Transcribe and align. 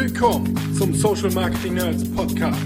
Willkommen 0.00 0.54
zum 0.78 0.94
Social 0.94 1.32
Marketing 1.32 1.74
Nerds 1.74 2.08
Podcast. 2.12 2.56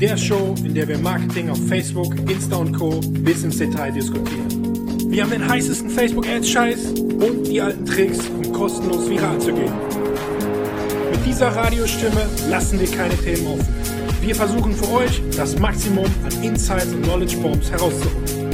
Der 0.00 0.16
Show, 0.16 0.54
in 0.62 0.76
der 0.76 0.86
wir 0.86 0.96
Marketing 0.96 1.50
auf 1.50 1.58
Facebook, 1.66 2.16
Insta 2.30 2.54
und 2.54 2.72
Co. 2.72 3.00
bis 3.00 3.42
ins 3.42 3.58
Detail 3.58 3.90
diskutieren. 3.90 5.10
Wir 5.10 5.24
haben 5.24 5.32
den 5.32 5.48
heißesten 5.48 5.90
Facebook-Ads-Scheiß 5.90 6.90
und 7.00 7.48
die 7.48 7.60
alten 7.60 7.84
Tricks, 7.84 8.20
um 8.28 8.52
kostenlos 8.52 9.10
viral 9.10 9.40
zu 9.40 9.52
gehen. 9.54 9.72
Mit 11.10 11.26
dieser 11.26 11.48
Radiostimme 11.48 12.28
lassen 12.48 12.78
wir 12.78 12.88
keine 12.92 13.16
Themen 13.16 13.48
offen. 13.48 13.74
Wir 14.20 14.36
versuchen 14.36 14.72
für 14.72 14.88
euch 14.92 15.20
das 15.36 15.58
Maximum 15.58 16.06
an 16.24 16.44
Insights 16.44 16.92
und 16.92 17.02
Knowledge 17.02 17.38
Bombs 17.38 17.72
herauszuholen. 17.72 18.47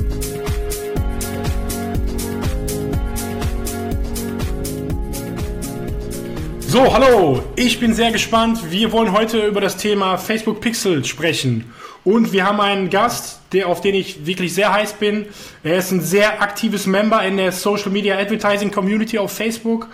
So, 6.74 6.92
hallo, 6.92 7.40
ich 7.54 7.78
bin 7.78 7.94
sehr 7.94 8.10
gespannt. 8.10 8.72
Wir 8.72 8.90
wollen 8.90 9.12
heute 9.12 9.46
über 9.46 9.60
das 9.60 9.76
Thema 9.76 10.18
Facebook 10.18 10.60
Pixel 10.60 11.04
sprechen. 11.04 11.72
Und 12.02 12.32
wir 12.32 12.44
haben 12.44 12.60
einen 12.60 12.90
Gast, 12.90 13.38
der, 13.52 13.68
auf 13.68 13.80
den 13.80 13.94
ich 13.94 14.26
wirklich 14.26 14.54
sehr 14.54 14.72
heiß 14.72 14.94
bin. 14.94 15.26
Er 15.62 15.76
ist 15.76 15.92
ein 15.92 16.00
sehr 16.00 16.42
aktives 16.42 16.86
Member 16.86 17.22
in 17.22 17.36
der 17.36 17.52
Social 17.52 17.92
Media 17.92 18.18
Advertising 18.18 18.72
Community 18.72 19.18
auf 19.18 19.30
Facebook. 19.30 19.86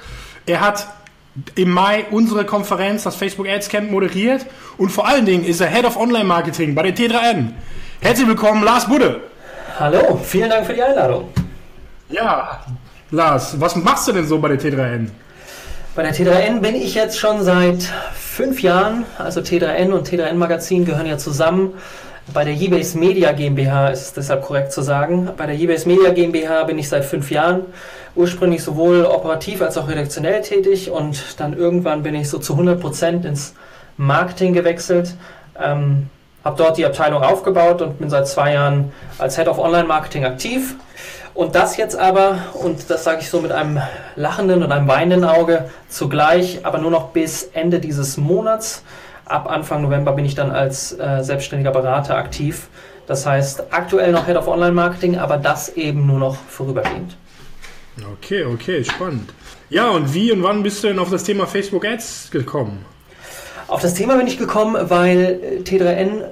Er 0.47 0.63
hat 0.63 0.87
im 1.55 1.71
Mai 1.71 2.07
unsere 2.11 2.47
Konferenz, 2.47 3.03
das 3.03 3.15
Facebook 3.15 3.47
Ads 3.47 3.69
Camp, 3.69 3.91
moderiert. 3.91 4.47
Und 4.79 4.89
vor 4.89 5.07
allen 5.07 5.27
Dingen 5.27 5.45
ist 5.45 5.61
er 5.61 5.67
Head 5.67 5.85
of 5.85 5.99
Online 5.99 6.25
Marketing 6.25 6.75
bei 6.75 6.91
der 6.91 6.97
T3N. 6.97 7.51
Herzlich 8.01 8.27
willkommen, 8.27 8.65
Lars 8.65 8.87
Budde. 8.87 9.21
Hallo, 9.79 10.19
vielen 10.25 10.49
Dank 10.49 10.65
für 10.65 10.73
die 10.73 10.83
Einladung. 10.83 11.29
Ja, 12.09 12.65
Lars, 13.11 13.61
was 13.61 13.77
machst 13.77 14.09
du 14.09 14.13
denn 14.13 14.27
so 14.27 14.39
bei 14.39 14.49
der 14.49 14.59
T3N? 14.59 15.11
Bei 15.97 16.05
der 16.05 16.15
T3N 16.15 16.61
bin 16.61 16.77
ich 16.77 16.95
jetzt 16.95 17.19
schon 17.19 17.43
seit 17.43 17.83
fünf 18.15 18.63
Jahren. 18.63 19.05
Also 19.19 19.41
T3N 19.41 19.91
und 19.91 20.09
T3N 20.09 20.35
Magazin 20.35 20.85
gehören 20.85 21.07
ja 21.07 21.19
zusammen. 21.19 21.75
Bei 22.33 22.45
der 22.45 22.55
Ebase 22.55 22.97
Media 22.97 23.33
GmbH 23.33 23.89
ist 23.89 24.03
es 24.03 24.13
deshalb 24.13 24.43
korrekt 24.43 24.71
zu 24.73 24.83
sagen. 24.83 25.31
Bei 25.37 25.47
der 25.47 25.57
Ebase 25.57 25.89
Media 25.89 26.13
GmbH 26.13 26.63
bin 26.63 26.79
ich 26.79 26.89
seit 26.89 27.05
fünf 27.05 27.33
Jahren 27.33 27.63
ursprünglich 28.15 28.63
sowohl 28.63 29.05
operativ 29.05 29.63
als 29.63 29.77
auch 29.79 29.89
redaktionell 29.89 30.43
tätig 30.43 30.93
und 30.93 31.41
dann 31.41 31.57
irgendwann 31.57 32.05
bin 32.05 32.15
ich 32.15 32.29
so 32.29 32.39
zu 32.39 32.53
100 32.53 32.81
Prozent 32.81 33.25
ins 33.25 33.55
Marketing 33.97 34.53
gewechselt. 34.53 35.15
Ähm, 35.61 36.09
habe 36.45 36.57
dort 36.57 36.79
die 36.79 36.87
Abteilung 36.87 37.25
aufgebaut 37.25 37.83
und 37.83 37.99
bin 37.99 38.11
seit 38.11 38.29
zwei 38.29 38.55
Jahren 38.55 38.93
als 39.19 39.37
Head 39.37 39.49
of 39.49 39.59
Online 39.59 39.89
Marketing 39.89 40.25
aktiv. 40.25 40.77
Und 41.35 41.55
das 41.55 41.77
jetzt 41.77 41.97
aber, 41.97 42.39
und 42.55 42.91
das 42.91 43.05
sage 43.05 43.21
ich 43.21 43.31
so 43.31 43.41
mit 43.41 43.53
einem 43.53 43.81
lachenden 44.17 44.63
und 44.63 44.73
einem 44.73 44.89
weinenden 44.89 45.25
Auge 45.25 45.71
zugleich, 45.89 46.65
aber 46.65 46.79
nur 46.79 46.91
noch 46.91 47.09
bis 47.09 47.45
Ende 47.45 47.81
dieses 47.81 48.17
Monats. 48.17 48.83
Ab 49.25 49.49
Anfang 49.49 49.83
November 49.83 50.13
bin 50.13 50.25
ich 50.25 50.35
dann 50.35 50.51
als 50.51 50.99
äh, 50.99 51.23
selbstständiger 51.23 51.71
Berater 51.71 52.17
aktiv. 52.17 52.69
Das 53.07 53.27
heißt, 53.27 53.73
aktuell 53.73 54.13
noch 54.13 54.27
Head 54.27 54.37
of 54.37 54.49
Online 54.49 54.73
Marketing, 54.73 55.19
aber 55.19 55.37
das 55.37 55.69
eben 55.71 56.07
nur 56.07 56.19
noch 56.19 56.37
vorübergehend. 56.37 57.17
Okay, 58.19 58.45
okay, 58.45 58.85
spannend. 58.85 59.33
Ja, 59.69 59.89
und 59.91 60.13
wie 60.15 60.33
und 60.33 60.43
wann 60.43 60.63
bist 60.63 60.83
du 60.83 60.89
denn 60.89 60.99
auf 60.99 61.11
das 61.11 61.25
Thema 61.25 61.47
Facebook 61.47 61.85
Ads 61.85 62.31
gekommen? 62.31 62.85
Auf 63.69 63.83
das 63.83 63.95
Thema 63.95 64.17
bin 64.17 64.27
ich 64.27 64.37
gekommen, 64.37 64.77
weil 64.91 65.41
äh, 65.43 65.63
T3N 65.63 66.25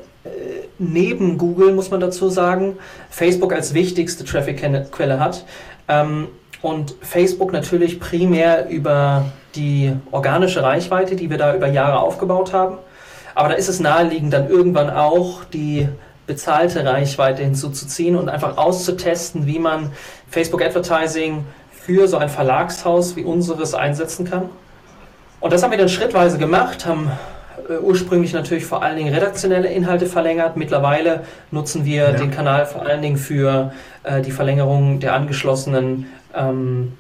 neben 0.79 1.39
Google, 1.39 1.73
muss 1.73 1.91
man 1.91 2.01
dazu 2.01 2.29
sagen, 2.29 2.77
Facebook 3.11 3.53
als 3.53 3.75
wichtigste 3.75 4.25
Traffic-Quelle 4.25 5.21
hat. 5.21 5.45
Ähm, 5.89 6.29
und 6.63 6.95
Facebook 7.03 7.53
natürlich 7.53 8.01
primär 8.01 8.69
über 8.69 9.27
die 9.55 9.93
organische 10.11 10.63
Reichweite, 10.63 11.17
die 11.17 11.31
wir 11.31 11.39
da 11.39 11.55
über 11.55 11.69
Jahre 11.69 12.01
aufgebaut 12.01 12.53
haben. 12.53 12.79
Aber 13.35 13.51
da 13.51 13.55
ist 13.55 13.69
es 13.69 13.79
naheliegend, 13.79 14.33
dann 14.33 14.49
irgendwann 14.49 14.91
auch 14.91 15.45
die 15.45 15.89
bezahlte 16.27 16.85
Reichweite 16.85 17.43
hinzuzuziehen 17.43 18.17
und 18.17 18.29
einfach 18.29 18.57
auszutesten, 18.57 19.47
wie 19.47 19.59
man 19.59 19.93
Facebook 20.29 20.63
Advertising 20.63 21.45
für 21.71 22.09
so 22.09 22.19
ein 22.19 22.29
Verlagshaus 22.29 23.17
wie 23.17 23.25
unseres 23.25 23.75
einsetzen 23.75 24.29
kann. 24.29 24.51
Und 25.41 25.53
das 25.53 25.63
haben 25.63 25.71
wir 25.71 25.79
dann 25.79 25.89
schrittweise 25.89 26.37
gemacht, 26.37 26.85
haben 26.85 27.11
äh, 27.69 27.79
ursprünglich 27.79 28.33
natürlich 28.33 28.65
vor 28.65 28.83
allen 28.83 28.97
Dingen 28.97 29.13
redaktionelle 29.13 29.69
Inhalte 29.69 30.07
verlängert. 30.07 30.57
Mittlerweile 30.57 31.25
nutzen 31.51 31.85
wir 31.85 32.11
ja. 32.11 32.13
den 32.13 32.31
Kanal 32.31 32.67
vor 32.67 32.87
allen 32.87 33.03
Dingen 33.03 33.17
für 33.17 33.73
äh, 34.05 34.23
die 34.23 34.31
Verlängerung 34.31 35.01
der 35.01 35.15
angeschlossenen 35.15 36.07
ähm, 36.35 36.93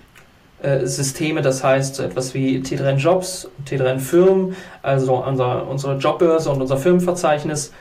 äh, 0.62 0.86
Systeme, 0.86 1.40
das 1.40 1.62
heißt 1.62 1.94
so 1.94 2.02
etwas 2.02 2.34
wie 2.34 2.58
T3N 2.58 2.96
Jobs, 2.96 3.48
T3N 3.66 3.98
Firmen, 4.00 4.56
also 4.82 5.24
unser, 5.24 5.68
unsere 5.68 5.96
Jobbörse 5.98 6.50
und 6.50 6.60
unser 6.60 6.76
Firmenverzeichnis. 6.76 7.72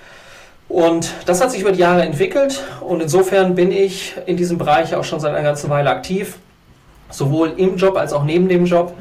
Und 0.69 1.11
das 1.25 1.41
hat 1.41 1.51
sich 1.51 1.61
über 1.61 1.71
die 1.71 1.79
Jahre 1.79 2.03
entwickelt 2.03 2.63
und 2.81 3.01
insofern 3.01 3.55
bin 3.55 3.71
ich 3.71 4.15
in 4.25 4.37
diesem 4.37 4.57
Bereich 4.57 4.93
auch 4.95 5.05
schon 5.05 5.19
seit 5.19 5.33
einer 5.33 5.43
ganzen 5.43 5.69
Weile 5.69 5.89
aktiv, 5.89 6.37
sowohl 7.09 7.53
im 7.57 7.77
Job 7.77 7.97
als 7.97 8.13
auch 8.13 8.23
neben 8.23 8.47
dem 8.47 8.65
Job 8.65 8.93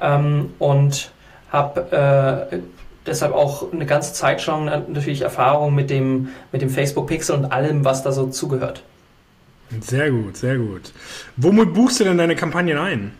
ähm, 0.00 0.54
und 0.58 1.10
habe 1.52 2.48
äh, 2.52 2.56
deshalb 3.08 3.34
auch 3.34 3.72
eine 3.72 3.86
ganze 3.86 4.12
Zeit 4.12 4.40
schon 4.40 4.66
natürlich 4.66 5.22
Erfahrung 5.22 5.74
mit 5.74 5.90
dem, 5.90 6.28
mit 6.52 6.62
dem 6.62 6.70
Facebook 6.70 7.06
Pixel 7.06 7.36
und 7.36 7.46
allem, 7.46 7.84
was 7.84 8.02
da 8.02 8.12
so 8.12 8.26
zugehört. 8.26 8.82
Sehr 9.80 10.10
gut, 10.10 10.36
sehr 10.36 10.56
gut. 10.56 10.92
Womit 11.36 11.74
buchst 11.74 12.00
du 12.00 12.04
denn 12.04 12.16
deine 12.16 12.36
Kampagnen 12.36 12.78
ein? 12.78 13.12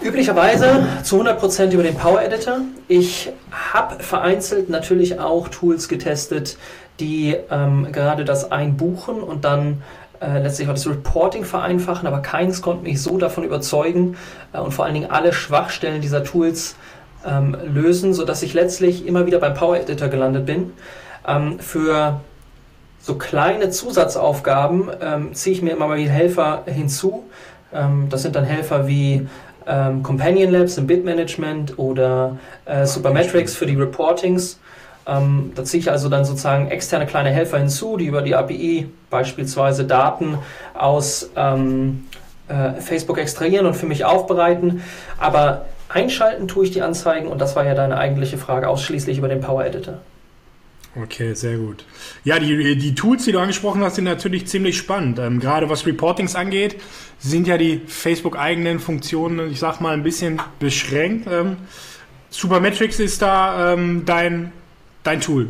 Üblicherweise 0.00 0.84
zu 1.04 1.20
100% 1.20 1.72
über 1.72 1.82
den 1.82 1.94
Power 1.94 2.22
Editor. 2.22 2.58
Ich 2.88 3.30
habe 3.50 4.02
vereinzelt 4.02 4.68
natürlich 4.68 5.20
auch 5.20 5.48
Tools 5.48 5.88
getestet, 5.88 6.56
die 6.98 7.36
ähm, 7.50 7.88
gerade 7.92 8.24
das 8.24 8.50
Einbuchen 8.50 9.20
und 9.20 9.44
dann 9.44 9.82
äh, 10.20 10.40
letztlich 10.40 10.68
auch 10.68 10.74
das 10.74 10.86
Reporting 10.86 11.44
vereinfachen, 11.44 12.06
aber 12.06 12.20
keins 12.20 12.62
konnte 12.62 12.84
mich 12.84 13.02
so 13.02 13.18
davon 13.18 13.44
überzeugen 13.44 14.16
äh, 14.52 14.58
und 14.58 14.72
vor 14.72 14.84
allen 14.84 14.94
Dingen 14.94 15.10
alle 15.10 15.32
Schwachstellen 15.32 16.00
dieser 16.00 16.22
Tools 16.24 16.76
ähm, 17.26 17.56
lösen, 17.72 18.14
sodass 18.14 18.42
ich 18.42 18.54
letztlich 18.54 19.06
immer 19.06 19.26
wieder 19.26 19.38
beim 19.38 19.54
Power 19.54 19.76
Editor 19.76 20.08
gelandet 20.08 20.46
bin. 20.46 20.72
Ähm, 21.26 21.58
für 21.58 22.20
so 23.00 23.16
kleine 23.16 23.70
Zusatzaufgaben 23.70 24.90
ähm, 25.00 25.34
ziehe 25.34 25.56
ich 25.56 25.62
mir 25.62 25.72
immer 25.72 25.88
mal 25.88 25.98
wieder 25.98 26.10
Helfer 26.10 26.62
hinzu. 26.66 27.24
Ähm, 27.72 28.06
das 28.08 28.22
sind 28.22 28.36
dann 28.36 28.44
Helfer 28.44 28.86
wie 28.86 29.26
ähm, 29.66 30.02
Companion 30.02 30.50
Labs 30.50 30.78
im 30.78 30.86
Bitmanagement 30.86 31.78
oder 31.78 32.38
äh, 32.64 32.86
Supermetrics 32.86 33.54
für 33.54 33.66
die 33.66 33.74
Reportings. 33.74 34.58
Ähm, 35.06 35.52
da 35.54 35.64
ziehe 35.64 35.80
ich 35.80 35.90
also 35.90 36.08
dann 36.08 36.24
sozusagen 36.24 36.68
externe 36.68 37.06
kleine 37.06 37.30
Helfer 37.30 37.58
hinzu, 37.58 37.96
die 37.96 38.06
über 38.06 38.22
die 38.22 38.36
API 38.36 38.88
beispielsweise 39.10 39.84
Daten 39.84 40.38
aus 40.74 41.30
ähm, 41.34 42.06
äh, 42.48 42.80
Facebook 42.80 43.18
extrahieren 43.18 43.66
und 43.66 43.74
für 43.74 43.86
mich 43.86 44.04
aufbereiten. 44.04 44.82
Aber 45.18 45.64
Einschalten 45.92 46.48
tue 46.48 46.64
ich 46.64 46.70
die 46.70 46.82
Anzeigen 46.82 47.28
und 47.28 47.40
das 47.40 47.54
war 47.56 47.64
ja 47.64 47.74
deine 47.74 47.98
eigentliche 47.98 48.38
Frage, 48.38 48.68
ausschließlich 48.68 49.18
über 49.18 49.28
den 49.28 49.40
Power 49.40 49.64
Editor. 49.64 50.00
Okay, 50.94 51.32
sehr 51.32 51.56
gut. 51.56 51.86
Ja, 52.22 52.38
die, 52.38 52.76
die 52.76 52.94
Tools, 52.94 53.24
die 53.24 53.32
du 53.32 53.38
angesprochen 53.38 53.82
hast, 53.82 53.94
sind 53.94 54.04
natürlich 54.04 54.46
ziemlich 54.46 54.76
spannend. 54.76 55.18
Ähm, 55.18 55.40
gerade 55.40 55.70
was 55.70 55.86
Reportings 55.86 56.34
angeht, 56.34 56.76
sind 57.18 57.46
ja 57.46 57.56
die 57.56 57.80
Facebook-eigenen 57.86 58.78
Funktionen, 58.78 59.50
ich 59.50 59.58
sag 59.58 59.80
mal, 59.80 59.94
ein 59.94 60.02
bisschen 60.02 60.40
beschränkt. 60.58 61.28
Ähm, 61.30 61.56
Supermetrics 62.28 62.98
ist 63.00 63.22
da 63.22 63.72
ähm, 63.72 64.02
dein, 64.04 64.52
dein 65.02 65.20
Tool. 65.20 65.48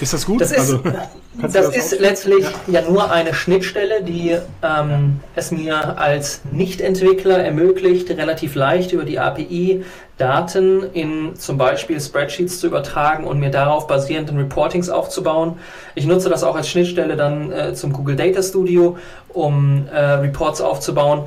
Ist 0.00 0.12
das 0.12 0.26
gut? 0.26 0.40
Das 0.40 0.52
ist, 0.52 0.58
also, 0.58 0.80
das, 1.42 1.52
das 1.52 1.76
ist 1.76 2.00
letztlich 2.00 2.44
ja. 2.66 2.80
ja. 2.80 2.90
nur 2.90 3.10
eine 3.10 3.34
Schnittstelle, 3.34 4.02
die 4.02 4.36
ähm, 4.62 5.20
es 5.34 5.50
mir 5.50 5.98
als 5.98 6.42
Nicht-Entwickler 6.50 7.38
ermöglicht, 7.38 8.10
relativ 8.10 8.54
leicht 8.54 8.92
über 8.92 9.04
die 9.04 9.18
API 9.18 9.84
Daten 10.18 10.82
in 10.94 11.36
zum 11.36 11.58
Beispiel 11.58 12.00
Spreadsheets 12.00 12.58
zu 12.58 12.66
übertragen 12.66 13.24
und 13.24 13.38
mir 13.38 13.50
darauf 13.50 13.86
basierenden 13.86 14.36
Reportings 14.36 14.90
aufzubauen. 14.90 15.58
Ich 15.94 16.06
nutze 16.06 16.28
das 16.28 16.42
auch 16.42 16.56
als 16.56 16.68
Schnittstelle 16.68 17.16
dann 17.16 17.52
äh, 17.52 17.74
zum 17.74 17.92
Google 17.92 18.16
Data 18.16 18.42
Studio, 18.42 18.96
um 19.28 19.86
äh, 19.92 19.98
Reports 19.98 20.60
aufzubauen. 20.60 21.24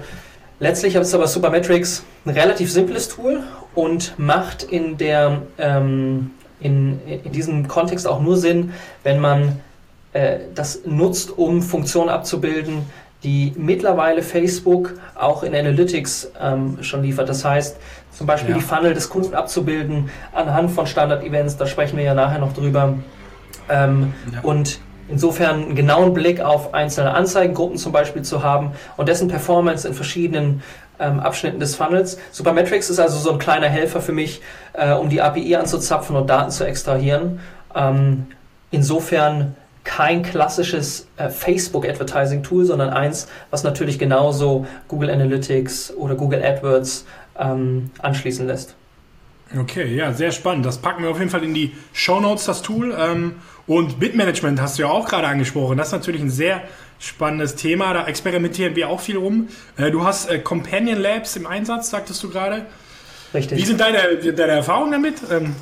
Letztlich 0.59 0.93
ist 0.95 1.15
aber 1.15 1.27
Supermetrics 1.27 2.03
ein 2.25 2.31
relativ 2.31 2.71
simples 2.71 3.09
Tool 3.09 3.41
und 3.73 4.13
macht 4.19 4.63
in 4.63 4.97
der 4.97 5.41
ähm, 5.57 6.31
in, 6.61 6.99
in 7.05 7.31
diesem 7.31 7.67
Kontext 7.67 8.07
auch 8.07 8.21
nur 8.21 8.37
Sinn, 8.37 8.73
wenn 9.03 9.19
man 9.19 9.59
äh, 10.13 10.39
das 10.55 10.81
nutzt, 10.85 11.37
um 11.37 11.61
Funktionen 11.61 12.09
abzubilden, 12.09 12.85
die 13.23 13.53
mittlerweile 13.55 14.23
Facebook 14.23 14.93
auch 15.15 15.43
in 15.43 15.53
Analytics 15.53 16.31
ähm, 16.41 16.79
schon 16.81 17.03
liefert. 17.03 17.29
Das 17.29 17.45
heißt, 17.45 17.77
zum 18.11 18.27
Beispiel 18.27 18.51
ja. 18.51 18.57
die 18.57 18.63
Funnel 18.63 18.93
des 18.93 19.09
Kunden 19.09 19.35
abzubilden 19.35 20.09
anhand 20.33 20.71
von 20.71 20.87
Standard-Events, 20.87 21.57
da 21.57 21.67
sprechen 21.67 21.97
wir 21.97 22.03
ja 22.03 22.13
nachher 22.13 22.39
noch 22.39 22.53
drüber. 22.53 22.95
Ähm, 23.69 24.13
ja. 24.33 24.41
Und 24.41 24.79
insofern 25.07 25.63
einen 25.63 25.75
genauen 25.75 26.13
Blick 26.13 26.41
auf 26.41 26.73
einzelne 26.73 27.13
Anzeigengruppen 27.13 27.77
zum 27.77 27.91
Beispiel 27.91 28.21
zu 28.23 28.43
haben 28.43 28.71
und 28.97 29.07
dessen 29.07 29.27
Performance 29.27 29.87
in 29.87 29.93
verschiedenen 29.93 30.63
ähm, 31.01 31.19
Abschnitten 31.19 31.59
des 31.59 31.75
Funnels. 31.75 32.17
Supermetrics 32.31 32.89
ist 32.89 32.99
also 32.99 33.17
so 33.17 33.31
ein 33.31 33.39
kleiner 33.39 33.67
Helfer 33.67 34.01
für 34.01 34.13
mich, 34.13 34.41
äh, 34.73 34.93
um 34.93 35.09
die 35.09 35.21
API 35.21 35.55
anzuzapfen 35.55 36.15
und 36.15 36.29
Daten 36.29 36.51
zu 36.51 36.65
extrahieren. 36.65 37.39
Ähm, 37.75 38.27
insofern 38.69 39.55
kein 39.83 40.21
klassisches 40.21 41.07
äh, 41.17 41.29
Facebook-Advertising-Tool, 41.29 42.65
sondern 42.65 42.91
eins, 42.91 43.27
was 43.49 43.63
natürlich 43.63 43.97
genauso 43.97 44.67
Google 44.87 45.09
Analytics 45.09 45.93
oder 45.95 46.15
Google 46.15 46.43
AdWords 46.43 47.05
ähm, 47.39 47.89
anschließen 47.99 48.45
lässt. 48.45 48.75
Okay, 49.57 49.95
ja, 49.95 50.13
sehr 50.13 50.31
spannend. 50.31 50.65
Das 50.65 50.77
packen 50.77 51.03
wir 51.03 51.09
auf 51.09 51.19
jeden 51.19 51.31
Fall 51.31 51.43
in 51.43 51.53
die 51.53 51.75
Show 51.91 52.21
Notes, 52.21 52.45
das 52.45 52.61
Tool. 52.61 52.95
Ähm, 52.97 53.35
und 53.67 53.99
Bitmanagement 53.99 54.61
hast 54.61 54.77
du 54.77 54.83
ja 54.83 54.89
auch 54.89 55.07
gerade 55.07 55.27
angesprochen. 55.27 55.77
Das 55.77 55.87
ist 55.87 55.93
natürlich 55.93 56.21
ein 56.21 56.29
sehr 56.29 56.61
spannendes 57.01 57.55
Thema. 57.55 57.93
Da 57.93 58.05
experimentieren 58.05 58.75
wir 58.75 58.89
auch 58.89 59.01
viel 59.01 59.17
rum. 59.17 59.49
Äh, 59.75 59.91
du 59.91 60.05
hast 60.05 60.29
äh, 60.29 60.39
Companion 60.39 60.99
Labs 60.99 61.35
im 61.35 61.47
Einsatz, 61.47 61.89
sagtest 61.89 62.23
du 62.23 62.29
gerade. 62.29 62.65
Richtig. 63.33 63.57
Wie 63.57 63.65
sind 63.65 63.81
deine, 63.81 64.17
deine 64.17 64.53
Erfahrungen 64.53 64.91
damit? 64.91 65.15
Ähm, 65.31 65.55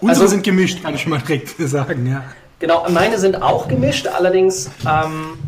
unsere 0.00 0.22
also, 0.22 0.26
sind 0.28 0.42
gemischt, 0.42 0.82
kann 0.82 0.94
ich 0.94 1.06
mal 1.06 1.20
direkt 1.20 1.54
sagen, 1.58 2.06
ja. 2.06 2.24
Genau, 2.58 2.86
meine 2.90 3.18
sind 3.18 3.42
auch 3.42 3.68
gemischt, 3.68 4.06
allerdings 4.06 4.70
ähm, 4.82 5.38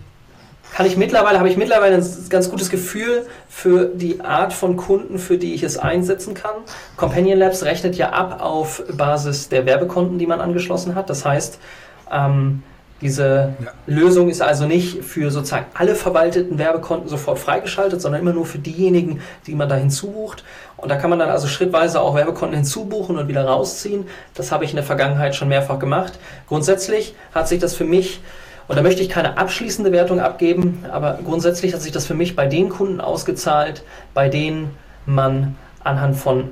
kann 0.72 0.86
ich 0.86 0.96
mittlerweile, 0.96 1.38
habe 1.38 1.50
ich 1.50 1.58
mittlerweile 1.58 1.96
ein 1.96 2.06
ganz 2.30 2.50
gutes 2.50 2.70
Gefühl 2.70 3.26
für 3.50 3.84
die 3.84 4.22
Art 4.22 4.54
von 4.54 4.76
Kunden, 4.76 5.18
für 5.18 5.36
die 5.36 5.52
ich 5.52 5.62
es 5.62 5.76
einsetzen 5.76 6.32
kann. 6.32 6.54
Companion 6.96 7.38
Labs 7.38 7.64
rechnet 7.64 7.96
ja 7.96 8.10
ab 8.10 8.40
auf 8.40 8.82
Basis 8.90 9.50
der 9.50 9.66
Werbekonten, 9.66 10.18
die 10.18 10.26
man 10.26 10.40
angeschlossen 10.40 10.94
hat. 10.94 11.10
Das 11.10 11.26
heißt, 11.26 11.58
ähm, 12.10 12.62
diese 13.02 13.54
ja. 13.62 13.72
Lösung 13.86 14.30
ist 14.30 14.40
also 14.40 14.66
nicht 14.66 15.04
für 15.04 15.30
sozusagen 15.30 15.66
alle 15.74 15.94
verwalteten 15.94 16.58
Werbekonten 16.58 17.08
sofort 17.08 17.38
freigeschaltet, 17.38 18.00
sondern 18.00 18.20
immer 18.20 18.32
nur 18.32 18.46
für 18.46 18.58
diejenigen, 18.58 19.20
die 19.46 19.54
man 19.54 19.68
da 19.68 19.74
hinzubucht. 19.74 20.44
Und 20.76 20.88
da 20.88 20.96
kann 20.96 21.10
man 21.10 21.18
dann 21.18 21.28
also 21.28 21.48
schrittweise 21.48 22.00
auch 22.00 22.14
Werbekonten 22.14 22.56
hinzubuchen 22.56 23.18
und 23.18 23.28
wieder 23.28 23.44
rausziehen. 23.44 24.06
Das 24.34 24.52
habe 24.52 24.64
ich 24.64 24.70
in 24.70 24.76
der 24.76 24.84
Vergangenheit 24.84 25.34
schon 25.34 25.48
mehrfach 25.48 25.78
gemacht. 25.78 26.18
Grundsätzlich 26.48 27.14
hat 27.34 27.48
sich 27.48 27.58
das 27.58 27.74
für 27.74 27.84
mich, 27.84 28.20
und 28.68 28.76
da 28.76 28.82
möchte 28.82 29.02
ich 29.02 29.08
keine 29.08 29.36
abschließende 29.36 29.92
Wertung 29.92 30.20
abgeben, 30.20 30.84
aber 30.90 31.18
grundsätzlich 31.24 31.74
hat 31.74 31.82
sich 31.82 31.92
das 31.92 32.06
für 32.06 32.14
mich 32.14 32.36
bei 32.36 32.46
den 32.46 32.68
Kunden 32.68 33.00
ausgezahlt, 33.00 33.82
bei 34.14 34.28
denen 34.28 34.70
man 35.04 35.56
anhand 35.82 36.16
von 36.16 36.50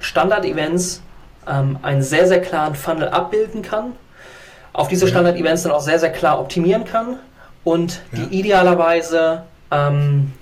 Standard-Events 0.00 1.00
ähm, 1.48 1.78
einen 1.82 2.02
sehr, 2.02 2.26
sehr 2.26 2.40
klaren 2.40 2.74
Funnel 2.74 3.08
abbilden 3.08 3.62
kann 3.62 3.92
auf 4.72 4.88
diese 4.88 5.06
Standard-Events 5.06 5.64
dann 5.64 5.72
auch 5.72 5.80
sehr, 5.80 5.98
sehr 5.98 6.10
klar 6.10 6.40
optimieren 6.40 6.84
kann 6.84 7.18
und 7.64 8.00
die 8.12 8.38
idealerweise 8.38 9.42
ähm, 9.70 10.32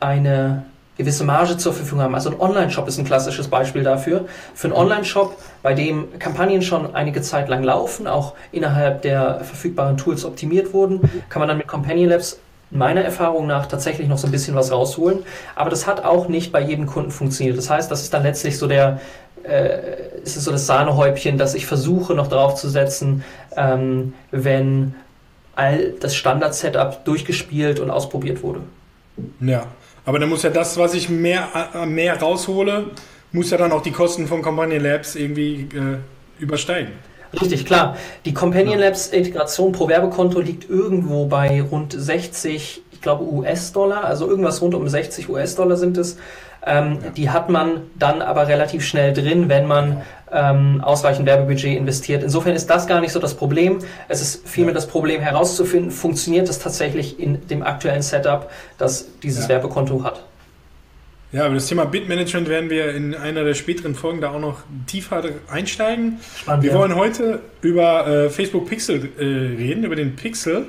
eine 0.00 0.64
gewisse 0.96 1.24
Marge 1.24 1.56
zur 1.56 1.72
Verfügung 1.72 2.02
haben. 2.02 2.14
Also 2.14 2.30
ein 2.30 2.40
Online-Shop 2.40 2.88
ist 2.88 2.98
ein 2.98 3.04
klassisches 3.04 3.48
Beispiel 3.48 3.84
dafür. 3.84 4.26
Für 4.54 4.66
einen 4.66 4.76
Online-Shop, 4.76 5.36
bei 5.62 5.72
dem 5.72 6.18
Kampagnen 6.18 6.60
schon 6.60 6.94
einige 6.94 7.22
Zeit 7.22 7.48
lang 7.48 7.62
laufen, 7.62 8.06
auch 8.08 8.34
innerhalb 8.50 9.02
der 9.02 9.40
verfügbaren 9.40 9.96
Tools 9.96 10.24
optimiert 10.24 10.72
wurden, 10.72 11.08
kann 11.28 11.40
man 11.40 11.48
dann 11.48 11.56
mit 11.56 11.68
Companion 11.68 12.10
Labs 12.10 12.40
meiner 12.70 13.00
Erfahrung 13.00 13.46
nach 13.46 13.66
tatsächlich 13.66 14.08
noch 14.08 14.18
so 14.18 14.26
ein 14.26 14.30
bisschen 14.30 14.54
was 14.54 14.72
rausholen. 14.72 15.20
Aber 15.54 15.70
das 15.70 15.86
hat 15.86 16.04
auch 16.04 16.28
nicht 16.28 16.52
bei 16.52 16.60
jedem 16.60 16.86
Kunden 16.86 17.10
funktioniert. 17.10 17.56
Das 17.56 17.70
heißt, 17.70 17.90
das 17.90 18.02
ist 18.02 18.12
dann 18.12 18.24
letztlich 18.24 18.58
so 18.58 18.66
der, 18.66 19.00
äh, 19.44 20.22
ist 20.22 20.36
es 20.36 20.44
so 20.44 20.52
das 20.52 20.66
Sahnehäubchen, 20.66 21.38
das 21.38 21.54
ich 21.54 21.66
versuche 21.66 22.14
noch 22.14 22.28
draufzusetzen, 22.28 23.24
ähm, 23.56 24.14
wenn 24.30 24.94
all 25.54 25.94
das 26.00 26.14
Standard-Setup 26.14 27.04
durchgespielt 27.04 27.80
und 27.80 27.90
ausprobiert 27.90 28.42
wurde. 28.42 28.60
Ja, 29.40 29.66
aber 30.04 30.18
dann 30.18 30.28
muss 30.28 30.42
ja 30.42 30.50
das, 30.50 30.78
was 30.78 30.94
ich 30.94 31.08
mehr, 31.08 31.48
äh, 31.74 31.86
mehr 31.86 32.20
raushole, 32.20 32.86
muss 33.32 33.50
ja 33.50 33.58
dann 33.58 33.72
auch 33.72 33.82
die 33.82 33.90
Kosten 33.90 34.26
von 34.26 34.42
Companion 34.42 34.82
Labs 34.82 35.16
irgendwie 35.16 35.68
äh, 35.74 35.98
übersteigen. 36.42 36.92
Richtig, 37.32 37.66
klar. 37.66 37.96
Die 38.24 38.32
Companion 38.32 38.78
Labs 38.78 39.08
Integration 39.08 39.72
pro 39.72 39.88
Werbekonto 39.88 40.40
liegt 40.40 40.70
irgendwo 40.70 41.26
bei 41.26 41.60
rund 41.60 41.92
60, 41.92 42.82
ich 42.90 43.00
glaube 43.02 43.24
US-Dollar, 43.24 44.04
also 44.04 44.28
irgendwas 44.28 44.62
rund 44.62 44.74
um 44.74 44.88
60 44.88 45.28
US-Dollar 45.28 45.76
sind 45.76 45.98
es. 45.98 46.16
Ähm, 46.66 46.98
ja. 47.02 47.10
Die 47.10 47.30
hat 47.30 47.48
man 47.48 47.82
dann 47.96 48.22
aber 48.22 48.48
relativ 48.48 48.84
schnell 48.84 49.12
drin, 49.12 49.48
wenn 49.48 49.66
man 49.66 50.02
ähm, 50.32 50.80
ausreichend 50.82 51.26
Werbebudget 51.26 51.76
investiert. 51.76 52.22
Insofern 52.22 52.54
ist 52.54 52.68
das 52.68 52.86
gar 52.86 53.00
nicht 53.00 53.12
so 53.12 53.20
das 53.20 53.34
Problem. 53.34 53.78
Es 54.08 54.20
ist 54.20 54.46
vielmehr 54.48 54.74
das 54.74 54.86
Problem 54.86 55.20
herauszufinden, 55.20 55.90
funktioniert 55.90 56.48
es 56.48 56.58
tatsächlich 56.58 57.18
in 57.18 57.46
dem 57.48 57.62
aktuellen 57.62 58.02
Setup, 58.02 58.50
das 58.76 59.08
dieses 59.22 59.44
ja. 59.44 59.50
Werbekonto 59.50 60.04
hat. 60.04 60.24
Ja, 61.30 61.44
aber 61.44 61.56
das 61.56 61.66
Thema 61.66 61.84
Bitmanagement 61.84 62.48
werden 62.48 62.70
wir 62.70 62.94
in 62.94 63.14
einer 63.14 63.44
der 63.44 63.52
späteren 63.52 63.94
Folgen 63.94 64.22
da 64.22 64.30
auch 64.30 64.40
noch 64.40 64.60
tiefer 64.86 65.22
einsteigen. 65.50 66.20
Spannend, 66.34 66.62
wir 66.62 66.70
ja. 66.72 66.78
wollen 66.78 66.94
heute 66.94 67.40
über 67.60 68.06
äh, 68.06 68.30
Facebook 68.30 68.66
Pixel 68.66 69.10
äh, 69.18 69.22
reden, 69.22 69.84
über 69.84 69.94
den 69.94 70.16
Pixel. 70.16 70.66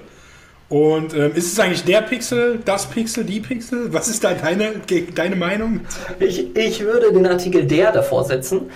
Und 0.70 1.16
ähm, 1.16 1.32
ist 1.34 1.52
es 1.52 1.60
eigentlich 1.60 1.84
der 1.84 2.02
Pixel, 2.02 2.60
das 2.64 2.86
Pixel, 2.86 3.24
die 3.24 3.40
Pixel? 3.40 3.92
Was 3.92 4.08
ist 4.08 4.24
da 4.24 4.34
deine, 4.34 4.76
deine 5.16 5.36
Meinung? 5.36 5.82
Ich, 6.20 6.56
ich 6.56 6.82
würde 6.82 7.12
den 7.12 7.26
Artikel 7.26 7.66
der 7.66 7.92
davor 7.92 8.24
setzen. 8.24 8.70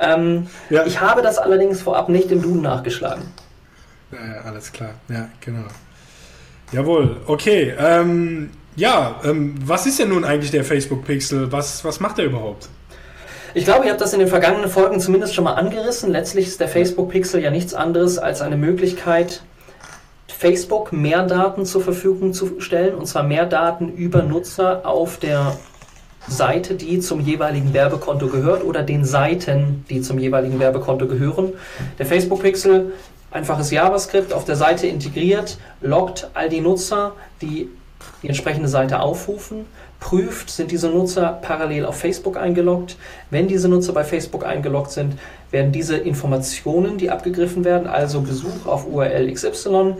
Ähm, 0.00 0.46
ja. 0.70 0.86
Ich 0.86 1.00
habe 1.00 1.22
das 1.22 1.38
allerdings 1.38 1.82
vorab 1.82 2.08
nicht 2.08 2.30
im 2.30 2.40
Duden 2.40 2.62
nachgeschlagen. 2.62 3.24
Ja, 4.12 4.42
alles 4.42 4.70
klar. 4.70 4.90
Ja, 5.08 5.28
genau. 5.40 5.64
Jawohl, 6.72 7.16
okay. 7.26 7.74
Ähm, 7.76 8.50
ja, 8.76 9.20
ähm, 9.24 9.56
was 9.64 9.86
ist 9.86 9.98
denn 9.98 10.10
nun 10.10 10.24
eigentlich 10.24 10.52
der 10.52 10.64
Facebook 10.64 11.04
Pixel? 11.04 11.50
Was, 11.50 11.84
was 11.84 11.98
macht 11.98 12.20
er 12.20 12.26
überhaupt? 12.26 12.68
Ich 13.52 13.64
glaube, 13.64 13.84
ihr 13.84 13.90
habt 13.90 14.00
das 14.00 14.12
in 14.12 14.20
den 14.20 14.28
vergangenen 14.28 14.70
Folgen 14.70 15.00
zumindest 15.00 15.34
schon 15.34 15.42
mal 15.42 15.54
angerissen. 15.54 16.12
Letztlich 16.12 16.46
ist 16.46 16.60
der 16.60 16.68
Facebook 16.68 17.10
Pixel 17.10 17.42
ja 17.42 17.50
nichts 17.50 17.74
anderes 17.74 18.18
als 18.18 18.40
eine 18.40 18.56
Möglichkeit, 18.56 19.42
Facebook 20.40 20.90
mehr 20.90 21.26
Daten 21.26 21.66
zur 21.66 21.82
Verfügung 21.82 22.32
zu 22.32 22.60
stellen, 22.60 22.94
und 22.94 23.04
zwar 23.04 23.24
mehr 23.24 23.44
Daten 23.44 23.90
über 23.90 24.22
Nutzer 24.22 24.86
auf 24.86 25.18
der 25.18 25.58
Seite, 26.28 26.76
die 26.76 27.00
zum 27.00 27.20
jeweiligen 27.20 27.74
Werbekonto 27.74 28.28
gehört 28.28 28.64
oder 28.64 28.82
den 28.82 29.04
Seiten, 29.04 29.84
die 29.90 30.00
zum 30.00 30.18
jeweiligen 30.18 30.58
Werbekonto 30.58 31.06
gehören. 31.08 31.52
Der 31.98 32.06
Facebook 32.06 32.40
Pixel, 32.40 32.94
einfaches 33.30 33.70
JavaScript 33.70 34.32
auf 34.32 34.46
der 34.46 34.56
Seite 34.56 34.86
integriert, 34.86 35.58
loggt 35.82 36.30
all 36.32 36.48
die 36.48 36.62
Nutzer, 36.62 37.12
die 37.42 37.68
die 38.22 38.28
entsprechende 38.28 38.68
Seite 38.68 39.00
aufrufen, 39.00 39.66
prüft, 39.98 40.48
sind 40.48 40.70
diese 40.70 40.88
Nutzer 40.88 41.38
parallel 41.42 41.84
auf 41.84 41.96
Facebook 41.96 42.38
eingeloggt. 42.38 42.96
Wenn 43.30 43.46
diese 43.46 43.68
Nutzer 43.68 43.92
bei 43.92 44.04
Facebook 44.04 44.44
eingeloggt 44.46 44.90
sind, 44.90 45.18
werden 45.50 45.72
diese 45.72 45.96
Informationen, 45.96 46.96
die 46.96 47.10
abgegriffen 47.10 47.64
werden, 47.64 47.86
also 47.86 48.22
Besuch 48.22 48.66
auf 48.66 48.86
URL 48.86 49.30
XY, 49.32 49.96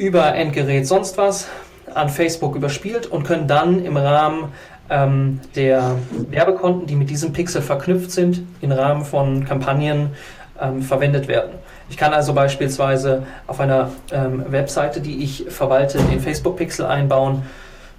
über 0.00 0.34
Endgerät 0.34 0.86
sonst 0.86 1.18
was 1.18 1.46
an 1.94 2.08
Facebook 2.08 2.56
überspielt 2.56 3.06
und 3.06 3.24
können 3.24 3.46
dann 3.46 3.84
im 3.84 3.98
Rahmen 3.98 4.52
ähm, 4.88 5.40
der 5.54 5.98
Werbekonten, 6.30 6.86
die 6.86 6.96
mit 6.96 7.10
diesem 7.10 7.34
Pixel 7.34 7.60
verknüpft 7.60 8.10
sind, 8.10 8.40
im 8.62 8.72
Rahmen 8.72 9.04
von 9.04 9.44
Kampagnen 9.44 10.12
ähm, 10.58 10.80
verwendet 10.80 11.28
werden. 11.28 11.52
Ich 11.90 11.98
kann 11.98 12.14
also 12.14 12.32
beispielsweise 12.32 13.24
auf 13.46 13.60
einer 13.60 13.90
ähm, 14.10 14.44
Webseite, 14.48 15.02
die 15.02 15.22
ich 15.22 15.44
verwalte, 15.50 15.98
den 15.98 16.20
Facebook-Pixel 16.20 16.86
einbauen 16.86 17.42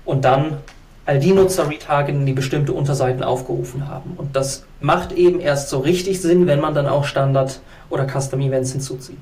und 0.03 0.25
dann 0.25 0.57
all 1.05 1.19
die 1.19 1.33
Nutzer 1.33 1.69
retargeten, 1.69 2.25
die 2.25 2.33
bestimmte 2.33 2.73
Unterseiten 2.73 3.21
aufgerufen 3.21 3.87
haben. 3.87 4.13
Und 4.17 4.35
das 4.35 4.65
macht 4.79 5.11
eben 5.11 5.39
erst 5.39 5.69
so 5.69 5.77
richtig 5.77 6.19
Sinn, 6.19 6.47
wenn 6.47 6.61
man 6.61 6.73
dann 6.73 6.87
auch 6.87 7.05
Standard- 7.05 7.59
oder 7.91 8.07
Custom-Events 8.07 8.71
hinzuzieht. 8.71 9.21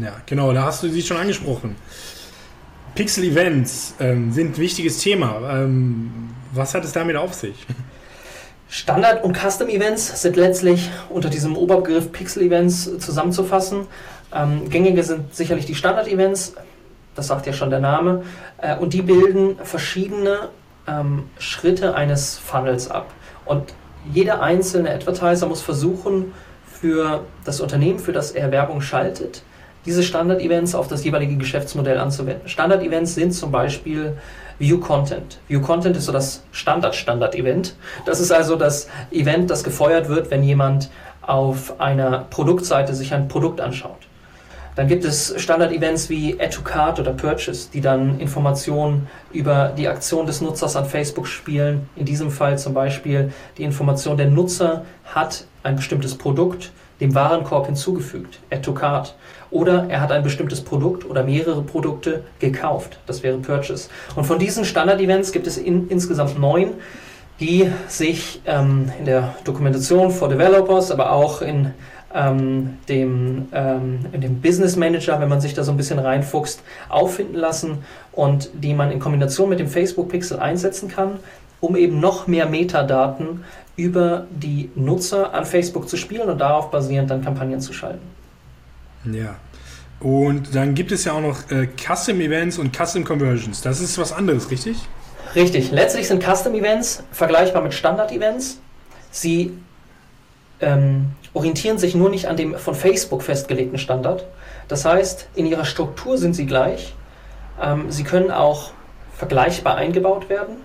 Ja, 0.00 0.12
genau, 0.26 0.52
da 0.52 0.64
hast 0.64 0.82
du 0.82 0.88
sie 0.88 1.02
schon 1.02 1.16
angesprochen. 1.16 1.76
Pixel-Events 2.94 3.94
ähm, 4.00 4.32
sind 4.32 4.54
ein 4.54 4.58
wichtiges 4.58 4.98
Thema. 4.98 5.40
Ähm, 5.50 6.30
was 6.52 6.74
hat 6.74 6.84
es 6.84 6.92
damit 6.92 7.16
auf 7.16 7.34
sich? 7.34 7.66
Standard- 8.68 9.22
und 9.22 9.36
Custom-Events 9.36 10.20
sind 10.20 10.36
letztlich 10.36 10.90
unter 11.08 11.30
diesem 11.30 11.56
Oberbegriff 11.56 12.12
Pixel-Events 12.12 12.98
zusammenzufassen. 12.98 13.86
Ähm, 14.34 14.68
gängige 14.68 15.02
sind 15.02 15.34
sicherlich 15.34 15.66
die 15.66 15.74
Standard-Events, 15.74 16.54
das 17.14 17.28
sagt 17.28 17.46
ja 17.46 17.52
schon 17.52 17.70
der 17.70 17.80
Name, 17.80 18.24
äh, 18.58 18.76
und 18.76 18.92
die 18.92 19.02
bilden 19.02 19.56
verschiedene 19.62 20.48
ähm, 20.86 21.24
Schritte 21.38 21.94
eines 21.94 22.38
Funnels 22.38 22.90
ab. 22.90 23.12
Und 23.44 23.72
jeder 24.12 24.42
einzelne 24.42 24.90
Advertiser 24.90 25.46
muss 25.46 25.62
versuchen, 25.62 26.32
für 26.80 27.24
das 27.44 27.60
Unternehmen, 27.60 27.98
für 27.98 28.12
das 28.12 28.32
er 28.32 28.50
Werbung 28.52 28.80
schaltet, 28.80 29.42
diese 29.86 30.02
Standard-Events 30.02 30.74
auf 30.74 30.88
das 30.88 31.04
jeweilige 31.04 31.36
Geschäftsmodell 31.36 31.98
anzuwenden. 31.98 32.48
Standard-Events 32.48 33.14
sind 33.14 33.32
zum 33.32 33.50
Beispiel 33.50 34.16
View 34.58 34.78
Content. 34.78 35.38
View 35.48 35.60
Content 35.60 35.96
ist 35.96 36.06
so 36.06 36.12
das 36.12 36.42
Standard-Standard-Event. 36.52 37.74
Das 38.04 38.20
ist 38.20 38.32
also 38.32 38.56
das 38.56 38.88
Event, 39.10 39.50
das 39.50 39.64
gefeuert 39.64 40.08
wird, 40.08 40.30
wenn 40.30 40.42
jemand 40.42 40.90
auf 41.22 41.80
einer 41.80 42.26
Produktseite 42.30 42.94
sich 42.94 43.14
ein 43.14 43.28
Produkt 43.28 43.60
anschaut. 43.60 43.98
Dann 44.76 44.88
gibt 44.88 45.04
es 45.04 45.34
Standard-Events 45.40 46.10
wie 46.10 46.38
Add 46.38 46.54
to 46.54 46.62
Card 46.62 47.00
oder 47.00 47.12
Purchase, 47.12 47.68
die 47.72 47.80
dann 47.80 48.20
Informationen 48.20 49.08
über 49.32 49.72
die 49.76 49.88
Aktion 49.88 50.26
des 50.26 50.42
Nutzers 50.42 50.76
an 50.76 50.84
Facebook 50.84 51.26
spielen. 51.26 51.88
In 51.96 52.04
diesem 52.04 52.30
Fall 52.30 52.58
zum 52.58 52.74
Beispiel 52.74 53.32
die 53.56 53.64
Information, 53.64 54.18
der 54.18 54.26
Nutzer 54.26 54.84
hat 55.06 55.44
ein 55.62 55.76
bestimmtes 55.76 56.16
Produkt 56.16 56.72
dem 57.00 57.14
Warenkorb 57.14 57.66
hinzugefügt, 57.66 58.38
Add 58.50 58.62
to 58.62 58.72
Cart. 58.72 59.14
Oder 59.50 59.86
er 59.88 60.00
hat 60.00 60.12
ein 60.12 60.22
bestimmtes 60.22 60.60
Produkt 60.60 61.08
oder 61.08 61.22
mehrere 61.22 61.62
Produkte 61.62 62.24
gekauft, 62.38 62.98
das 63.06 63.22
wäre 63.22 63.38
Purchase. 63.38 63.88
Und 64.14 64.24
von 64.24 64.38
diesen 64.38 64.64
Standard-Events 64.64 65.32
gibt 65.32 65.46
es 65.46 65.56
in, 65.56 65.88
insgesamt 65.88 66.38
neun, 66.38 66.74
die 67.40 67.70
sich 67.86 68.40
ähm, 68.46 68.90
in 68.98 69.04
der 69.04 69.34
Dokumentation 69.44 70.10
for 70.10 70.28
Developers, 70.28 70.90
aber 70.90 71.12
auch 71.12 71.42
in 71.42 71.72
ähm, 72.14 72.78
dem, 72.88 73.48
ähm, 73.52 74.00
in 74.12 74.20
dem 74.20 74.40
Business 74.40 74.76
Manager, 74.76 75.20
wenn 75.20 75.28
man 75.28 75.40
sich 75.40 75.54
da 75.54 75.62
so 75.62 75.70
ein 75.70 75.76
bisschen 75.76 75.98
reinfuchst, 75.98 76.62
auffinden 76.88 77.36
lassen 77.36 77.84
und 78.12 78.50
die 78.54 78.74
man 78.74 78.90
in 78.90 79.00
Kombination 79.00 79.50
mit 79.50 79.60
dem 79.60 79.68
Facebook 79.68 80.08
Pixel 80.08 80.38
einsetzen 80.38 80.88
kann, 80.88 81.18
um 81.60 81.76
eben 81.76 82.00
noch 82.00 82.26
mehr 82.26 82.46
Metadaten 82.46 83.44
über 83.76 84.26
die 84.30 84.70
Nutzer 84.74 85.34
an 85.34 85.44
Facebook 85.44 85.88
zu 85.88 85.96
spielen 85.96 86.28
und 86.30 86.40
darauf 86.40 86.70
basierend 86.70 87.10
dann 87.10 87.22
Kampagnen 87.22 87.60
zu 87.60 87.72
schalten. 87.72 88.15
Ja. 89.12 89.36
Und 90.00 90.54
dann 90.54 90.74
gibt 90.74 90.92
es 90.92 91.04
ja 91.04 91.12
auch 91.12 91.20
noch 91.20 91.50
äh, 91.50 91.68
Custom 91.76 92.20
Events 92.20 92.58
und 92.58 92.76
Custom 92.76 93.04
Conversions. 93.04 93.62
Das 93.62 93.80
ist 93.80 93.96
was 93.98 94.12
anderes, 94.12 94.50
richtig? 94.50 94.76
Richtig. 95.34 95.70
Letztlich 95.70 96.08
sind 96.08 96.22
Custom 96.22 96.54
Events 96.54 97.02
vergleichbar 97.12 97.62
mit 97.62 97.74
Standard 97.74 98.12
Events. 98.12 98.60
Sie 99.10 99.52
ähm, 100.60 101.12
orientieren 101.32 101.78
sich 101.78 101.94
nur 101.94 102.10
nicht 102.10 102.26
an 102.26 102.36
dem 102.36 102.56
von 102.56 102.74
Facebook 102.74 103.22
festgelegten 103.22 103.78
Standard. 103.78 104.26
Das 104.68 104.84
heißt, 104.84 105.28
in 105.34 105.46
ihrer 105.46 105.64
Struktur 105.64 106.18
sind 106.18 106.34
sie 106.34 106.46
gleich. 106.46 106.94
Ähm, 107.62 107.90
sie 107.90 108.04
können 108.04 108.30
auch 108.30 108.72
vergleichbar 109.16 109.76
eingebaut 109.76 110.28
werden. 110.28 110.56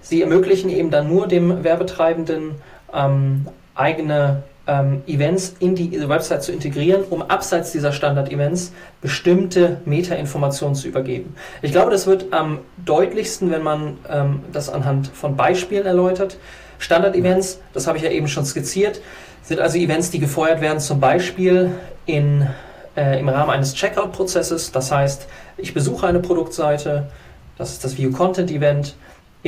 Sie 0.00 0.22
ermöglichen 0.22 0.70
eben 0.70 0.90
dann 0.90 1.08
nur 1.08 1.26
dem 1.26 1.64
Werbetreibenden 1.64 2.56
ähm, 2.92 3.46
eigene 3.74 4.42
ähm, 4.68 5.02
Events 5.06 5.56
in 5.58 5.74
die 5.74 6.08
Website 6.08 6.42
zu 6.42 6.52
integrieren, 6.52 7.02
um 7.10 7.22
abseits 7.22 7.72
dieser 7.72 7.92
Standard-Events 7.92 8.72
bestimmte 9.00 9.80
Meta-Informationen 9.86 10.74
zu 10.74 10.86
übergeben. 10.86 11.34
Ich 11.62 11.72
glaube, 11.72 11.90
das 11.90 12.06
wird 12.06 12.32
am 12.32 12.60
deutlichsten, 12.84 13.50
wenn 13.50 13.62
man 13.62 13.98
ähm, 14.08 14.40
das 14.52 14.68
anhand 14.68 15.08
von 15.08 15.36
Beispielen 15.36 15.86
erläutert. 15.86 16.36
Standard-Events, 16.78 17.60
das 17.72 17.86
habe 17.86 17.96
ich 17.98 18.04
ja 18.04 18.10
eben 18.10 18.28
schon 18.28 18.44
skizziert, 18.44 19.00
sind 19.42 19.58
also 19.60 19.78
Events, 19.78 20.10
die 20.10 20.18
gefeuert 20.18 20.60
werden, 20.60 20.78
zum 20.78 21.00
Beispiel 21.00 21.70
in, 22.04 22.46
äh, 22.96 23.18
im 23.18 23.28
Rahmen 23.28 23.50
eines 23.50 23.74
Checkout-Prozesses. 23.74 24.70
Das 24.70 24.92
heißt, 24.92 25.26
ich 25.56 25.72
besuche 25.72 26.06
eine 26.06 26.20
Produktseite, 26.20 27.08
das 27.56 27.72
ist 27.72 27.82
das 27.82 27.96
View 27.96 28.12
Content 28.12 28.50
Event. 28.50 28.94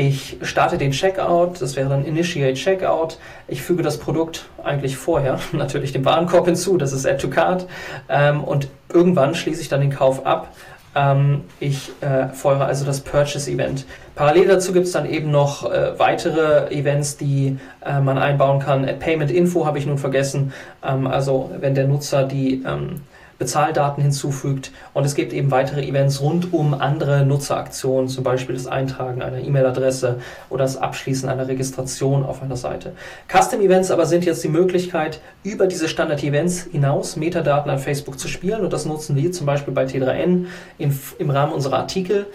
Ich 0.00 0.38
starte 0.40 0.78
den 0.78 0.92
Checkout, 0.92 1.60
das 1.60 1.76
wäre 1.76 1.90
dann 1.90 2.06
Initiate 2.06 2.54
Checkout. 2.54 3.18
Ich 3.48 3.60
füge 3.60 3.82
das 3.82 3.98
Produkt 3.98 4.46
eigentlich 4.64 4.96
vorher 4.96 5.38
natürlich 5.52 5.92
dem 5.92 6.06
Warenkorb 6.06 6.46
hinzu, 6.46 6.78
das 6.78 6.94
ist 6.94 7.04
Add 7.06 7.18
to 7.18 7.28
Cart. 7.28 7.66
Ähm, 8.08 8.42
und 8.42 8.68
irgendwann 8.90 9.34
schließe 9.34 9.60
ich 9.60 9.68
dann 9.68 9.82
den 9.82 9.90
Kauf 9.90 10.24
ab. 10.24 10.54
Ähm, 10.94 11.42
ich 11.60 11.90
äh, 12.00 12.28
feuere 12.28 12.64
also 12.64 12.86
das 12.86 13.02
Purchase 13.02 13.50
Event. 13.50 13.84
Parallel 14.14 14.48
dazu 14.48 14.72
gibt 14.72 14.86
es 14.86 14.92
dann 14.92 15.04
eben 15.04 15.30
noch 15.30 15.70
äh, 15.70 15.98
weitere 15.98 16.74
Events, 16.74 17.18
die 17.18 17.58
äh, 17.84 18.00
man 18.00 18.16
einbauen 18.16 18.58
kann. 18.58 18.88
Payment 19.00 19.30
Info 19.30 19.66
habe 19.66 19.76
ich 19.76 19.84
nun 19.84 19.98
vergessen. 19.98 20.54
Ähm, 20.82 21.06
also 21.06 21.50
wenn 21.60 21.74
der 21.74 21.86
Nutzer 21.86 22.24
die 22.24 22.62
ähm, 22.66 23.02
Bezahldaten 23.40 24.02
hinzufügt. 24.02 24.70
Und 24.92 25.04
es 25.04 25.14
gibt 25.14 25.32
eben 25.32 25.50
weitere 25.50 25.82
Events 25.82 26.20
rund 26.20 26.52
um 26.52 26.74
andere 26.74 27.24
Nutzeraktionen, 27.24 28.06
zum 28.06 28.22
Beispiel 28.22 28.54
das 28.54 28.66
Eintragen 28.66 29.22
einer 29.22 29.38
E-Mail-Adresse 29.38 30.20
oder 30.50 30.64
das 30.64 30.76
Abschließen 30.76 31.26
einer 31.26 31.48
Registration 31.48 32.22
auf 32.22 32.42
einer 32.42 32.56
Seite. 32.56 32.92
Custom 33.28 33.62
Events 33.62 33.90
aber 33.90 34.04
sind 34.04 34.26
jetzt 34.26 34.44
die 34.44 34.48
Möglichkeit, 34.48 35.20
über 35.42 35.66
diese 35.66 35.88
Standard-Events 35.88 36.68
hinaus 36.70 37.16
Metadaten 37.16 37.70
an 37.70 37.78
Facebook 37.78 38.18
zu 38.18 38.28
spielen. 38.28 38.60
Und 38.60 38.74
das 38.74 38.84
nutzen 38.84 39.16
wir 39.16 39.32
zum 39.32 39.46
Beispiel 39.46 39.72
bei 39.72 39.86
T3N 39.86 40.44
in, 40.76 41.00
im 41.18 41.30
Rahmen 41.30 41.54
unserer 41.54 41.78
Artikel. 41.78 42.26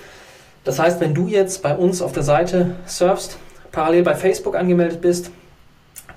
Das 0.63 0.79
heißt, 0.79 0.99
wenn 1.01 1.13
du 1.13 1.27
jetzt 1.27 1.61
bei 1.61 1.77
uns 1.77 2.01
auf 2.01 2.13
der 2.13 2.23
Seite 2.23 2.71
surfst, 2.87 3.37
parallel 3.71 4.01
bei 4.01 4.15
Facebook 4.15 4.55
angemeldet 4.55 5.01
bist, 5.01 5.29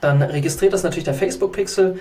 dann 0.00 0.22
registriert 0.22 0.72
das 0.72 0.82
natürlich 0.82 1.04
der 1.04 1.12
Facebook-Pixel 1.12 1.98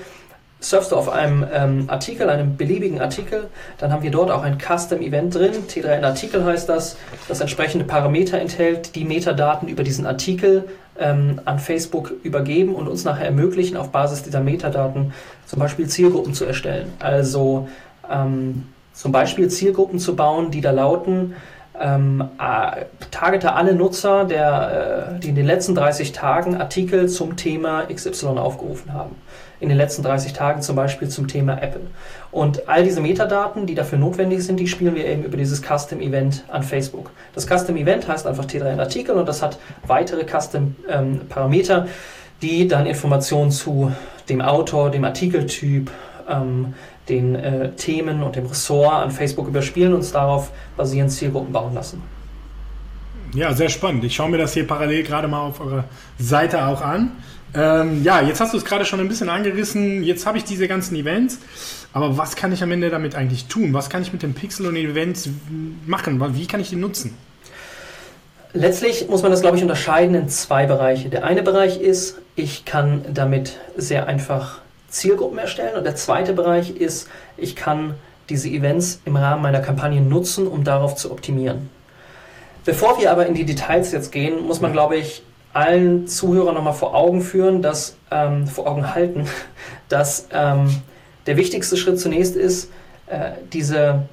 surfst 0.59 0.91
du 0.91 0.95
auf 0.95 1.09
einem 1.09 1.45
ähm, 1.53 1.85
Artikel, 1.87 2.29
einem 2.29 2.57
beliebigen 2.57 2.99
Artikel, 2.99 3.47
dann 3.77 3.91
haben 3.91 4.01
wir 4.01 4.11
dort 4.11 4.31
auch 4.31 4.41
ein 4.41 4.57
Custom 4.57 5.01
Event 5.01 5.35
drin. 5.35 5.51
T3N 5.69 6.03
Artikel 6.03 6.43
heißt 6.43 6.67
das, 6.67 6.97
das 7.27 7.41
entsprechende 7.41 7.85
Parameter 7.85 8.39
enthält, 8.39 8.95
die 8.95 9.05
Metadaten 9.05 9.67
über 9.67 9.83
diesen 9.83 10.05
Artikel 10.05 10.65
ähm, 10.99 11.41
an 11.45 11.59
Facebook 11.59 12.11
übergeben 12.23 12.73
und 12.73 12.87
uns 12.87 13.03
nachher 13.03 13.25
ermöglichen, 13.25 13.77
auf 13.77 13.91
Basis 13.91 14.23
dieser 14.23 14.39
Metadaten 14.39 15.13
zum 15.45 15.59
Beispiel 15.59 15.87
Zielgruppen 15.87 16.33
zu 16.33 16.45
erstellen. 16.45 16.91
Also 16.99 17.67
ähm, 18.11 18.67
zum 18.93 19.11
Beispiel 19.11 19.49
Zielgruppen 19.49 19.99
zu 19.99 20.15
bauen, 20.15 20.49
die 20.49 20.61
da 20.61 20.71
lauten, 20.71 21.35
ähm, 21.79 22.23
äh, 22.39 22.85
targete 23.11 23.53
alle 23.53 23.75
Nutzer, 23.75 24.25
der, 24.25 25.17
äh, 25.17 25.19
die 25.19 25.29
in 25.29 25.35
den 25.35 25.45
letzten 25.45 25.75
30 25.75 26.13
Tagen 26.13 26.59
Artikel 26.59 27.07
zum 27.07 27.35
Thema 27.35 27.83
XY 27.93 28.39
aufgerufen 28.39 28.93
haben 28.93 29.15
in 29.59 29.69
den 29.69 29.77
letzten 29.77 30.03
30 30.03 30.33
Tagen 30.33 30.61
zum 30.61 30.75
Beispiel 30.75 31.09
zum 31.09 31.27
Thema 31.27 31.61
Apple. 31.61 31.81
Und 32.31 32.67
all 32.69 32.83
diese 32.83 33.01
Metadaten, 33.01 33.65
die 33.65 33.75
dafür 33.75 33.97
notwendig 33.97 34.43
sind, 34.43 34.59
die 34.59 34.67
spielen 34.67 34.95
wir 34.95 35.05
eben 35.05 35.23
über 35.23 35.37
dieses 35.37 35.61
Custom 35.61 35.99
Event 35.99 36.43
an 36.49 36.63
Facebook. 36.63 37.11
Das 37.33 37.47
Custom 37.47 37.75
Event 37.77 38.07
heißt 38.07 38.27
einfach 38.27 38.45
T3N 38.45 38.79
Artikel 38.79 39.15
und 39.15 39.27
das 39.27 39.41
hat 39.41 39.57
weitere 39.85 40.25
Custom 40.25 40.75
ähm, 40.89 41.21
Parameter, 41.29 41.87
die 42.41 42.67
dann 42.67 42.85
Informationen 42.85 43.51
zu 43.51 43.91
dem 44.29 44.41
Autor, 44.41 44.91
dem 44.91 45.03
Artikeltyp, 45.03 45.89
ähm, 46.29 46.73
den 47.09 47.35
äh, 47.35 47.71
Themen 47.71 48.21
und 48.21 48.35
dem 48.35 48.45
Ressort 48.45 48.93
an 48.93 49.11
Facebook 49.11 49.47
überspielen 49.47 49.93
und 49.93 49.99
uns 49.99 50.11
darauf 50.11 50.51
basierend 50.75 51.11
Zielgruppen 51.11 51.51
bauen 51.51 51.73
lassen. 51.73 52.01
Ja, 53.33 53.53
sehr 53.53 53.69
spannend. 53.69 54.03
Ich 54.03 54.15
schaue 54.15 54.29
mir 54.29 54.37
das 54.37 54.53
hier 54.53 54.65
parallel 54.65 55.03
gerade 55.03 55.27
mal 55.27 55.41
auf 55.41 55.59
eurer 55.59 55.83
Seite 56.17 56.65
auch 56.65 56.81
an. 56.81 57.11
Ähm, 57.53 58.03
ja, 58.03 58.21
jetzt 58.21 58.41
hast 58.41 58.53
du 58.53 58.57
es 58.57 58.65
gerade 58.65 58.85
schon 58.85 58.99
ein 58.99 59.07
bisschen 59.07 59.29
angerissen. 59.29 60.03
Jetzt 60.03 60.25
habe 60.25 60.37
ich 60.37 60.43
diese 60.43 60.67
ganzen 60.67 60.95
Events. 60.95 61.39
Aber 61.93 62.17
was 62.17 62.35
kann 62.35 62.51
ich 62.51 62.61
am 62.61 62.71
Ende 62.71 62.89
damit 62.89 63.15
eigentlich 63.15 63.45
tun? 63.47 63.73
Was 63.73 63.89
kann 63.89 64.01
ich 64.01 64.13
mit 64.13 64.21
dem 64.21 64.33
Pixel 64.33 64.67
und 64.67 64.75
den 64.75 64.89
Events 64.89 65.29
machen? 65.85 66.21
Wie 66.35 66.45
kann 66.45 66.59
ich 66.59 66.69
die 66.69 66.75
nutzen? 66.75 67.17
Letztlich 68.53 69.07
muss 69.07 69.21
man 69.21 69.31
das, 69.31 69.41
glaube 69.41 69.57
ich, 69.57 69.63
unterscheiden 69.63 70.15
in 70.15 70.29
zwei 70.29 70.65
Bereiche. 70.65 71.09
Der 71.09 71.23
eine 71.23 71.43
Bereich 71.43 71.79
ist, 71.79 72.17
ich 72.35 72.65
kann 72.65 73.05
damit 73.13 73.57
sehr 73.75 74.07
einfach 74.07 74.59
Zielgruppen 74.89 75.37
erstellen. 75.37 75.75
Und 75.75 75.83
der 75.85 75.95
zweite 75.95 76.33
Bereich 76.33 76.71
ist, 76.71 77.07
ich 77.35 77.55
kann 77.55 77.95
diese 78.29 78.49
Events 78.49 79.01
im 79.05 79.15
Rahmen 79.15 79.41
meiner 79.41 79.61
Kampagne 79.61 80.01
nutzen, 80.01 80.47
um 80.47 80.63
darauf 80.63 80.95
zu 80.95 81.11
optimieren. 81.11 81.69
Bevor 82.65 82.99
wir 82.99 83.11
aber 83.11 83.25
in 83.25 83.33
die 83.33 83.45
Details 83.45 83.91
jetzt 83.91 84.11
gehen, 84.11 84.45
muss 84.45 84.59
man, 84.59 84.73
glaube 84.73 84.97
ich, 84.97 85.23
allen 85.53 86.07
Zuhörern 86.07 86.55
nochmal 86.55 86.73
vor 86.73 86.95
Augen 86.95 87.21
führen, 87.21 87.61
dass, 87.61 87.97
ähm, 88.11 88.47
vor 88.47 88.67
Augen 88.67 88.93
halten, 88.93 89.27
dass 89.89 90.27
ähm, 90.31 90.81
der 91.25 91.37
wichtigste 91.37 91.77
Schritt 91.77 91.99
zunächst 91.99 92.35
ist, 92.35 92.71
äh, 93.07 93.31
diese, 93.51 94.03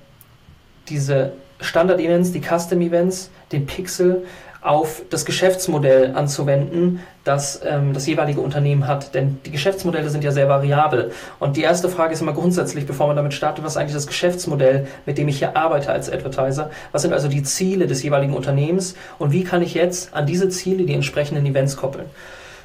diese 0.88 1.32
Standard-Events, 1.60 2.32
die 2.32 2.40
Custom-Events, 2.40 3.30
den 3.52 3.66
Pixel 3.66 4.24
auf 4.64 5.02
das 5.10 5.26
Geschäftsmodell 5.26 6.16
anzuwenden, 6.16 7.00
das 7.22 7.60
ähm, 7.64 7.92
das 7.92 8.06
jeweilige 8.06 8.40
Unternehmen 8.40 8.88
hat. 8.88 9.14
Denn 9.14 9.38
die 9.44 9.50
Geschäftsmodelle 9.50 10.08
sind 10.08 10.24
ja 10.24 10.32
sehr 10.32 10.48
variabel. 10.48 11.12
Und 11.38 11.58
die 11.58 11.62
erste 11.62 11.90
Frage 11.90 12.14
ist 12.14 12.22
immer 12.22 12.32
grundsätzlich, 12.32 12.86
bevor 12.86 13.06
man 13.06 13.14
damit 13.14 13.34
startet, 13.34 13.62
was 13.62 13.74
ist 13.74 13.76
eigentlich 13.76 13.94
das 13.94 14.06
Geschäftsmodell, 14.06 14.86
mit 15.04 15.18
dem 15.18 15.28
ich 15.28 15.38
hier 15.38 15.54
arbeite 15.54 15.92
als 15.92 16.10
Advertiser? 16.10 16.70
Was 16.92 17.02
sind 17.02 17.12
also 17.12 17.28
die 17.28 17.42
Ziele 17.42 17.86
des 17.86 18.02
jeweiligen 18.02 18.32
Unternehmens? 18.32 18.94
Und 19.18 19.32
wie 19.32 19.44
kann 19.44 19.60
ich 19.60 19.74
jetzt 19.74 20.14
an 20.14 20.24
diese 20.24 20.48
Ziele 20.48 20.84
die 20.84 20.94
entsprechenden 20.94 21.44
Events 21.44 21.76
koppeln? 21.76 22.06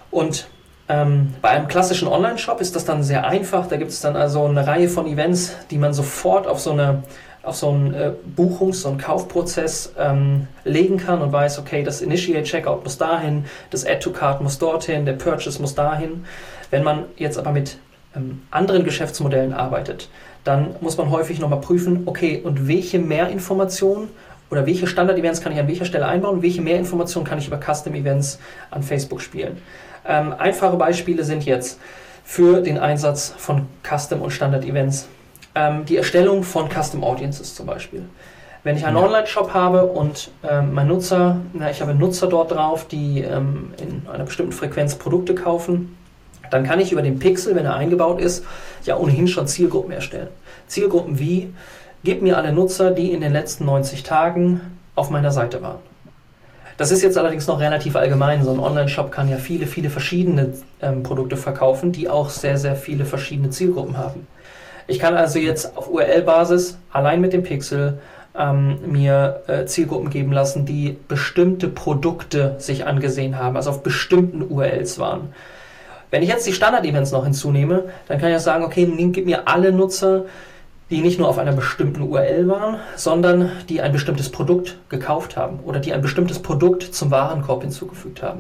Und 0.10 0.48
ähm, 0.88 1.34
bei 1.42 1.50
einem 1.50 1.68
klassischen 1.68 2.08
Online-Shop 2.08 2.62
ist 2.62 2.78
das 2.78 2.86
dann 2.86 3.04
sehr 3.04 3.28
einfach. 3.28 3.68
Da 3.68 3.76
gibt 3.76 3.92
es 3.92 4.00
dann 4.00 4.16
also 4.16 4.46
eine 4.46 4.66
Reihe 4.66 4.88
von 4.88 5.06
Events, 5.06 5.54
die 5.70 5.78
man 5.78 5.94
sofort 5.94 6.48
auf 6.48 6.62
so 6.62 6.72
eine 6.72 7.04
auf 7.44 7.56
so 7.56 7.70
einen 7.70 7.94
äh, 7.94 8.12
Buchungs-, 8.36 8.82
so 8.82 8.90
einen 8.90 8.98
Kaufprozess 8.98 9.94
ähm, 9.98 10.48
legen 10.64 10.98
kann 10.98 11.22
und 11.22 11.32
weiß, 11.32 11.60
okay, 11.60 11.84
das 11.84 12.02
Initiate 12.02 12.44
Checkout 12.44 12.84
muss 12.84 12.98
dahin, 12.98 13.46
das 13.70 13.86
Add 13.86 14.00
to 14.00 14.12
Cart 14.12 14.42
muss 14.42 14.58
dorthin, 14.58 15.06
der 15.06 15.14
Purchase 15.14 15.62
muss 15.62 15.76
dahin. 15.76 16.26
Wenn 16.70 16.84
man 16.84 17.06
jetzt 17.16 17.38
aber 17.38 17.52
mit 17.52 17.78
ähm, 18.16 18.42
anderen 18.52 18.84
Geschäftsmodellen 18.84 19.54
arbeitet, 19.54 20.10
dann 20.44 20.76
muss 20.82 20.98
man 20.98 21.12
häufig 21.12 21.40
nochmal 21.40 21.62
prüfen, 21.62 22.04
okay, 22.06 22.42
und 22.44 22.68
welche 22.68 23.00
Mehrinformationen 23.00 24.10
oder 24.52 24.66
welche 24.66 24.88
Standard-Events 24.88 25.42
kann 25.42 25.52
ich 25.52 25.60
an 25.60 25.68
welcher 25.68 25.86
Stelle 25.86 26.08
einbauen, 26.08 26.42
welche 26.42 26.62
Mehrinformationen 26.62 27.28
kann 27.28 27.38
ich 27.38 27.48
über 27.48 27.60
Custom-Events 27.60 28.40
an 28.72 28.84
Facebook 28.84 29.22
spielen. 29.22 29.58
Ähm, 30.08 30.34
einfache 30.38 30.76
Beispiele 30.78 31.24
sind 31.24 31.46
jetzt 31.46 31.80
für 32.24 32.62
den 32.62 32.78
Einsatz 32.78 33.34
von 33.38 33.68
Custom- 33.84 34.22
und 34.22 34.32
Standard-Events 34.32 35.08
ähm, 35.56 35.86
die 35.86 35.98
Erstellung 35.98 36.44
von 36.44 36.70
Custom 36.70 37.04
Audiences 37.04 37.56
zum 37.56 37.66
Beispiel. 37.66 38.04
Wenn 38.64 38.76
ich 38.76 38.86
einen 38.86 38.98
ja. 38.98 39.04
Online-Shop 39.04 39.54
habe 39.54 39.86
und 39.86 40.32
ähm, 40.48 40.74
mein 40.74 40.88
Nutzer, 40.88 41.40
na, 41.54 41.72
ich 41.72 41.82
habe 41.82 41.94
Nutzer 41.96 42.28
dort 42.28 42.52
drauf, 42.52 42.88
die 42.88 43.22
ähm, 43.22 43.74
in 43.78 44.06
einer 44.12 44.26
bestimmten 44.26 44.52
Frequenz 44.52 44.96
Produkte 44.96 45.34
kaufen, 45.34 45.96
dann 46.52 46.64
kann 46.66 46.80
ich 46.80 46.92
über 46.92 47.02
den 47.02 47.20
Pixel, 47.20 47.56
wenn 47.56 47.66
er 47.66 47.76
eingebaut 47.76 48.20
ist, 48.20 48.44
ja 48.84 48.98
ohnehin 48.98 49.28
schon 49.28 49.48
Zielgruppen 49.48 49.92
erstellen. 49.92 50.28
Zielgruppen 50.68 51.20
wie, 51.20 51.54
gib 52.04 52.22
mir 52.22 52.38
alle 52.38 52.52
Nutzer, 52.52 52.92
die 52.92 53.12
in 53.12 53.22
den 53.22 53.32
letzten 53.32 53.66
90 53.66 54.04
Tagen 54.04 54.62
auf 54.96 55.10
meiner 55.10 55.32
Seite 55.32 55.62
waren. 55.62 55.80
Das 56.78 56.92
ist 56.92 57.02
jetzt 57.02 57.18
allerdings 57.18 57.46
noch 57.48 57.60
relativ 57.60 57.98
allgemein. 57.98 58.44
So 58.44 58.52
ein 58.52 58.60
Online-Shop 58.60 59.12
kann 59.12 59.28
ja 59.30 59.38
viele, 59.38 59.68
viele 59.68 59.90
verschiedene 59.90 60.54
ähm, 60.82 61.04
Produkte 61.04 61.36
verkaufen, 61.36 61.92
die 61.92 62.10
auch 62.10 62.30
sehr, 62.30 62.58
sehr 62.58 62.76
viele 62.76 63.06
verschiedene 63.06 63.50
Zielgruppen 63.50 63.98
haben. 63.98 64.28
Ich 64.90 64.98
kann 64.98 65.16
also 65.16 65.38
jetzt 65.38 65.78
auf 65.78 65.88
URL-Basis 65.88 66.80
allein 66.92 67.22
mit 67.22 67.32
dem 67.32 67.44
Pixel 67.44 68.00
ähm, 68.36 68.80
mir 68.92 69.44
äh, 69.46 69.66
Zielgruppen 69.66 70.10
geben 70.10 70.32
lassen, 70.32 70.66
die 70.66 70.98
bestimmte 71.08 71.68
Produkte 71.68 72.56
sich 72.58 72.88
angesehen 72.88 73.38
haben, 73.38 73.56
also 73.56 73.70
auf 73.70 73.84
bestimmten 73.84 74.42
URLs 74.42 74.98
waren. 74.98 75.32
Wenn 76.10 76.24
ich 76.24 76.30
jetzt 76.30 76.48
die 76.48 76.54
Standard-Events 76.54 77.12
noch 77.12 77.24
hinzunehme, 77.24 77.84
dann 78.08 78.20
kann 78.20 78.32
ich 78.32 78.40
sagen, 78.40 78.64
okay, 78.64 78.92
gib 79.12 79.28
mir 79.28 79.48
alle 79.48 79.72
Nutzer, 79.72 80.26
die 80.90 81.02
nicht 81.02 81.20
nur 81.20 81.30
auf 81.30 81.38
einer 81.38 81.52
bestimmten 81.52 82.02
URL 82.02 82.48
waren, 82.48 82.78
sondern 82.96 83.52
die 83.70 83.82
ein 83.82 83.92
bestimmtes 83.92 84.32
Produkt 84.32 84.80
gekauft 84.90 85.38
haben 85.38 85.60
oder 85.60 85.80
die 85.80 85.94
ein 85.94 86.02
bestimmtes 86.02 86.40
Produkt 86.40 86.82
zum 86.82 87.12
Warenkorb 87.12 87.62
hinzugefügt 87.62 88.24
haben. 88.24 88.40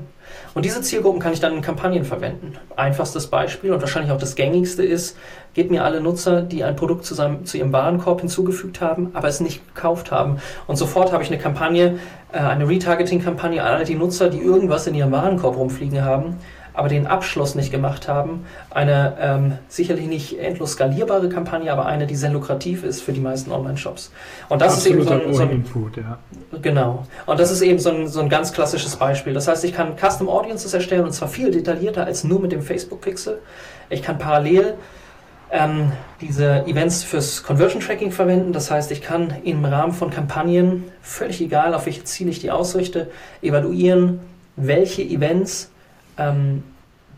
Und 0.54 0.66
diese 0.66 0.82
Zielgruppen 0.82 1.20
kann 1.20 1.34
ich 1.34 1.40
dann 1.40 1.56
in 1.56 1.62
Kampagnen 1.62 2.04
verwenden. 2.04 2.54
Einfachstes 2.76 3.28
Beispiel 3.28 3.72
und 3.72 3.82
wahrscheinlich 3.82 4.12
auch 4.12 4.18
das 4.18 4.36
gängigste 4.36 4.84
ist, 4.84 5.16
gebt 5.54 5.72
mir 5.72 5.84
alle 5.84 6.02
Nutzer, 6.02 6.42
die 6.42 6.64
ein 6.64 6.76
Produkt 6.76 7.06
zu, 7.06 7.14
seinem, 7.14 7.46
zu 7.46 7.58
ihrem 7.58 7.72
Warenkorb 7.72 8.22
hinzugefügt 8.22 8.82
haben, 8.82 9.12
aber 9.14 9.28
es 9.28 9.40
nicht 9.40 9.76
gekauft 9.76 10.12
haben. 10.12 10.38
Und 10.68 10.78
sofort 10.78 11.12
habe 11.12 11.24
ich 11.24 11.30
eine 11.30 11.40
Kampagne, 11.40 12.00
äh, 12.32 12.40
eine 12.40 12.68
Retargeting-Kampagne 12.68 13.62
an 13.64 13.76
all 13.76 13.86
die 13.86 13.96
Nutzer, 13.96 14.30
die 14.30 14.40
irgendwas 14.40 14.88
in 14.88 14.96
ihrem 14.96 15.12
Warenkorb 15.12 15.56
rumfliegen 15.58 16.04
haben 16.04 16.38
aber 16.80 16.88
den 16.88 17.08
Abschluss 17.08 17.56
nicht 17.56 17.72
gemacht 17.72 18.08
haben. 18.08 18.46
Eine 18.70 19.18
ähm, 19.20 19.58
sicherlich 19.68 20.08
nicht 20.08 20.40
endlos 20.40 20.72
skalierbare 20.72 21.28
Kampagne, 21.28 21.74
aber 21.74 21.86
eine, 21.86 22.08
die 22.08 22.16
sehr 22.16 22.30
lukrativ 22.30 22.86
ist 22.86 23.02
für 23.02 23.12
die 23.12 23.20
meisten 23.20 23.52
Online-Shops. 23.52 24.14
Und 24.48 24.62
das 24.62 24.78
Absolut 24.78 25.02
ist 25.02 25.12
eben 25.12 25.22
so 25.22 25.28
ein, 25.28 25.34
so 25.34 25.42
ein 25.42 25.50
Input, 25.50 25.98
ja. 25.98 26.20
Genau. 26.62 27.06
Und 27.26 27.38
das 27.38 27.52
ist 27.52 27.62
eben 27.64 27.80
so 27.80 27.90
ein, 27.90 28.08
so 28.08 28.22
ein 28.22 28.30
ganz 28.30 28.54
klassisches 28.54 28.96
Beispiel. 28.96 29.34
Das 29.34 29.50
heißt, 29.50 29.66
ich 29.66 29.74
kann 29.74 29.98
Custom 29.98 30.30
Audiences 30.30 30.74
erstellen 30.74 31.04
und 31.04 31.12
zwar 31.12 31.28
viel 31.28 31.52
detaillierter 31.52 32.06
als 32.06 32.24
nur 32.24 32.40
mit 32.40 32.54
dem 32.54 32.62
Facebook 32.62 33.02
Pixel. 33.02 33.40
Ich 33.90 34.02
kann 34.02 34.18
parallel 34.18 34.76
ähm, 35.52 35.92
diese 36.22 36.66
Events 36.66 37.04
fürs 37.04 37.44
Conversion 37.44 37.82
Tracking 37.82 38.14
verwenden. 38.14 38.54
Das 38.54 38.72
heißt, 38.72 38.90
ich 38.92 39.02
kann 39.02 39.34
im 39.44 39.66
Rahmen 39.66 39.92
von 39.92 40.12
Kampagnen, 40.12 40.86
völlig 41.02 41.42
egal, 41.42 41.74
auf 41.74 41.88
welche 41.88 42.06
Ziele 42.06 42.30
ich 42.30 42.40
die 42.40 42.52
ausrichte, 42.52 43.12
evaluieren, 43.42 44.22
welche 44.56 45.02
Events 45.02 45.72
ähm, 46.20 46.64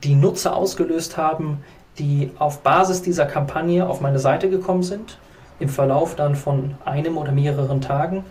die 0.03 0.15
Nutzer 0.15 0.55
ausgelöst 0.55 1.17
haben, 1.17 1.63
die 1.99 2.31
auf 2.39 2.61
Basis 2.61 3.01
dieser 3.01 3.25
Kampagne 3.25 3.87
auf 3.87 4.01
meine 4.01 4.19
Seite 4.19 4.49
gekommen 4.49 4.83
sind, 4.83 5.17
im 5.59 5.69
Verlauf 5.69 6.15
dann 6.15 6.35
von 6.35 6.75
einem 6.85 7.17
oder 7.17 7.31
mehreren 7.31 7.81
Tagen. 7.81 8.23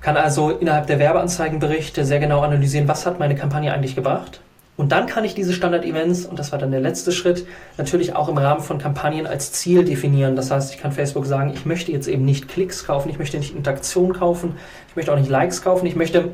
Kann 0.00 0.16
also 0.16 0.50
innerhalb 0.50 0.86
der 0.86 0.98
Werbeanzeigenberichte 0.98 2.04
sehr 2.04 2.20
genau 2.20 2.40
analysieren, 2.40 2.86
was 2.86 3.06
hat 3.06 3.18
meine 3.18 3.34
Kampagne 3.34 3.72
eigentlich 3.72 3.96
gebracht. 3.96 4.40
Und 4.76 4.92
dann 4.92 5.06
kann 5.06 5.24
ich 5.24 5.34
diese 5.34 5.54
Standard-Events, 5.54 6.26
und 6.26 6.38
das 6.38 6.52
war 6.52 6.58
dann 6.58 6.70
der 6.70 6.80
letzte 6.80 7.10
Schritt, 7.10 7.46
natürlich 7.78 8.14
auch 8.14 8.28
im 8.28 8.36
Rahmen 8.36 8.60
von 8.60 8.78
Kampagnen 8.78 9.26
als 9.26 9.50
Ziel 9.52 9.84
definieren. 9.84 10.36
Das 10.36 10.50
heißt, 10.50 10.74
ich 10.74 10.78
kann 10.80 10.92
Facebook 10.92 11.24
sagen, 11.24 11.50
ich 11.54 11.64
möchte 11.64 11.92
jetzt 11.92 12.08
eben 12.08 12.26
nicht 12.26 12.46
Klicks 12.46 12.86
kaufen, 12.86 13.08
ich 13.08 13.18
möchte 13.18 13.38
nicht 13.38 13.56
Interaktion 13.56 14.12
kaufen, 14.12 14.54
ich 14.90 14.96
möchte 14.96 15.12
auch 15.12 15.18
nicht 15.18 15.30
Likes 15.30 15.62
kaufen, 15.62 15.86
ich 15.86 15.96
möchte 15.96 16.28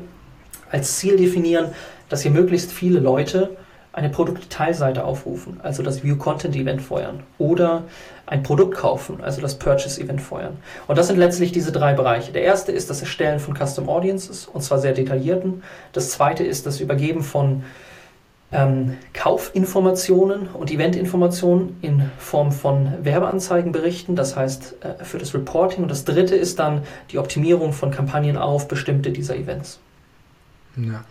als 0.71 0.97
Ziel 0.97 1.15
definieren, 1.15 1.67
dass 2.13 2.21
hier 2.21 2.29
möglichst 2.29 2.71
viele 2.71 2.99
Leute 2.99 3.57
eine 3.91 4.07
Produktdetailseite 4.07 5.03
aufrufen, 5.03 5.59
also 5.63 5.81
das 5.81 6.03
View 6.03 6.15
Content 6.15 6.55
Event 6.55 6.79
feuern 6.79 7.23
oder 7.39 7.85
ein 8.27 8.43
Produkt 8.43 8.75
kaufen, 8.77 9.23
also 9.23 9.41
das 9.41 9.57
Purchase 9.57 9.99
Event 9.99 10.21
feuern. 10.21 10.57
Und 10.85 10.99
das 10.99 11.07
sind 11.07 11.17
letztlich 11.17 11.53
diese 11.53 11.71
drei 11.71 11.93
Bereiche. 11.93 12.31
Der 12.31 12.43
erste 12.43 12.71
ist 12.71 12.91
das 12.91 13.01
Erstellen 13.01 13.39
von 13.39 13.55
Custom 13.55 13.89
Audiences 13.89 14.45
und 14.45 14.61
zwar 14.61 14.77
sehr 14.77 14.93
detaillierten. 14.93 15.63
Das 15.91 16.11
zweite 16.11 16.43
ist 16.43 16.67
das 16.67 16.81
Übergeben 16.81 17.23
von 17.23 17.63
ähm, 18.51 18.95
Kaufinformationen 19.13 20.49
und 20.49 20.69
Eventinformationen 20.69 21.77
in 21.81 22.11
Form 22.19 22.51
von 22.51 22.93
Werbeanzeigenberichten, 23.01 24.15
das 24.15 24.35
heißt 24.35 24.75
äh, 24.81 25.03
für 25.03 25.17
das 25.17 25.33
Reporting. 25.33 25.81
Und 25.81 25.89
das 25.89 26.05
dritte 26.05 26.35
ist 26.35 26.59
dann 26.59 26.83
die 27.09 27.17
Optimierung 27.17 27.73
von 27.73 27.89
Kampagnen 27.89 28.37
auf 28.37 28.67
bestimmte 28.67 29.09
dieser 29.09 29.35
Events. 29.35 29.79
Ja. 30.75 31.03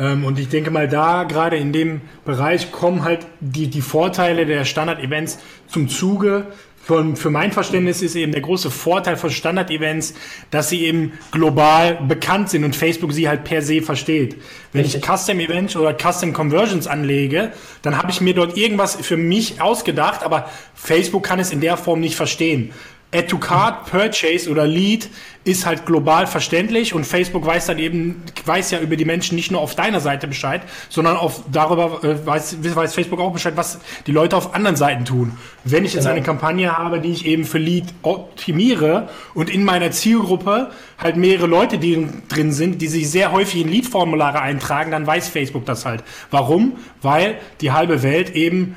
Ähm, 0.00 0.24
und 0.24 0.38
ich 0.38 0.48
denke 0.48 0.70
mal, 0.70 0.88
da 0.88 1.24
gerade 1.24 1.58
in 1.58 1.72
dem 1.72 2.00
Bereich 2.24 2.72
kommen 2.72 3.04
halt 3.04 3.26
die, 3.40 3.68
die 3.68 3.82
Vorteile 3.82 4.46
der 4.46 4.64
Standard-Events 4.64 5.38
zum 5.68 5.88
Zuge. 5.88 6.46
Für, 6.82 7.14
für 7.14 7.28
mein 7.28 7.52
Verständnis 7.52 8.00
ist 8.00 8.16
eben 8.16 8.32
der 8.32 8.40
große 8.40 8.70
Vorteil 8.70 9.16
von 9.16 9.30
Standard-Events, 9.30 10.14
dass 10.50 10.70
sie 10.70 10.86
eben 10.86 11.12
global 11.30 11.96
bekannt 12.08 12.48
sind 12.48 12.64
und 12.64 12.74
Facebook 12.74 13.12
sie 13.12 13.28
halt 13.28 13.44
per 13.44 13.60
se 13.60 13.82
versteht. 13.82 14.36
Wenn 14.72 14.82
Richtig. 14.82 15.02
ich 15.02 15.06
Custom-Events 15.06 15.76
oder 15.76 15.94
Custom-Conversions 15.94 16.86
anlege, 16.86 17.52
dann 17.82 17.98
habe 17.98 18.10
ich 18.10 18.22
mir 18.22 18.34
dort 18.34 18.56
irgendwas 18.56 18.96
für 18.96 19.18
mich 19.18 19.60
ausgedacht, 19.60 20.22
aber 20.24 20.48
Facebook 20.74 21.22
kann 21.22 21.38
es 21.38 21.52
in 21.52 21.60
der 21.60 21.76
Form 21.76 22.00
nicht 22.00 22.16
verstehen. 22.16 22.72
Add 23.12 23.26
to 23.26 23.38
Card, 23.38 23.86
Purchase 23.86 24.48
oder 24.48 24.66
Lead 24.66 25.08
ist 25.42 25.66
halt 25.66 25.86
global 25.86 26.26
verständlich 26.26 26.94
und 26.94 27.04
Facebook 27.04 27.44
weiß 27.44 27.66
dann 27.66 27.78
eben, 27.78 28.22
weiß 28.44 28.70
ja 28.70 28.78
über 28.78 28.96
die 28.96 29.04
Menschen 29.04 29.34
nicht 29.36 29.50
nur 29.50 29.60
auf 29.60 29.74
deiner 29.74 29.98
Seite 29.98 30.28
Bescheid, 30.28 30.62
sondern 30.90 31.16
auf 31.16 31.42
darüber 31.50 32.04
äh, 32.04 32.24
weiß, 32.24 32.58
weiß 32.62 32.94
Facebook 32.94 33.18
auch 33.18 33.32
Bescheid, 33.32 33.54
was 33.56 33.80
die 34.06 34.12
Leute 34.12 34.36
auf 34.36 34.54
anderen 34.54 34.76
Seiten 34.76 35.04
tun. 35.04 35.32
Wenn 35.64 35.84
ich 35.84 35.94
jetzt 35.94 36.04
genau. 36.04 36.14
eine 36.14 36.22
Kampagne 36.22 36.76
habe, 36.76 37.00
die 37.00 37.10
ich 37.10 37.26
eben 37.26 37.44
für 37.44 37.58
Lead 37.58 37.86
optimiere 38.02 39.08
und 39.34 39.50
in 39.50 39.64
meiner 39.64 39.90
Zielgruppe 39.90 40.70
halt 40.98 41.16
mehrere 41.16 41.46
Leute, 41.46 41.78
die 41.78 42.06
drin 42.28 42.52
sind, 42.52 42.80
die 42.82 42.88
sich 42.88 43.10
sehr 43.10 43.32
häufig 43.32 43.62
in 43.62 43.68
Lead-Formulare 43.68 44.40
eintragen, 44.40 44.90
dann 44.90 45.06
weiß 45.06 45.28
Facebook 45.28 45.64
das 45.64 45.84
halt. 45.84 46.04
Warum? 46.30 46.76
Weil 47.02 47.38
die 47.60 47.72
halbe 47.72 48.02
Welt 48.02 48.36
eben 48.36 48.76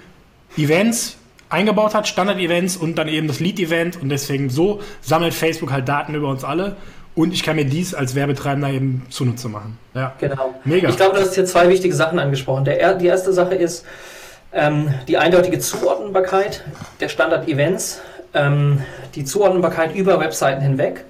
Events 0.57 1.17
eingebaut 1.53 1.95
hat, 1.95 2.07
Standard-Events 2.07 2.75
und 2.75 2.97
dann 2.97 3.07
eben 3.07 3.27
das 3.27 3.39
Lead-Event 3.39 4.01
und 4.01 4.09
deswegen 4.09 4.49
so 4.49 4.81
sammelt 5.01 5.33
Facebook 5.33 5.71
halt 5.71 5.87
Daten 5.87 6.15
über 6.15 6.27
uns 6.27 6.43
alle 6.43 6.75
und 7.15 7.33
ich 7.33 7.43
kann 7.43 7.55
mir 7.55 7.65
dies 7.65 7.93
als 7.93 8.15
Werbetreibender 8.15 8.69
eben 8.69 9.05
zunutze 9.09 9.47
machen. 9.47 9.77
Ja. 9.93 10.13
Genau. 10.19 10.55
Mega. 10.65 10.89
Ich 10.89 10.97
glaube, 10.97 11.15
du 11.15 11.21
hast 11.21 11.35
hier 11.35 11.45
zwei 11.45 11.69
wichtige 11.69 11.93
Sachen 11.93 12.19
angesprochen. 12.19 12.65
Der, 12.65 12.95
die 12.95 13.05
erste 13.05 13.31
Sache 13.33 13.55
ist 13.55 13.85
ähm, 14.51 14.93
die 15.07 15.17
eindeutige 15.17 15.59
Zuordnbarkeit 15.59 16.63
der 16.99 17.09
Standard-Events, 17.09 18.01
ähm, 18.33 18.81
die 19.15 19.25
Zuordnbarkeit 19.25 19.95
über 19.95 20.19
Webseiten 20.19 20.61
hinweg. 20.61 21.05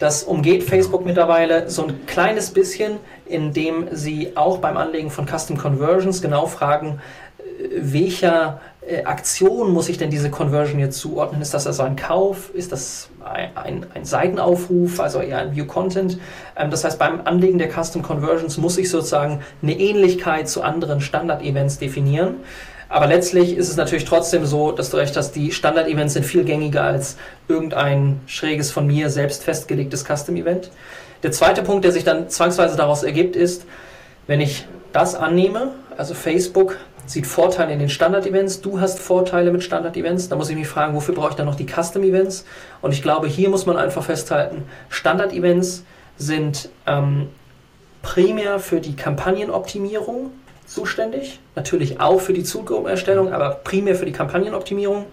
Das 0.00 0.24
umgeht 0.24 0.64
Facebook 0.64 1.06
mittlerweile 1.06 1.70
so 1.70 1.86
ein 1.86 2.04
kleines 2.06 2.50
bisschen, 2.50 2.98
indem 3.26 3.88
sie 3.92 4.36
auch 4.36 4.58
beim 4.58 4.76
Anlegen 4.76 5.10
von 5.10 5.26
Custom 5.26 5.56
Conversions 5.56 6.20
genau 6.20 6.46
fragen, 6.46 7.00
äh, 7.38 7.42
welcher 7.76 8.60
äh, 8.86 9.04
Aktion 9.04 9.72
muss 9.72 9.88
ich 9.88 9.98
denn 9.98 10.10
diese 10.10 10.30
Conversion 10.30 10.78
jetzt 10.78 10.98
zuordnen? 10.98 11.40
Ist 11.42 11.54
das 11.54 11.66
also 11.66 11.82
ein 11.82 11.96
Kauf? 11.96 12.50
Ist 12.54 12.72
das 12.72 13.08
ein, 13.24 13.56
ein, 13.56 13.86
ein 13.94 14.04
Seitenaufruf, 14.04 15.00
also 15.00 15.20
eher 15.20 15.38
ein 15.38 15.56
View 15.56 15.66
Content? 15.66 16.18
Ähm, 16.56 16.70
das 16.70 16.84
heißt, 16.84 16.98
beim 16.98 17.22
Anlegen 17.24 17.58
der 17.58 17.70
Custom 17.70 18.02
Conversions 18.02 18.58
muss 18.58 18.78
ich 18.78 18.90
sozusagen 18.90 19.40
eine 19.62 19.78
Ähnlichkeit 19.78 20.48
zu 20.48 20.62
anderen 20.62 21.00
Standard-Events 21.00 21.78
definieren. 21.78 22.36
Aber 22.88 23.06
letztlich 23.06 23.56
ist 23.56 23.70
es 23.70 23.76
natürlich 23.76 24.04
trotzdem 24.04 24.44
so, 24.44 24.70
dass 24.70 24.90
du 24.90 24.98
recht 24.98 25.16
hast, 25.16 25.32
die 25.32 25.50
Standard-Events 25.50 26.14
sind 26.14 26.24
viel 26.24 26.44
gängiger 26.44 26.84
als 26.84 27.16
irgendein 27.48 28.20
schräges 28.26 28.70
von 28.70 28.86
mir 28.86 29.10
selbst 29.10 29.42
festgelegtes 29.42 30.04
Custom-Event. 30.04 30.70
Der 31.22 31.32
zweite 31.32 31.62
Punkt, 31.62 31.84
der 31.84 31.92
sich 31.92 32.04
dann 32.04 32.28
zwangsweise 32.28 32.76
daraus 32.76 33.02
ergibt, 33.02 33.34
ist, 33.34 33.64
wenn 34.26 34.40
ich 34.40 34.66
das 34.92 35.14
annehme, 35.14 35.72
also 35.96 36.14
Facebook 36.14 36.76
sieht 37.06 37.26
Vorteile 37.26 37.72
in 37.72 37.78
den 37.78 37.88
Standard-Events, 37.88 38.60
du 38.60 38.80
hast 38.80 38.98
Vorteile 38.98 39.52
mit 39.52 39.62
Standard-Events, 39.62 40.28
da 40.28 40.36
muss 40.36 40.50
ich 40.50 40.56
mich 40.56 40.68
fragen, 40.68 40.94
wofür 40.94 41.14
brauche 41.14 41.30
ich 41.30 41.36
dann 41.36 41.46
noch 41.46 41.54
die 41.54 41.66
Custom-Events? 41.66 42.44
Und 42.80 42.92
ich 42.92 43.02
glaube, 43.02 43.26
hier 43.26 43.48
muss 43.48 43.66
man 43.66 43.76
einfach 43.76 44.04
festhalten, 44.04 44.64
Standard-Events 44.88 45.84
sind 46.16 46.68
ähm, 46.86 47.28
primär 48.02 48.58
für 48.58 48.80
die 48.80 48.96
Kampagnenoptimierung 48.96 50.30
zuständig, 50.66 51.40
natürlich 51.56 52.00
auch 52.00 52.20
für 52.20 52.32
die 52.32 52.44
Zugruppenerstellung, 52.44 53.32
aber 53.32 53.50
primär 53.64 53.94
für 53.94 54.06
die 54.06 54.12
Kampagnenoptimierung. 54.12 55.06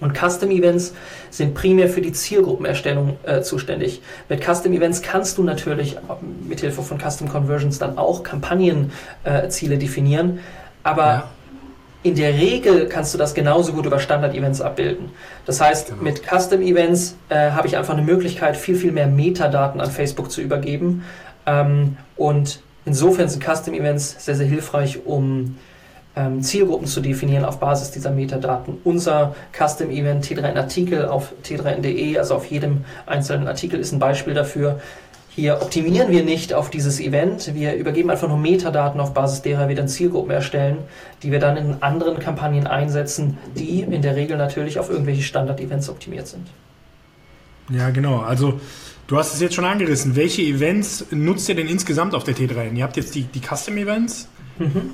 Und 0.00 0.12
Custom 0.12 0.50
Events 0.50 0.92
sind 1.30 1.54
primär 1.54 1.88
für 1.88 2.00
die 2.00 2.12
Zielgruppenerstellung 2.12 3.16
äh, 3.22 3.42
zuständig. 3.42 4.02
Mit 4.28 4.44
Custom 4.44 4.72
Events 4.72 5.02
kannst 5.02 5.38
du 5.38 5.44
natürlich 5.44 5.96
mit 6.46 6.60
Hilfe 6.60 6.82
von 6.82 6.98
Custom 6.98 7.28
Conversions 7.28 7.78
dann 7.78 7.96
auch 7.96 8.24
Kampagnenziele 8.24 9.74
äh, 9.74 9.78
definieren. 9.78 10.40
Aber 10.84 11.02
ja. 11.02 11.30
in 12.04 12.14
der 12.14 12.34
Regel 12.34 12.86
kannst 12.88 13.12
du 13.12 13.18
das 13.18 13.34
genauso 13.34 13.72
gut 13.72 13.86
über 13.86 13.98
Standard-Events 13.98 14.60
abbilden. 14.60 15.10
Das 15.46 15.60
heißt, 15.60 15.88
genau. 15.88 16.02
mit 16.02 16.22
Custom-Events 16.22 17.16
äh, 17.30 17.50
habe 17.50 17.66
ich 17.66 17.76
einfach 17.76 17.94
eine 17.94 18.02
Möglichkeit, 18.02 18.56
viel, 18.56 18.76
viel 18.76 18.92
mehr 18.92 19.08
Metadaten 19.08 19.80
an 19.80 19.90
Facebook 19.90 20.30
zu 20.30 20.40
übergeben. 20.40 21.04
Ähm, 21.46 21.96
und 22.16 22.60
insofern 22.84 23.28
sind 23.28 23.42
Custom-Events 23.42 24.24
sehr, 24.24 24.36
sehr 24.36 24.46
hilfreich, 24.46 25.00
um 25.04 25.56
ähm, 26.16 26.42
Zielgruppen 26.42 26.86
zu 26.86 27.00
definieren 27.00 27.44
auf 27.44 27.58
Basis 27.58 27.90
dieser 27.90 28.10
Metadaten. 28.10 28.78
Unser 28.84 29.34
Custom-Event 29.52 30.24
T3N-Artikel 30.24 31.06
auf 31.06 31.32
t3n.de, 31.44 32.18
also 32.18 32.36
auf 32.36 32.46
jedem 32.46 32.84
einzelnen 33.06 33.48
Artikel, 33.48 33.80
ist 33.80 33.92
ein 33.92 33.98
Beispiel 33.98 34.34
dafür. 34.34 34.80
Hier 35.36 35.60
optimieren 35.60 36.12
wir 36.12 36.22
nicht 36.22 36.54
auf 36.54 36.70
dieses 36.70 37.00
Event, 37.00 37.54
wir 37.54 37.74
übergeben 37.74 38.08
einfach 38.08 38.28
nur 38.28 38.38
Metadaten, 38.38 39.00
auf 39.00 39.14
Basis 39.14 39.42
derer 39.42 39.68
wir 39.68 39.74
dann 39.74 39.88
Zielgruppen 39.88 40.30
erstellen, 40.30 40.78
die 41.24 41.32
wir 41.32 41.40
dann 41.40 41.56
in 41.56 41.82
anderen 41.82 42.20
Kampagnen 42.20 42.68
einsetzen, 42.68 43.36
die 43.56 43.80
in 43.80 44.00
der 44.00 44.14
Regel 44.14 44.36
natürlich 44.36 44.78
auf 44.78 44.90
irgendwelche 44.90 45.22
Standard-Events 45.22 45.88
optimiert 45.88 46.28
sind. 46.28 46.46
Ja, 47.68 47.90
genau. 47.90 48.20
Also 48.20 48.60
du 49.08 49.16
hast 49.16 49.34
es 49.34 49.40
jetzt 49.40 49.56
schon 49.56 49.64
angerissen. 49.64 50.14
Welche 50.14 50.42
Events 50.42 51.06
nutzt 51.10 51.48
ihr 51.48 51.56
denn 51.56 51.66
insgesamt 51.66 52.14
auf 52.14 52.22
der 52.22 52.36
T3N? 52.36 52.76
Ihr 52.76 52.84
habt 52.84 52.96
jetzt 52.96 53.12
die, 53.16 53.24
die 53.24 53.40
Custom-Events. 53.40 54.28
Mhm. 54.60 54.90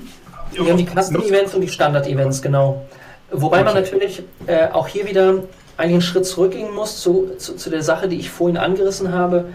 Wir 0.53 0.71
haben 0.71 0.77
die 0.77 0.87
Custom-Events 0.87 1.53
und 1.53 1.61
die 1.61 1.69
Standard-Events, 1.69 2.41
genau. 2.41 2.87
Wobei 3.29 3.61
okay. 3.61 3.65
man 3.65 3.75
natürlich 3.75 4.23
äh, 4.47 4.69
auch 4.69 4.87
hier 4.87 5.07
wieder 5.07 5.43
einen 5.77 6.01
Schritt 6.01 6.25
zurückgehen 6.25 6.73
muss 6.73 6.99
zu, 6.99 7.35
zu, 7.37 7.55
zu 7.55 7.69
der 7.69 7.83
Sache, 7.83 8.09
die 8.09 8.17
ich 8.17 8.31
vorhin 8.31 8.57
angerissen 8.57 9.11
habe 9.11 9.45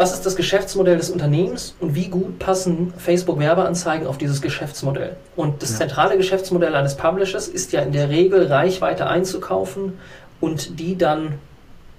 was 0.00 0.14
ist 0.14 0.24
das 0.24 0.34
Geschäftsmodell 0.34 0.96
des 0.96 1.10
Unternehmens 1.10 1.74
und 1.78 1.94
wie 1.94 2.08
gut 2.08 2.38
passen 2.38 2.94
Facebook-Werbeanzeigen 2.96 4.06
auf 4.06 4.16
dieses 4.16 4.40
Geschäftsmodell. 4.40 5.16
Und 5.36 5.62
das 5.62 5.72
ja. 5.72 5.80
zentrale 5.80 6.16
Geschäftsmodell 6.16 6.74
eines 6.74 6.96
Publishers 6.96 7.48
ist 7.48 7.70
ja 7.72 7.82
in 7.82 7.92
der 7.92 8.08
Regel 8.08 8.46
Reichweite 8.46 9.08
einzukaufen 9.08 9.98
und 10.40 10.80
die 10.80 10.96
dann 10.96 11.34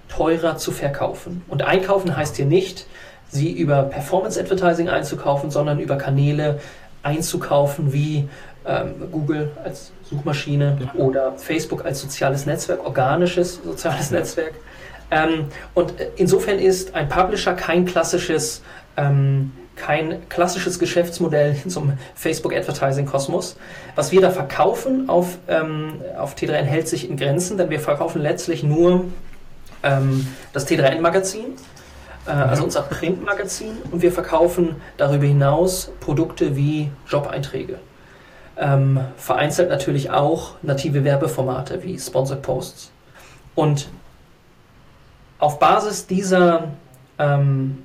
teurer 0.08 0.56
zu 0.56 0.72
verkaufen. 0.72 1.42
Und 1.46 1.62
einkaufen 1.62 2.16
heißt 2.16 2.34
hier 2.34 2.44
nicht, 2.44 2.88
sie 3.30 3.52
über 3.52 3.84
Performance 3.84 4.40
Advertising 4.40 4.88
einzukaufen, 4.88 5.52
sondern 5.52 5.78
über 5.78 5.96
Kanäle 5.96 6.58
einzukaufen 7.04 7.92
wie 7.92 8.28
ähm, 8.66 8.94
Google 9.12 9.52
als 9.62 9.92
Suchmaschine 10.10 10.76
ja. 10.80 11.00
oder 11.00 11.34
Facebook 11.36 11.84
als 11.84 12.00
soziales 12.00 12.46
Netzwerk, 12.46 12.84
organisches 12.84 13.60
soziales 13.62 14.10
ja. 14.10 14.18
Netzwerk. 14.18 14.54
Ähm, 15.12 15.48
und 15.74 15.94
insofern 16.16 16.58
ist 16.58 16.94
ein 16.94 17.08
Publisher 17.08 17.52
kein 17.52 17.84
klassisches, 17.84 18.62
ähm, 18.96 19.52
kein 19.76 20.26
klassisches 20.30 20.78
Geschäftsmodell 20.78 21.54
in 21.64 21.70
so 21.70 21.80
einem 21.80 21.98
Facebook-Advertising-Kosmos. 22.14 23.56
Was 23.94 24.10
wir 24.10 24.22
da 24.22 24.30
verkaufen 24.30 25.08
auf, 25.08 25.38
ähm, 25.48 26.00
auf 26.18 26.34
T3N 26.34 26.62
hält 26.62 26.88
sich 26.88 27.08
in 27.08 27.16
Grenzen, 27.16 27.58
denn 27.58 27.68
wir 27.68 27.78
verkaufen 27.78 28.22
letztlich 28.22 28.62
nur 28.62 29.04
ähm, 29.82 30.26
das 30.54 30.66
T3N-Magazin, 30.66 31.56
äh, 32.26 32.30
also 32.30 32.64
unser 32.64 32.82
Print-Magazin, 32.82 33.76
und 33.90 34.00
wir 34.00 34.12
verkaufen 34.12 34.76
darüber 34.96 35.26
hinaus 35.26 35.90
Produkte 36.00 36.56
wie 36.56 36.90
Job-Einträge. 37.06 37.78
Ähm, 38.56 39.00
vereinzelt 39.16 39.68
natürlich 39.68 40.10
auch 40.10 40.52
native 40.62 41.04
Werbeformate 41.04 41.82
wie 41.82 41.98
Sponsored 41.98 42.42
Posts. 42.42 42.90
Und 43.54 43.88
auf 45.42 45.58
Basis 45.58 46.06
dieser, 46.06 46.68
ähm, 47.18 47.78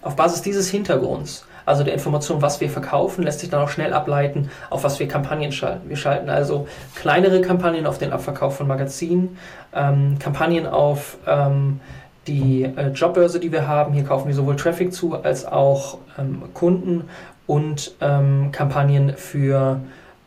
auf 0.00 0.14
Basis 0.14 0.42
dieses 0.42 0.70
Hintergrunds, 0.70 1.44
also 1.66 1.82
der 1.82 1.92
Information, 1.92 2.40
was 2.40 2.60
wir 2.60 2.70
verkaufen, 2.70 3.24
lässt 3.24 3.40
sich 3.40 3.50
dann 3.50 3.60
auch 3.62 3.68
schnell 3.68 3.92
ableiten, 3.92 4.48
auf 4.70 4.84
was 4.84 5.00
wir 5.00 5.08
Kampagnen 5.08 5.50
schalten. 5.50 5.88
Wir 5.88 5.96
schalten 5.96 6.30
also 6.30 6.68
kleinere 6.94 7.40
Kampagnen 7.40 7.86
auf 7.86 7.98
den 7.98 8.12
Abverkauf 8.12 8.56
von 8.56 8.68
Magazinen, 8.68 9.36
ähm, 9.74 10.20
Kampagnen 10.20 10.68
auf 10.68 11.18
ähm, 11.26 11.80
die 12.28 12.62
äh, 12.62 12.90
Jobbörse, 12.90 13.40
die 13.40 13.50
wir 13.50 13.66
haben. 13.66 13.92
Hier 13.92 14.04
kaufen 14.04 14.28
wir 14.28 14.34
sowohl 14.34 14.54
Traffic 14.54 14.92
zu 14.92 15.20
als 15.20 15.44
auch 15.44 15.98
ähm, 16.16 16.44
Kunden 16.54 17.08
und 17.48 17.96
ähm, 18.00 18.52
Kampagnen 18.52 19.16
für 19.16 19.80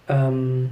ähm, 0.09 0.69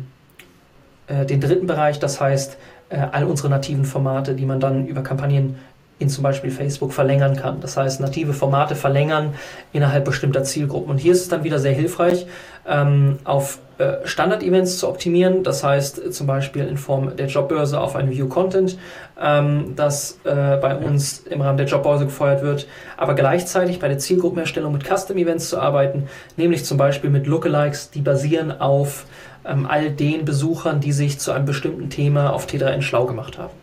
äh, 1.08 1.26
den 1.26 1.40
dritten 1.40 1.68
Bereich, 1.68 2.00
das 2.00 2.20
heißt 2.20 2.58
äh, 2.90 2.98
all 3.14 3.24
unsere 3.24 3.50
nativen 3.50 3.86
Formate, 3.86 4.36
die 4.36 4.46
man 4.46 4.60
dann 4.60 4.86
über 4.88 5.04
Kampagnen 5.04 5.56
in 6.02 6.10
zum 6.10 6.24
Beispiel 6.24 6.52
Facebook 6.52 6.94
verlängern 6.94 7.36
kann. 7.36 7.62
Das 7.62 7.78
heißt, 7.78 8.02
native 8.02 8.34
Formate 8.34 8.76
verlängern 8.76 9.34
innerhalb 9.72 10.06
bestimmter 10.06 10.44
Zielgruppen. 10.44 10.92
Und 10.92 10.98
hier 10.98 11.12
ist 11.14 11.22
es 11.22 11.30
dann 11.30 11.44
wieder 11.44 11.60
sehr 11.60 11.74
hilfreich, 11.74 12.26
ähm, 12.68 13.20
auf 13.24 13.60
äh, 13.78 14.06
Standard-Events 14.06 14.78
zu 14.78 14.88
optimieren. 14.88 15.44
Das 15.44 15.64
heißt, 15.64 16.14
zum 16.14 16.28
Beispiel 16.28 16.68
in 16.68 16.78
Form 16.78 17.16
der 17.16 17.28
Jobbörse 17.28 17.80
auf 17.80 17.96
ein 17.96 18.10
View-Content, 18.12 18.78
ähm, 19.20 19.74
das 19.76 20.20
äh, 20.24 20.58
bei 20.58 20.76
uns 20.76 21.20
im 21.20 21.42
Rahmen 21.42 21.58
der 21.58 21.68
Jobbörse 21.68 22.06
gefeuert 22.06 22.44
wird, 22.44 22.68
aber 22.98 23.16
gleichzeitig 23.16 23.80
bei 23.80 23.88
der 23.88 23.98
Zielgruppenerstellung 23.98 24.72
mit 24.72 24.84
Custom-Events 24.84 25.50
zu 25.50 25.60
arbeiten, 25.60 26.08
nämlich 26.38 26.66
zum 26.66 26.78
Beispiel 26.78 27.10
mit 27.10 27.28
Lookalikes, 27.28 27.92
die 27.92 28.02
basieren 28.02 28.52
auf 28.60 29.06
ähm, 29.46 29.66
all 29.68 29.90
den 29.90 30.26
Besuchern, 30.26 30.80
die 30.80 30.92
sich 30.92 31.20
zu 31.20 31.32
einem 31.32 31.46
bestimmten 31.46 31.90
Thema 31.90 32.34
auf 32.34 32.48
T3N 32.48 32.82
schlau 32.82 33.06
gemacht 33.06 33.38
haben. 33.38 33.54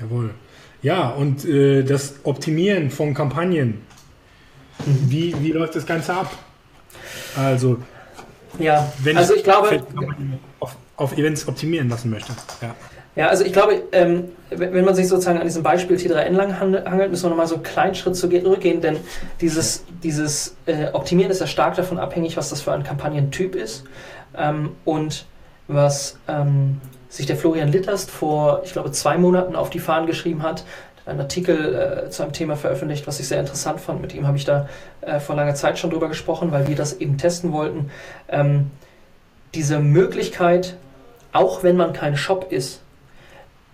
Jawohl. 0.00 0.30
Ja, 0.84 1.08
und 1.08 1.46
äh, 1.46 1.82
das 1.82 2.16
Optimieren 2.24 2.90
von 2.90 3.14
Kampagnen. 3.14 3.80
Wie, 4.84 5.34
wie 5.40 5.50
läuft 5.50 5.76
das 5.76 5.86
Ganze 5.86 6.12
ab? 6.12 6.30
Also, 7.34 7.78
ja, 8.58 8.92
wenn 9.02 9.16
also 9.16 9.32
ich, 9.32 9.38
ich 9.38 9.44
glaube, 9.44 9.82
auf, 10.60 10.76
auf, 10.96 11.16
Events 11.16 11.48
optimieren 11.48 11.88
lassen 11.88 12.10
möchte. 12.10 12.32
Ja. 12.60 12.74
Ja, 13.16 13.28
also 13.28 13.44
ich 13.44 13.52
glaube, 13.52 13.84
ähm, 13.92 14.24
wenn 14.50 14.84
man 14.84 14.94
sich 14.94 15.08
sozusagen 15.08 15.38
an 15.38 15.44
diesem 15.44 15.62
Beispiel 15.62 15.96
T3N 15.96 16.32
lang 16.32 16.58
hangelt, 16.58 17.10
müssen 17.10 17.24
wir 17.24 17.30
nochmal 17.30 17.46
so 17.46 17.54
einen 17.54 17.62
kleinen 17.62 17.94
Schritt 17.94 18.16
zurückgehen, 18.16 18.80
denn 18.80 18.98
dieses, 19.40 19.84
dieses 20.02 20.56
äh, 20.66 20.88
Optimieren 20.92 21.30
ist 21.30 21.40
ja 21.40 21.46
stark 21.46 21.76
davon 21.76 21.98
abhängig, 21.98 22.36
was 22.36 22.50
das 22.50 22.60
für 22.60 22.72
ein 22.72 22.82
Kampagnentyp 22.82 23.54
ist 23.54 23.84
ähm, 24.36 24.72
und 24.84 25.26
was 25.68 26.18
ähm, 26.26 26.80
sich 27.14 27.26
der 27.26 27.36
Florian 27.36 27.70
Litterst 27.70 28.10
vor, 28.10 28.62
ich 28.64 28.72
glaube, 28.72 28.90
zwei 28.90 29.18
Monaten 29.18 29.54
auf 29.54 29.70
die 29.70 29.78
Fahnen 29.78 30.06
geschrieben 30.06 30.42
hat, 30.42 30.64
einen 31.06 31.20
Artikel 31.20 32.06
äh, 32.06 32.10
zu 32.10 32.22
einem 32.22 32.32
Thema 32.32 32.56
veröffentlicht, 32.56 33.06
was 33.06 33.20
ich 33.20 33.28
sehr 33.28 33.38
interessant 33.38 33.80
fand. 33.80 34.00
Mit 34.00 34.14
ihm 34.14 34.26
habe 34.26 34.36
ich 34.36 34.44
da 34.44 34.68
äh, 35.00 35.20
vor 35.20 35.36
langer 35.36 35.54
Zeit 35.54 35.78
schon 35.78 35.90
drüber 35.90 36.08
gesprochen, 36.08 36.50
weil 36.50 36.66
wir 36.66 36.74
das 36.74 36.94
eben 36.94 37.16
testen 37.16 37.52
wollten. 37.52 37.90
Ähm, 38.28 38.70
diese 39.54 39.78
Möglichkeit, 39.78 40.76
auch 41.32 41.62
wenn 41.62 41.76
man 41.76 41.92
kein 41.92 42.16
Shop 42.16 42.50
ist, 42.50 42.80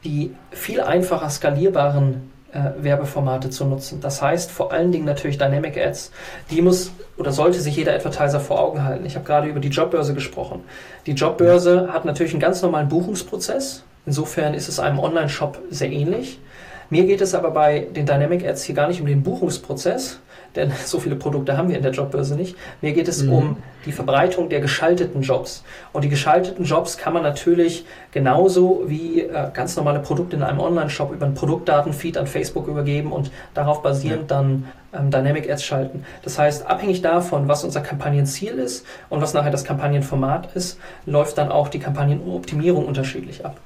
die 0.04 0.34
viel 0.50 0.80
einfacher 0.80 1.30
skalierbaren 1.30 2.29
äh, 2.52 2.82
Werbeformate 2.82 3.50
zu 3.50 3.64
nutzen. 3.64 4.00
Das 4.00 4.22
heißt 4.22 4.50
vor 4.50 4.72
allen 4.72 4.92
Dingen 4.92 5.04
natürlich 5.04 5.38
Dynamic 5.38 5.76
Ads. 5.76 6.10
Die 6.50 6.62
muss 6.62 6.92
oder 7.16 7.32
sollte 7.32 7.60
sich 7.60 7.76
jeder 7.76 7.94
Advertiser 7.94 8.40
vor 8.40 8.60
Augen 8.60 8.84
halten. 8.84 9.04
Ich 9.04 9.14
habe 9.14 9.26
gerade 9.26 9.48
über 9.48 9.60
die 9.60 9.68
Jobbörse 9.68 10.14
gesprochen. 10.14 10.62
Die 11.06 11.12
Jobbörse 11.12 11.92
hat 11.92 12.04
natürlich 12.04 12.32
einen 12.32 12.40
ganz 12.40 12.62
normalen 12.62 12.88
Buchungsprozess. 12.88 13.84
Insofern 14.06 14.54
ist 14.54 14.68
es 14.68 14.80
einem 14.80 14.98
Online-Shop 14.98 15.60
sehr 15.70 15.90
ähnlich. 15.92 16.40
Mir 16.88 17.04
geht 17.04 17.20
es 17.20 17.34
aber 17.34 17.52
bei 17.52 17.86
den 17.94 18.06
Dynamic 18.06 18.44
Ads 18.44 18.64
hier 18.64 18.74
gar 18.74 18.88
nicht 18.88 19.00
um 19.00 19.06
den 19.06 19.22
Buchungsprozess, 19.22 20.18
denn 20.56 20.72
so 20.84 20.98
viele 20.98 21.16
Produkte 21.16 21.56
haben 21.56 21.68
wir 21.68 21.76
in 21.76 21.82
der 21.82 21.92
Jobbörse 21.92 22.34
nicht. 22.34 22.56
Mir 22.80 22.92
geht 22.92 23.08
es 23.08 23.22
mhm. 23.22 23.32
um 23.32 23.56
die 23.86 23.92
Verbreitung 23.92 24.48
der 24.48 24.60
geschalteten 24.60 25.22
Jobs. 25.22 25.64
Und 25.92 26.04
die 26.04 26.08
geschalteten 26.08 26.64
Jobs 26.64 26.98
kann 26.98 27.12
man 27.12 27.22
natürlich 27.22 27.84
genauso 28.12 28.84
wie 28.86 29.22
äh, 29.22 29.50
ganz 29.52 29.76
normale 29.76 30.00
Produkte 30.00 30.36
in 30.36 30.42
einem 30.42 30.60
Online-Shop 30.60 31.12
über 31.12 31.26
einen 31.26 31.34
Produktdatenfeed 31.34 32.18
an 32.18 32.26
Facebook 32.26 32.68
übergeben 32.68 33.12
und 33.12 33.30
darauf 33.54 33.82
basierend 33.82 34.30
ja. 34.30 34.36
dann 34.36 34.68
ähm, 34.92 35.10
Dynamic 35.10 35.50
Ads 35.50 35.64
schalten. 35.64 36.04
Das 36.22 36.38
heißt, 36.38 36.66
abhängig 36.66 37.02
davon, 37.02 37.48
was 37.48 37.64
unser 37.64 37.80
Kampagnenziel 37.80 38.58
ist 38.58 38.84
und 39.08 39.20
was 39.20 39.34
nachher 39.34 39.50
das 39.50 39.64
Kampagnenformat 39.64 40.54
ist, 40.54 40.78
läuft 41.06 41.38
dann 41.38 41.50
auch 41.50 41.68
die 41.68 41.78
Kampagnenoptimierung 41.78 42.84
unterschiedlich 42.84 43.44
ab. 43.44 43.56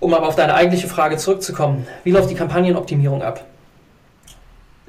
Um 0.00 0.12
aber 0.12 0.28
auf 0.28 0.36
deine 0.36 0.54
eigentliche 0.54 0.88
Frage 0.88 1.16
zurückzukommen, 1.16 1.86
wie 2.02 2.10
läuft 2.10 2.30
die 2.30 2.34
Kampagnenoptimierung 2.34 3.22
ab? 3.22 3.44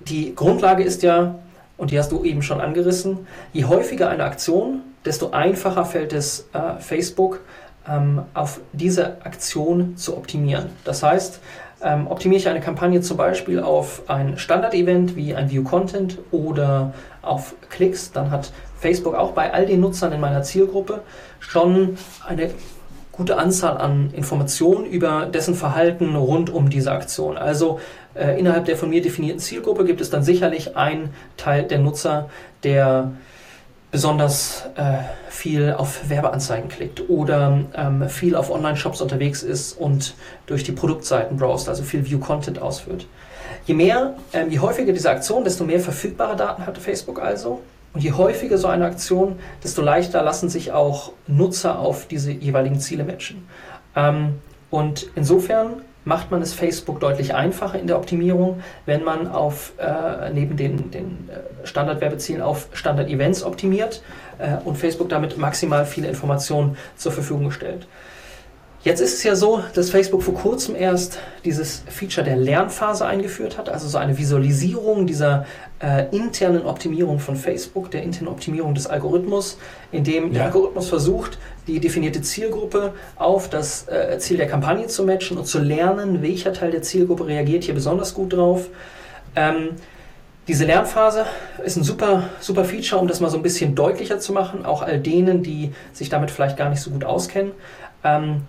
Die 0.07 0.35
Grundlage 0.35 0.83
ist 0.83 1.03
ja, 1.03 1.35
und 1.77 1.91
die 1.91 1.97
hast 1.97 2.11
du 2.11 2.23
eben 2.23 2.41
schon 2.41 2.61
angerissen, 2.61 3.25
je 3.53 3.65
häufiger 3.65 4.09
eine 4.09 4.23
Aktion, 4.23 4.81
desto 5.03 5.31
einfacher 5.31 5.85
fällt 5.85 6.13
es 6.13 6.47
äh, 6.53 6.79
Facebook, 6.79 7.41
ähm, 7.87 8.23
auf 8.33 8.59
diese 8.73 9.25
Aktion 9.25 9.97
zu 9.97 10.17
optimieren. 10.17 10.69
Das 10.83 11.03
heißt, 11.03 11.39
ähm, 11.81 12.07
optimiere 12.07 12.39
ich 12.39 12.47
eine 12.47 12.61
Kampagne 12.61 13.01
zum 13.01 13.17
Beispiel 13.17 13.59
auf 13.59 14.03
ein 14.07 14.37
Standard-Event 14.37 15.15
wie 15.15 15.35
ein 15.35 15.51
View 15.51 15.63
Content 15.63 16.19
oder 16.31 16.93
auf 17.21 17.55
Klicks, 17.69 18.11
dann 18.11 18.31
hat 18.31 18.51
Facebook 18.79 19.15
auch 19.15 19.31
bei 19.31 19.53
all 19.53 19.65
den 19.65 19.81
Nutzern 19.81 20.11
in 20.11 20.19
meiner 20.19 20.43
Zielgruppe 20.43 21.01
schon 21.39 21.97
eine 22.25 22.51
gute 23.15 23.38
Anzahl 23.38 23.78
an 23.78 24.12
Informationen 24.13 24.86
über 24.86 25.25
dessen 25.25 25.56
Verhalten 25.56 26.15
rund 26.15 26.49
um 26.49 26.69
diese 26.69 26.91
Aktion. 26.91 27.38
Also 27.38 27.80
äh, 28.13 28.39
innerhalb 28.39 28.65
der 28.65 28.78
von 28.78 28.89
mir 28.89 29.01
definierten 29.01 29.39
Zielgruppe 29.39 29.86
gibt 29.86 30.01
es 30.01 30.10
dann 30.10 30.23
sicherlich 30.23 30.75
einen 30.75 31.10
Teil 31.38 31.63
der 31.63 31.80
Nutzer, 31.80 32.30
der 32.63 33.13
besonders 33.91 34.65
äh, 34.75 34.97
viel 35.30 35.71
auf 35.71 36.10
Werbeanzeigen 36.10 36.67
klickt 36.67 37.10
oder 37.10 37.60
ähm, 37.75 38.10
viel 38.10 38.36
auf 38.36 38.51
Online-Shops 38.51 38.99
unterwegs 39.01 39.41
ist 39.41 39.73
und 39.73 40.15
durch 40.47 40.63
die 40.63 40.73
Produktseiten 40.73 41.38
browst, 41.38 41.69
also 41.69 41.84
viel 41.84 42.06
View-Content 42.06 42.62
ausführt. 42.62 43.08
Je 43.65 43.73
mehr, 43.73 44.15
ähm, 44.34 44.51
je 44.51 44.60
häufiger 44.60 44.91
diese 44.91 45.10
Aktion, 45.10 45.43
desto 45.43 45.63
mehr 45.63 45.80
verfügbare 45.80 46.36
Daten 46.36 46.65
hat 46.65 46.78
Facebook 46.78 47.21
also. 47.21 47.62
Und 47.95 48.03
je 48.03 48.12
häufiger 48.12 48.58
so 48.58 48.67
eine 48.67 48.86
Aktion, 48.86 49.39
desto 49.63 49.81
leichter 49.81 50.21
lassen 50.21 50.49
sich 50.49 50.73
auch 50.73 51.13
Nutzer 51.27 51.79
auf 51.79 52.08
diese 52.08 52.29
jeweiligen 52.29 52.77
Ziele 52.77 53.05
matchen. 53.05 53.47
Ähm, 53.95 54.41
und 54.69 55.08
insofern 55.15 55.81
macht 56.03 56.29
man 56.29 56.41
es 56.41 56.53
Facebook 56.53 56.99
deutlich 56.99 57.34
einfacher 57.34 57.79
in 57.79 57.88
der 57.88 57.97
Optimierung, 57.97 58.62
wenn 58.86 59.05
man 59.05 59.29
auf 59.29 59.71
äh, 59.77 60.29
neben 60.34 60.58
den, 60.58 60.91
den 60.91 61.29
äh, 61.29 61.65
Standardwerbezielen 61.65 62.41
auf 62.41 62.67
Standard-Events 62.73 63.43
optimiert 63.43 64.03
äh, 64.39 64.58
und 64.65 64.77
Facebook 64.77 65.08
damit 65.08 65.38
maximal 65.38 65.86
viele 65.86 66.10
Informationen 66.10 66.75
zur 66.97 67.13
Verfügung 67.13 67.49
stellt. 67.49 67.88
Jetzt 68.85 69.01
ist 69.01 69.15
es 69.15 69.23
ja 69.23 69.35
so, 69.35 69.63
dass 69.73 69.89
Facebook 69.89 70.21
vor 70.21 70.35
kurzem 70.35 70.75
erst 70.75 71.17
dieses 71.43 71.81
Feature 71.87 72.23
der 72.23 72.35
Lernphase 72.35 73.03
eingeführt 73.03 73.57
hat, 73.57 73.67
also 73.67 73.87
so 73.87 73.97
eine 73.97 74.19
Visualisierung 74.19 75.07
dieser 75.07 75.47
äh, 75.79 76.05
internen 76.15 76.63
Optimierung 76.67 77.17
von 77.17 77.35
Facebook, 77.35 77.89
der 77.89 78.03
internen 78.03 78.27
Optimierung 78.27 78.75
des 78.75 78.85
Algorithmus, 78.85 79.57
in 79.91 80.03
dem 80.03 80.27
ja. 80.27 80.33
der 80.33 80.45
Algorithmus 80.45 80.87
versucht, 80.87 81.39
die 81.65 81.79
definierte 81.79 82.21
Zielgruppe 82.21 82.93
auf 83.15 83.49
das 83.49 83.87
äh, 83.87 84.19
Ziel 84.19 84.37
der 84.37 84.45
Kampagne 84.47 84.85
zu 84.85 85.03
matchen 85.03 85.39
und 85.39 85.45
zu 85.45 85.57
lernen, 85.57 86.21
welcher 86.21 86.53
Teil 86.53 86.69
der 86.69 86.83
Zielgruppe 86.83 87.25
reagiert 87.25 87.63
hier 87.63 87.73
besonders 87.73 88.13
gut 88.13 88.33
drauf. 88.33 88.69
Ähm, 89.35 89.69
diese 90.47 90.65
Lernphase 90.65 91.25
ist 91.63 91.75
ein 91.75 91.83
super, 91.83 92.29
super 92.39 92.63
Feature, 92.63 93.01
um 93.01 93.07
das 93.07 93.19
mal 93.19 93.31
so 93.31 93.37
ein 93.37 93.41
bisschen 93.41 93.73
deutlicher 93.73 94.19
zu 94.19 94.31
machen, 94.31 94.63
auch 94.63 94.83
all 94.83 94.99
denen, 94.99 95.41
die 95.41 95.73
sich 95.91 96.09
damit 96.09 96.29
vielleicht 96.29 96.55
gar 96.55 96.69
nicht 96.69 96.81
so 96.81 96.91
gut 96.91 97.03
auskennen. 97.03 97.51
Ähm, 98.03 98.43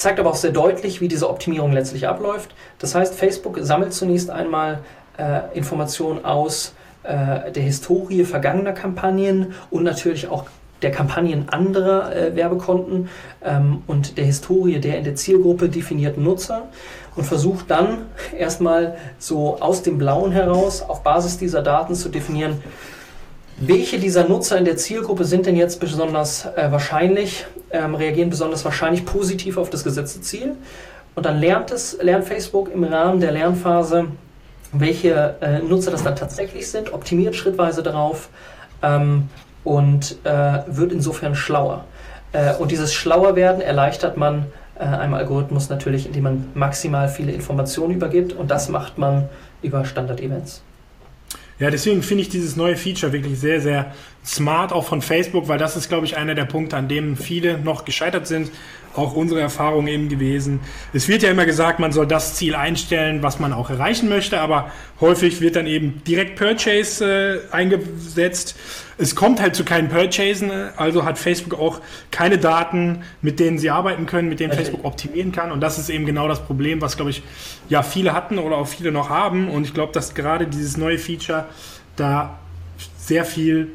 zeigt 0.00 0.18
aber 0.18 0.30
auch 0.30 0.36
sehr 0.36 0.52
deutlich, 0.52 1.02
wie 1.02 1.08
diese 1.08 1.28
Optimierung 1.28 1.72
letztlich 1.72 2.08
abläuft. 2.08 2.54
Das 2.78 2.94
heißt, 2.94 3.14
Facebook 3.14 3.58
sammelt 3.60 3.92
zunächst 3.92 4.30
einmal 4.30 4.78
äh, 5.18 5.54
Informationen 5.56 6.24
aus 6.24 6.72
äh, 7.02 7.52
der 7.52 7.62
Historie 7.62 8.24
vergangener 8.24 8.72
Kampagnen 8.72 9.52
und 9.70 9.82
natürlich 9.82 10.28
auch 10.28 10.46
der 10.80 10.90
Kampagnen 10.90 11.50
anderer 11.50 12.16
äh, 12.16 12.34
Werbekonten 12.34 13.10
ähm, 13.44 13.82
und 13.86 14.16
der 14.16 14.24
Historie 14.24 14.80
der 14.80 14.96
in 14.96 15.04
der 15.04 15.16
Zielgruppe 15.16 15.68
definierten 15.68 16.24
Nutzer 16.24 16.68
und 17.14 17.24
versucht 17.24 17.70
dann 17.70 18.06
erstmal 18.34 18.96
so 19.18 19.60
aus 19.60 19.82
dem 19.82 19.98
Blauen 19.98 20.32
heraus 20.32 20.80
auf 20.80 21.02
Basis 21.02 21.36
dieser 21.36 21.60
Daten 21.60 21.94
zu 21.94 22.08
definieren, 22.08 22.62
welche 23.60 23.98
dieser 23.98 24.26
Nutzer 24.26 24.56
in 24.56 24.64
der 24.64 24.78
Zielgruppe 24.78 25.24
sind 25.24 25.44
denn 25.44 25.54
jetzt 25.54 25.80
besonders 25.80 26.46
äh, 26.56 26.72
wahrscheinlich, 26.72 27.46
ähm, 27.70 27.94
reagieren 27.94 28.30
besonders 28.30 28.64
wahrscheinlich 28.64 29.04
positiv 29.04 29.58
auf 29.58 29.68
das 29.68 29.84
gesetzte 29.84 30.22
Ziel? 30.22 30.56
Und 31.14 31.26
dann 31.26 31.38
lernt 31.38 31.70
es, 31.70 31.98
lernt 32.00 32.24
Facebook 32.24 32.72
im 32.72 32.84
Rahmen 32.84 33.20
der 33.20 33.32
Lernphase, 33.32 34.06
welche 34.72 35.36
äh, 35.42 35.58
Nutzer 35.58 35.90
das 35.90 36.02
dann 36.02 36.16
tatsächlich 36.16 36.70
sind, 36.70 36.92
optimiert 36.94 37.36
schrittweise 37.36 37.82
darauf 37.82 38.30
ähm, 38.82 39.28
und 39.62 40.16
äh, 40.24 40.60
wird 40.66 40.92
insofern 40.92 41.34
schlauer. 41.34 41.84
Äh, 42.32 42.54
und 42.54 42.70
dieses 42.70 42.94
Schlauerwerden 42.94 43.60
erleichtert 43.60 44.16
man 44.16 44.46
äh, 44.78 44.84
einem 44.84 45.12
Algorithmus 45.12 45.68
natürlich, 45.68 46.06
indem 46.06 46.22
man 46.22 46.48
maximal 46.54 47.08
viele 47.08 47.32
Informationen 47.32 47.94
übergibt 47.94 48.32
und 48.32 48.50
das 48.50 48.70
macht 48.70 48.96
man 48.96 49.28
über 49.60 49.84
Standard-Events. 49.84 50.62
Ja, 51.60 51.70
deswegen 51.70 52.02
finde 52.02 52.22
ich 52.22 52.30
dieses 52.30 52.56
neue 52.56 52.74
Feature 52.74 53.12
wirklich 53.12 53.38
sehr, 53.38 53.60
sehr 53.60 53.94
smart, 54.24 54.72
auch 54.72 54.86
von 54.86 55.02
Facebook, 55.02 55.46
weil 55.46 55.58
das 55.58 55.76
ist, 55.76 55.90
glaube 55.90 56.06
ich, 56.06 56.16
einer 56.16 56.34
der 56.34 56.46
Punkte, 56.46 56.76
an 56.76 56.88
dem 56.88 57.18
viele 57.18 57.58
noch 57.58 57.84
gescheitert 57.84 58.26
sind. 58.26 58.50
Auch 58.94 59.14
unsere 59.14 59.40
Erfahrung 59.40 59.86
eben 59.86 60.08
gewesen. 60.08 60.60
Es 60.92 61.06
wird 61.08 61.22
ja 61.22 61.30
immer 61.30 61.46
gesagt, 61.46 61.78
man 61.78 61.92
soll 61.92 62.06
das 62.06 62.34
Ziel 62.34 62.54
einstellen, 62.54 63.22
was 63.22 63.38
man 63.38 63.52
auch 63.52 63.70
erreichen 63.70 64.08
möchte, 64.08 64.40
aber 64.40 64.72
häufig 65.00 65.40
wird 65.40 65.56
dann 65.56 65.66
eben 65.66 66.02
direkt 66.04 66.36
Purchase 66.36 67.42
äh, 67.50 67.54
eingesetzt 67.54 68.56
es 69.00 69.14
kommt 69.14 69.40
halt 69.40 69.56
zu 69.56 69.64
keinen 69.64 69.88
Purchasen, 69.88 70.50
also 70.76 71.06
hat 71.06 71.18
Facebook 71.18 71.58
auch 71.58 71.80
keine 72.10 72.36
Daten, 72.36 73.02
mit 73.22 73.40
denen 73.40 73.58
sie 73.58 73.70
arbeiten 73.70 74.04
können, 74.04 74.28
mit 74.28 74.40
denen 74.40 74.52
Facebook 74.52 74.84
optimieren 74.84 75.32
kann. 75.32 75.52
Und 75.52 75.62
das 75.62 75.78
ist 75.78 75.88
eben 75.88 76.04
genau 76.04 76.28
das 76.28 76.44
Problem, 76.44 76.82
was, 76.82 76.96
glaube 76.96 77.10
ich, 77.10 77.22
ja, 77.70 77.82
viele 77.82 78.12
hatten 78.12 78.38
oder 78.38 78.58
auch 78.58 78.68
viele 78.68 78.92
noch 78.92 79.08
haben. 79.08 79.48
Und 79.48 79.64
ich 79.64 79.72
glaube, 79.72 79.92
dass 79.94 80.14
gerade 80.14 80.46
dieses 80.46 80.76
neue 80.76 80.98
Feature 80.98 81.46
da 81.96 82.38
sehr 82.98 83.24
viel 83.24 83.68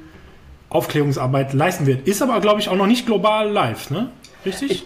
Aufklärungsarbeit 0.69 1.53
leisten 1.53 1.87
wird. 1.87 2.07
Ist 2.07 2.21
aber, 2.21 2.39
glaube 2.39 2.59
ich, 2.59 2.69
auch 2.69 2.75
noch 2.75 2.87
nicht 2.87 3.07
global 3.07 3.49
live, 3.49 3.89
ne? 3.89 4.09
Richtig? 4.45 4.71
Ich 4.71 4.85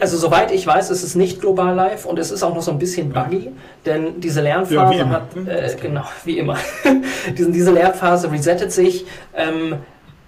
also 0.00 0.16
soweit 0.16 0.50
ich 0.50 0.66
weiß, 0.66 0.90
ist 0.90 1.02
es 1.02 1.14
nicht 1.14 1.40
global 1.40 1.74
live 1.74 2.04
und 2.04 2.18
es 2.18 2.30
ist 2.30 2.42
auch 2.42 2.54
noch 2.54 2.62
so 2.62 2.70
ein 2.70 2.78
bisschen 2.78 3.10
buggy, 3.10 3.50
denn 3.86 4.20
diese 4.20 4.40
Lernphase 4.40 4.98
ja, 4.98 5.08
hat, 5.08 5.36
äh, 5.46 5.74
genau, 5.80 6.04
wie 6.24 6.38
immer, 6.38 6.58
diese, 7.36 7.50
diese 7.50 7.70
Lernphase 7.70 8.30
resettet 8.30 8.72
sich 8.72 9.06
ähm, 9.34 9.76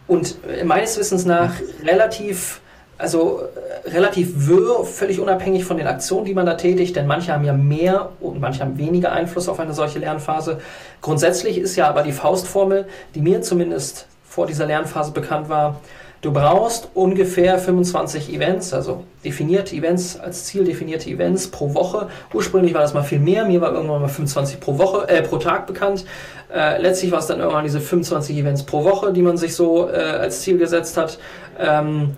und 0.07 0.37
meines 0.65 0.99
Wissens 0.99 1.25
nach 1.25 1.53
relativ, 1.85 2.61
also 2.99 3.43
äh, 3.85 3.91
relativ 3.91 4.49
wirr, 4.49 4.85
völlig 4.85 5.21
unabhängig 5.21 5.65
von 5.65 5.77
den 5.77 5.87
Aktionen, 5.87 6.25
die 6.25 6.35
man 6.35 6.47
da 6.47 6.55
tätigt, 6.55 6.97
denn 6.97 7.07
manche 7.07 7.33
haben 7.33 7.45
ja 7.45 7.53
mehr 7.53 8.13
und 8.21 8.41
manche 8.41 8.61
haben 8.61 8.79
weniger 8.79 9.13
Einfluss 9.13 9.49
auf 9.49 9.61
eine 9.61 9.75
solche 9.75 9.99
Lernphase. 9.99 10.61
Grundsätzlich 11.01 11.59
ist 11.59 11.77
ja 11.77 11.89
aber 11.89 12.03
die 12.03 12.13
Faustformel, 12.13 12.87
die 13.15 13.21
mir 13.21 13.43
zumindest 13.43 14.07
vor 14.27 14.47
dieser 14.47 14.67
Lernphase 14.67 15.13
bekannt 15.13 15.49
war, 15.49 15.81
Du 16.25 16.33
brauchst 16.33 16.89
ungefähr 16.95 17.59
25 17.59 18.33
Events, 18.33 18.73
also 18.73 19.05
definierte 19.23 19.77
Events, 19.77 20.19
als 20.19 20.47
Ziel 20.47 20.65
definierte 20.65 21.11
Events 21.11 21.49
pro 21.49 21.75
Woche. 21.75 22.09
Ursprünglich 22.33 22.73
war 22.73 22.81
das 22.81 22.95
mal 22.95 23.03
viel 23.03 23.19
mehr, 23.19 23.45
mir 23.45 23.61
war 23.61 23.75
irgendwann 23.75 24.01
mal 24.01 24.09
25 24.09 24.59
pro 24.59 24.79
Woche, 24.79 25.07
äh, 25.07 25.21
pro 25.21 25.37
Tag 25.37 25.67
bekannt. 25.67 26.07
Äh, 26.51 26.81
letztlich 26.81 27.13
war 27.13 27.19
es 27.19 27.27
dann 27.27 27.41
irgendwann 27.41 27.65
diese 27.65 27.79
25 27.79 28.39
Events 28.39 28.63
pro 28.63 28.85
Woche, 28.85 29.13
die 29.13 29.21
man 29.21 29.37
sich 29.37 29.55
so 29.55 29.87
äh, 29.91 29.97
als 29.97 30.41
Ziel 30.41 30.57
gesetzt 30.57 30.97
hat. 30.97 31.19
Ähm, 31.59 32.13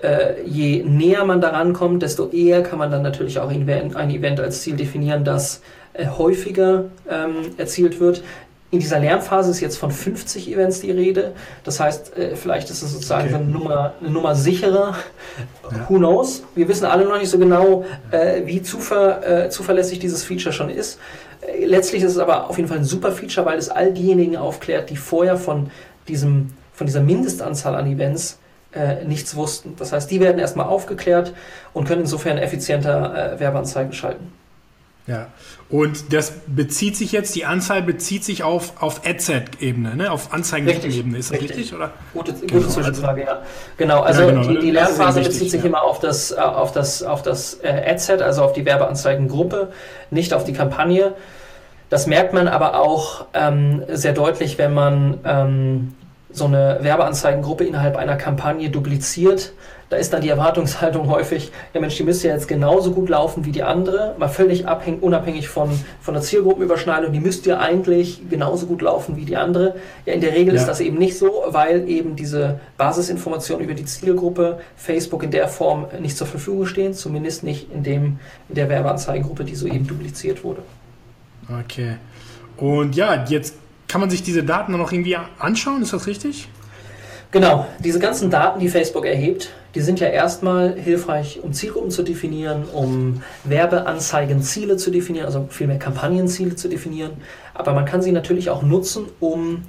äh, 0.00 0.40
je 0.46 0.84
näher 0.84 1.24
man 1.24 1.40
daran 1.40 1.72
kommt, 1.72 2.04
desto 2.04 2.28
eher 2.28 2.62
kann 2.62 2.78
man 2.78 2.92
dann 2.92 3.02
natürlich 3.02 3.40
auch 3.40 3.50
ein 3.50 3.62
Event 4.12 4.38
als 4.38 4.62
Ziel 4.62 4.76
definieren, 4.76 5.24
das 5.24 5.60
äh, 5.92 6.06
häufiger 6.06 6.84
ähm, 7.10 7.50
erzielt 7.56 7.98
wird. 7.98 8.22
In 8.72 8.78
dieser 8.78 9.00
Lernphase 9.00 9.50
ist 9.50 9.60
jetzt 9.60 9.78
von 9.78 9.90
50 9.90 10.52
Events 10.52 10.80
die 10.80 10.92
Rede. 10.92 11.32
Das 11.64 11.80
heißt, 11.80 12.16
äh, 12.16 12.36
vielleicht 12.36 12.70
ist 12.70 12.82
es 12.82 12.92
sozusagen 12.92 13.26
okay. 13.26 13.34
eine, 13.34 13.44
Nummer, 13.44 13.94
eine 14.00 14.10
Nummer 14.10 14.36
sicherer. 14.36 14.94
Ja. 15.70 15.86
Who 15.88 15.96
knows? 15.96 16.44
Wir 16.54 16.68
wissen 16.68 16.84
alle 16.84 17.04
noch 17.04 17.18
nicht 17.18 17.30
so 17.30 17.38
genau, 17.38 17.84
äh, 18.12 18.42
wie 18.46 18.62
zuver, 18.62 19.26
äh, 19.26 19.50
zuverlässig 19.50 19.98
dieses 19.98 20.22
Feature 20.22 20.52
schon 20.52 20.70
ist. 20.70 20.98
letztlich 21.64 22.02
ist 22.02 22.12
es 22.12 22.18
aber 22.18 22.48
auf 22.48 22.58
jeden 22.58 22.68
Fall 22.68 22.78
ein 22.78 22.84
super 22.84 23.10
Feature, 23.10 23.44
weil 23.44 23.58
es 23.58 23.70
all 23.70 23.92
diejenigen 23.92 24.36
aufklärt, 24.36 24.90
die 24.90 24.96
vorher 24.96 25.36
von, 25.36 25.70
diesem, 26.06 26.50
von 26.72 26.86
dieser 26.86 27.00
Mindestanzahl 27.00 27.74
an 27.74 27.86
Events 27.86 28.38
nichts 29.04 29.34
wussten. 29.34 29.74
Das 29.76 29.92
heißt, 29.92 30.08
die 30.12 30.20
werden 30.20 30.38
erstmal 30.38 30.66
aufgeklärt 30.66 31.34
und 31.72 31.88
können 31.88 32.02
insofern 32.02 32.38
effizienter 32.38 33.34
Werbeanzeigen 33.38 33.92
schalten. 33.92 34.32
Ja, 35.10 35.26
und 35.68 36.12
das 36.12 36.34
bezieht 36.46 36.96
sich 36.96 37.10
jetzt, 37.10 37.34
die 37.34 37.44
Anzahl 37.44 37.82
bezieht 37.82 38.22
sich 38.22 38.44
auf, 38.44 38.80
auf 38.80 39.00
Adset-Ebene, 39.04 39.96
ne? 39.96 40.12
auf 40.12 40.32
Anzeigen-Ebene. 40.32 41.18
Ist 41.18 41.32
das 41.32 41.40
richtig, 41.40 41.56
richtig 41.56 41.74
oder? 41.74 41.90
Gute, 42.12 42.32
gute 42.32 42.46
genau, 42.46 42.68
Zwischenfrage, 42.68 43.22
also, 43.22 43.40
ja. 43.40 43.46
Genau, 43.76 44.02
also 44.02 44.22
ja, 44.22 44.30
genau. 44.30 44.42
Die, 44.46 44.60
die 44.60 44.70
Lernphase 44.70 45.18
wichtig, 45.18 45.32
bezieht 45.34 45.50
sich 45.50 45.62
ja. 45.62 45.66
immer 45.66 45.82
auf 45.82 45.98
das, 45.98 46.30
äh, 46.30 46.36
auf 46.36 46.70
das, 46.70 47.02
auf 47.02 47.22
das 47.22 47.54
äh, 47.54 47.90
Adset, 47.90 48.22
also 48.22 48.44
auf 48.44 48.52
die 48.52 48.64
Werbeanzeigengruppe, 48.64 49.72
nicht 50.12 50.32
auf 50.32 50.44
die 50.44 50.52
Kampagne. 50.52 51.14
Das 51.88 52.06
merkt 52.06 52.32
man 52.32 52.46
aber 52.46 52.78
auch 52.78 53.26
ähm, 53.34 53.82
sehr 53.88 54.12
deutlich, 54.12 54.58
wenn 54.58 54.72
man 54.72 55.18
ähm, 55.24 55.94
so 56.30 56.44
eine 56.44 56.78
Werbeanzeigengruppe 56.82 57.64
innerhalb 57.64 57.96
einer 57.96 58.14
Kampagne 58.14 58.70
dupliziert 58.70 59.54
da 59.90 59.96
ist 59.96 60.12
dann 60.12 60.22
die 60.22 60.28
Erwartungshaltung 60.28 61.08
häufig, 61.08 61.50
ja 61.74 61.80
Mensch, 61.80 61.96
die 61.96 62.04
müsste 62.04 62.28
ja 62.28 62.34
jetzt 62.34 62.46
genauso 62.46 62.92
gut 62.92 63.08
laufen 63.08 63.44
wie 63.44 63.50
die 63.50 63.64
andere, 63.64 64.14
mal 64.18 64.28
völlig 64.28 64.68
abhängig, 64.68 65.02
unabhängig 65.02 65.48
von, 65.48 65.68
von 66.00 66.14
der 66.14 66.22
Zielgruppenüberschneidung, 66.22 67.12
die 67.12 67.18
müsste 67.18 67.50
ja 67.50 67.58
eigentlich 67.58 68.22
genauso 68.30 68.66
gut 68.66 68.82
laufen 68.82 69.16
wie 69.16 69.24
die 69.24 69.36
andere. 69.36 69.74
Ja, 70.06 70.12
in 70.14 70.20
der 70.20 70.32
Regel 70.32 70.54
ja. 70.54 70.60
ist 70.60 70.68
das 70.68 70.80
eben 70.80 70.96
nicht 70.96 71.18
so, 71.18 71.42
weil 71.48 71.88
eben 71.88 72.14
diese 72.14 72.60
Basisinformationen 72.78 73.64
über 73.64 73.74
die 73.74 73.84
Zielgruppe 73.84 74.60
Facebook 74.76 75.24
in 75.24 75.32
der 75.32 75.48
Form 75.48 75.86
nicht 76.00 76.16
zur 76.16 76.28
Verfügung 76.28 76.66
stehen, 76.66 76.94
zumindest 76.94 77.42
nicht 77.42 77.72
in, 77.72 77.82
dem, 77.82 78.20
in 78.48 78.54
der 78.54 78.68
Werbeanzeigengruppe, 78.68 79.44
die 79.44 79.56
soeben 79.56 79.88
dupliziert 79.88 80.44
wurde. 80.44 80.62
Okay. 81.64 81.96
Und 82.56 82.94
ja, 82.94 83.24
jetzt 83.24 83.56
kann 83.88 84.00
man 84.00 84.08
sich 84.08 84.22
diese 84.22 84.44
Daten 84.44 84.70
noch 84.70 84.92
irgendwie 84.92 85.16
anschauen, 85.40 85.82
ist 85.82 85.92
das 85.92 86.06
richtig? 86.06 86.48
Genau, 87.32 87.66
diese 87.78 88.00
ganzen 88.00 88.28
Daten, 88.28 88.58
die 88.58 88.68
Facebook 88.68 89.06
erhebt, 89.06 89.50
die 89.76 89.80
sind 89.80 90.00
ja 90.00 90.08
erstmal 90.08 90.74
hilfreich, 90.74 91.40
um 91.42 91.52
Zielgruppen 91.52 91.92
zu 91.92 92.02
definieren, 92.02 92.64
um 92.64 93.22
Werbeanzeigenziele 93.44 94.76
zu 94.76 94.90
definieren, 94.90 95.26
also 95.26 95.46
vielmehr 95.48 95.78
Kampagnenziele 95.78 96.56
zu 96.56 96.68
definieren. 96.68 97.12
Aber 97.54 97.72
man 97.72 97.84
kann 97.84 98.02
sie 98.02 98.10
natürlich 98.10 98.50
auch 98.50 98.62
nutzen, 98.62 99.06
um 99.20 99.62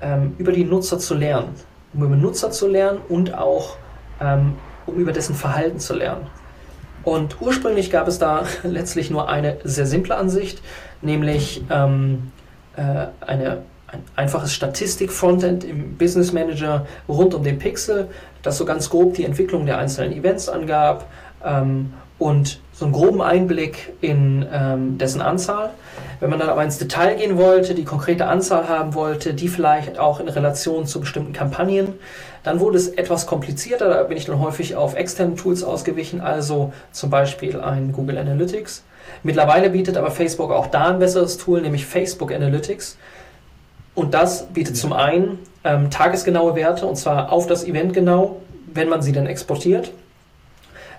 ähm, 0.00 0.34
über 0.38 0.52
die 0.52 0.64
Nutzer 0.64 0.98
zu 0.98 1.14
lernen. 1.14 1.50
um 1.92 2.02
über 2.02 2.16
Nutzer 2.16 2.50
zu 2.50 2.66
lernen 2.66 2.98
und 3.08 3.34
auch 3.34 3.76
ähm, 4.20 4.54
um 4.86 4.96
über 4.96 5.12
dessen 5.12 5.34
Verhalten 5.34 5.78
zu 5.78 5.94
lernen. 5.94 6.26
Und 7.04 7.42
ursprünglich 7.42 7.90
gab 7.90 8.08
es 8.08 8.18
da 8.18 8.44
letztlich 8.62 9.10
nur 9.10 9.28
eine 9.28 9.58
sehr 9.64 9.86
simple 9.86 10.16
Ansicht, 10.16 10.62
nämlich 11.02 11.62
ähm, 11.70 12.32
äh, 12.76 13.06
eine, 13.20 13.58
ein 13.58 13.58
einfaches 14.16 14.52
Statistik-Frontend 14.52 15.64
im 15.64 15.96
Business 15.96 16.32
Manager 16.32 16.86
rund 17.08 17.34
um 17.34 17.42
den 17.42 17.58
Pixel, 17.58 18.08
das 18.42 18.58
so 18.58 18.64
ganz 18.64 18.90
grob 18.90 19.14
die 19.14 19.24
Entwicklung 19.24 19.66
der 19.66 19.78
einzelnen 19.78 20.12
Events 20.12 20.48
angab 20.48 21.06
ähm, 21.44 21.92
und 22.18 22.60
so 22.72 22.86
einen 22.86 22.94
groben 22.94 23.22
Einblick 23.22 23.92
in 24.00 24.46
ähm, 24.52 24.98
dessen 24.98 25.20
Anzahl. 25.20 25.70
Wenn 26.20 26.30
man 26.30 26.38
dann 26.38 26.48
aber 26.48 26.64
ins 26.64 26.78
Detail 26.78 27.16
gehen 27.16 27.36
wollte, 27.36 27.74
die 27.74 27.84
konkrete 27.84 28.26
Anzahl 28.26 28.68
haben 28.68 28.94
wollte, 28.94 29.34
die 29.34 29.48
vielleicht 29.48 29.98
auch 29.98 30.20
in 30.20 30.28
Relation 30.28 30.86
zu 30.86 31.00
bestimmten 31.00 31.32
Kampagnen, 31.32 31.94
dann 32.42 32.60
wurde 32.60 32.78
es 32.78 32.88
etwas 32.88 33.26
komplizierter. 33.26 33.88
Da 33.88 34.02
bin 34.04 34.16
ich 34.16 34.26
dann 34.26 34.40
häufig 34.40 34.76
auf 34.76 34.96
externe 34.96 35.34
Tools 35.34 35.62
ausgewichen, 35.62 36.20
also 36.20 36.72
zum 36.92 37.10
Beispiel 37.10 37.60
ein 37.60 37.92
Google 37.92 38.18
Analytics. 38.18 38.84
Mittlerweile 39.22 39.70
bietet 39.70 39.96
aber 39.96 40.10
Facebook 40.10 40.50
auch 40.50 40.66
da 40.66 40.88
ein 40.88 40.98
besseres 40.98 41.38
Tool, 41.38 41.60
nämlich 41.60 41.86
Facebook 41.86 42.32
Analytics. 42.32 42.96
Und 43.94 44.14
das 44.14 44.46
bietet 44.46 44.76
zum 44.76 44.92
einen 44.92 45.38
ähm, 45.62 45.90
tagesgenaue 45.90 46.54
Werte, 46.54 46.86
und 46.86 46.96
zwar 46.96 47.32
auf 47.32 47.46
das 47.46 47.64
Event 47.64 47.92
genau, 47.92 48.40
wenn 48.72 48.88
man 48.88 49.02
sie 49.02 49.12
dann 49.12 49.26
exportiert. 49.26 49.92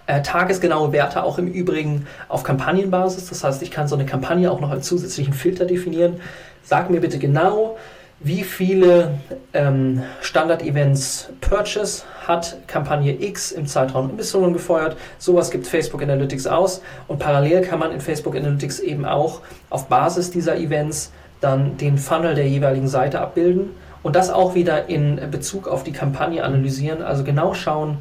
Äh, 0.08 0.22
tagesgenaue 0.22 0.92
Werte 0.92 1.24
auch 1.24 1.40
im 1.40 1.48
Übrigen 1.48 2.08
auf 2.30 2.44
Kampagnenbasis. 2.44 3.28
Das 3.28 3.44
heißt, 3.44 3.62
ich 3.64 3.72
kann 3.72 3.88
so 3.88 3.96
eine 3.96 4.06
Kampagne 4.06 4.52
auch 4.52 4.62
noch 4.62 4.70
als 4.70 4.88
zusätzlichen 4.88 5.34
Filter 5.34 5.66
definieren. 5.66 6.22
Sag 6.64 6.90
mir 6.90 7.02
bitte 7.02 7.18
genau, 7.18 7.78
wie 8.20 8.44
viele 8.44 9.20
ähm, 9.54 10.04
Standard-Events 10.22 11.30
Purchase 11.42 12.04
hat 12.26 12.58
Kampagne 12.68 13.22
X 13.22 13.52
im 13.52 13.68
Zeitraum 13.68 14.12
Y 14.18 14.54
gefeuert. 14.54 14.96
Sowas 15.18 15.52
gibt 15.52 15.68
Facebook 15.68 16.02
Analytics 16.02 16.48
aus 16.48 16.82
und 17.08 17.20
parallel 17.20 17.62
kann 17.62 17.80
man 17.80 17.92
in 17.92 18.00
Facebook 18.00 18.36
Analytics 18.36 18.80
eben 18.80 19.06
auch 19.06 19.42
auf 19.70 19.88
Basis 19.88 20.32
dieser 20.32 20.56
Events 20.58 21.12
dann 21.42 21.78
den 21.78 21.98
Funnel 21.98 22.36
der 22.36 22.48
jeweiligen 22.48 22.88
Seite 22.88 23.20
abbilden 23.22 23.72
und 24.04 24.16
das 24.16 24.30
auch 24.30 24.56
wieder 24.56 24.90
in 24.90 25.20
Bezug 25.32 25.68
auf 25.68 25.84
die 25.84 25.92
Kampagne 25.92 26.44
analysieren, 26.44 27.02
also 27.02 27.24
genau 27.24 27.54
schauen, 27.54 28.00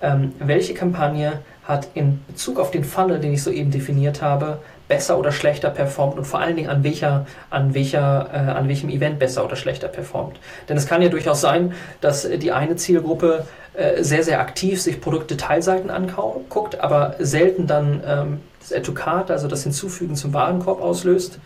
ähm, 0.00 0.32
welche 0.38 0.74
Kampagne 0.74 1.40
hat 1.64 1.88
in 1.94 2.20
Bezug 2.26 2.58
auf 2.58 2.70
den 2.70 2.84
Funnel, 2.84 3.20
den 3.20 3.32
ich 3.32 3.42
soeben 3.42 3.70
definiert 3.70 4.20
habe, 4.20 4.58
besser 4.88 5.18
oder 5.18 5.32
schlechter 5.32 5.70
performt 5.70 6.18
und 6.18 6.26
vor 6.26 6.40
allen 6.40 6.56
Dingen 6.56 6.68
an 6.68 6.82
welcher, 6.84 7.26
an 7.50 7.72
welcher, 7.72 8.28
äh, 8.32 8.50
an 8.50 8.68
welchem 8.68 8.90
Event 8.90 9.18
besser 9.18 9.44
oder 9.44 9.56
schlechter 9.56 9.88
performt. 9.88 10.38
Denn 10.68 10.76
es 10.76 10.86
kann 10.86 11.00
ja 11.02 11.08
durchaus 11.08 11.40
sein, 11.40 11.72
dass 12.00 12.28
die 12.28 12.52
eine 12.52 12.76
Zielgruppe 12.76 13.46
äh, 13.74 14.02
sehr, 14.02 14.22
sehr 14.22 14.40
aktiv 14.40 14.82
sich 14.82 15.00
Produktdetailseiten 15.00 15.88
anguckt, 15.88 16.80
aber 16.80 17.14
selten 17.20 17.66
dann 17.66 18.02
ähm, 18.06 18.40
das 18.60 18.72
Add 18.72 19.32
also 19.32 19.48
das 19.48 19.62
Hinzufügen 19.62 20.14
zum 20.14 20.34
Warenkorb 20.34 20.82
auslöst. 20.82 21.38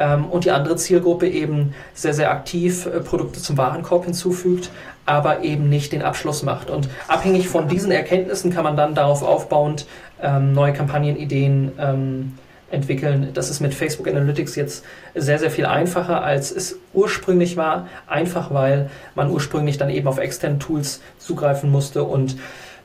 Ähm, 0.00 0.24
und 0.24 0.46
die 0.46 0.50
andere 0.50 0.76
Zielgruppe 0.76 1.28
eben 1.28 1.74
sehr, 1.94 2.14
sehr 2.14 2.30
aktiv 2.30 2.86
äh, 2.86 3.00
Produkte 3.00 3.38
zum 3.38 3.58
Warenkorb 3.58 4.06
hinzufügt, 4.06 4.70
aber 5.04 5.44
eben 5.44 5.68
nicht 5.68 5.92
den 5.92 6.02
Abschluss 6.02 6.42
macht. 6.42 6.70
Und 6.70 6.88
abhängig 7.06 7.48
von 7.48 7.68
diesen 7.68 7.92
Erkenntnissen 7.92 8.50
kann 8.50 8.64
man 8.64 8.76
dann 8.76 8.94
darauf 8.94 9.22
aufbauend 9.22 9.86
ähm, 10.22 10.54
neue 10.54 10.72
Kampagnenideen 10.72 11.72
ähm, 11.78 12.32
entwickeln. 12.70 13.28
Das 13.34 13.50
ist 13.50 13.60
mit 13.60 13.74
Facebook 13.74 14.08
Analytics 14.08 14.56
jetzt 14.56 14.84
sehr, 15.14 15.38
sehr 15.38 15.50
viel 15.50 15.66
einfacher, 15.66 16.22
als 16.22 16.50
es 16.50 16.78
ursprünglich 16.94 17.58
war. 17.58 17.86
Einfach 18.06 18.54
weil 18.54 18.88
man 19.14 19.30
ursprünglich 19.30 19.76
dann 19.76 19.90
eben 19.90 20.08
auf 20.08 20.18
externe 20.18 20.58
Tools 20.58 21.02
zugreifen 21.18 21.70
musste 21.70 22.04
und 22.04 22.36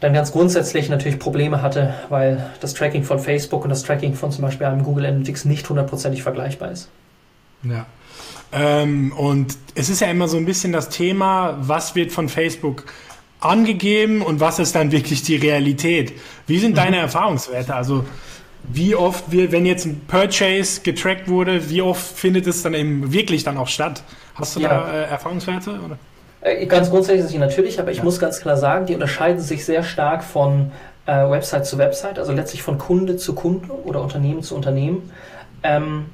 dann 0.02 0.14
ganz 0.14 0.34
grundsätzlich 0.34 0.90
natürlich 0.90 1.20
Probleme 1.20 1.62
hatte, 1.62 1.94
weil 2.10 2.50
das 2.60 2.74
Tracking 2.74 3.04
von 3.04 3.20
Facebook 3.20 3.64
und 3.64 3.70
das 3.70 3.84
Tracking 3.84 4.16
von 4.16 4.32
zum 4.32 4.42
Beispiel 4.42 4.68
einem 4.68 4.84
Google 4.84 5.06
Analytics 5.06 5.46
nicht 5.46 5.70
hundertprozentig 5.70 6.22
vergleichbar 6.22 6.72
ist. 6.72 6.90
Ja. 7.70 7.86
Ähm, 8.54 9.12
und 9.14 9.58
es 9.76 9.90
ist 9.90 10.02
ja 10.02 10.08
immer 10.08 10.28
so 10.28 10.38
ein 10.38 10.46
bisschen 10.46 10.72
das 10.72 10.90
Thema, 10.90 11.58
was 11.60 11.96
wird 11.96 12.12
von 12.12 12.30
Facebook 12.30 12.86
angegeben 13.40 14.22
und 14.22 14.40
was 14.40 14.60
ist 14.60 14.76
dann 14.76 14.92
wirklich 14.92 15.24
die 15.24 15.36
Realität? 15.36 16.14
Wie 16.48 16.58
sind 16.58 16.78
deine 16.78 16.98
mhm. 16.98 17.04
Erfahrungswerte? 17.04 17.76
Also 17.76 18.06
wie 18.64 18.96
oft 18.96 19.32
wir, 19.32 19.52
wenn 19.52 19.66
jetzt 19.66 19.86
ein 19.86 20.02
Purchase 20.08 20.82
getrackt 20.82 21.28
wurde, 21.28 21.70
wie 21.70 21.82
oft 21.82 22.18
findet 22.18 22.48
es 22.48 22.64
dann 22.64 22.74
eben 22.74 23.12
wirklich 23.14 23.44
dann 23.44 23.58
auch 23.58 23.68
statt? 23.68 24.04
Hast 24.34 24.56
du 24.56 24.62
ja. 24.62 24.70
da 24.70 24.92
äh, 24.92 25.04
Erfahrungswerte? 25.10 25.80
Oder? 25.86 25.98
Äh, 26.42 26.66
ganz 26.66 26.90
grundsätzlich 26.90 27.38
natürlich, 27.40 27.80
aber 27.80 27.92
ich 27.92 28.00
ja. 28.00 28.04
muss 28.04 28.20
ganz 28.20 28.40
klar 28.40 28.58
sagen, 28.58 28.86
die 28.86 28.94
unterscheiden 28.94 29.42
sich 29.42 29.66
sehr 29.66 29.84
stark 29.84 30.24
von 30.24 30.72
äh, 31.06 31.30
Website 31.30 31.66
zu 31.66 31.78
Website, 31.78 32.18
also 32.18 32.32
letztlich 32.32 32.64
von 32.64 32.78
Kunde 32.78 33.18
zu 33.18 33.36
Kunde 33.36 33.72
oder 33.84 34.02
Unternehmen 34.02 34.42
zu 34.42 34.56
Unternehmen. 34.56 35.12
Ähm, 35.64 36.06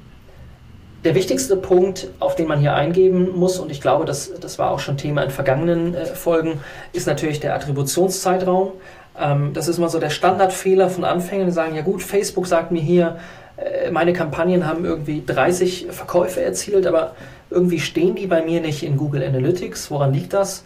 der 1.04 1.14
wichtigste 1.14 1.56
Punkt, 1.56 2.08
auf 2.20 2.36
den 2.36 2.46
man 2.46 2.60
hier 2.60 2.74
eingeben 2.74 3.36
muss, 3.36 3.58
und 3.58 3.70
ich 3.70 3.80
glaube, 3.80 4.04
das, 4.04 4.32
das 4.40 4.58
war 4.58 4.70
auch 4.70 4.78
schon 4.78 4.96
Thema 4.96 5.22
in 5.22 5.30
vergangenen 5.30 5.94
äh, 5.94 6.06
Folgen, 6.06 6.60
ist 6.92 7.06
natürlich 7.06 7.40
der 7.40 7.54
Attributionszeitraum. 7.54 8.72
Ähm, 9.20 9.52
das 9.52 9.68
ist 9.68 9.78
mal 9.78 9.88
so 9.88 9.98
der 9.98 10.10
Standardfehler 10.10 10.88
von 10.90 11.04
Anfängern, 11.04 11.46
die 11.46 11.52
sagen, 11.52 11.74
ja 11.74 11.82
gut, 11.82 12.02
Facebook 12.02 12.46
sagt 12.46 12.70
mir 12.70 12.80
hier, 12.80 13.18
äh, 13.56 13.90
meine 13.90 14.12
Kampagnen 14.12 14.66
haben 14.66 14.84
irgendwie 14.84 15.22
30 15.26 15.88
Verkäufe 15.90 16.42
erzielt, 16.42 16.86
aber 16.86 17.14
irgendwie 17.50 17.80
stehen 17.80 18.14
die 18.14 18.26
bei 18.26 18.42
mir 18.42 18.60
nicht 18.60 18.82
in 18.82 18.96
Google 18.96 19.22
Analytics. 19.22 19.90
Woran 19.90 20.14
liegt 20.14 20.32
das? 20.32 20.64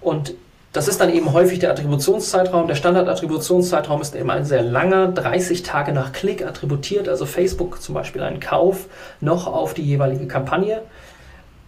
Und 0.00 0.34
das 0.74 0.88
ist 0.88 1.00
dann 1.00 1.14
eben 1.14 1.32
häufig 1.32 1.60
der 1.60 1.70
Attributionszeitraum. 1.70 2.66
Der 2.66 2.74
Standardattributionszeitraum 2.74 4.00
ist 4.00 4.16
eben 4.16 4.28
ein 4.28 4.44
sehr 4.44 4.60
langer, 4.60 5.06
30 5.06 5.62
Tage 5.62 5.92
nach 5.92 6.12
Klick 6.12 6.44
attributiert, 6.44 7.08
also 7.08 7.26
Facebook 7.26 7.80
zum 7.80 7.94
Beispiel 7.94 8.22
einen 8.24 8.40
Kauf 8.40 8.88
noch 9.20 9.46
auf 9.46 9.72
die 9.72 9.84
jeweilige 9.84 10.26
Kampagne. 10.26 10.82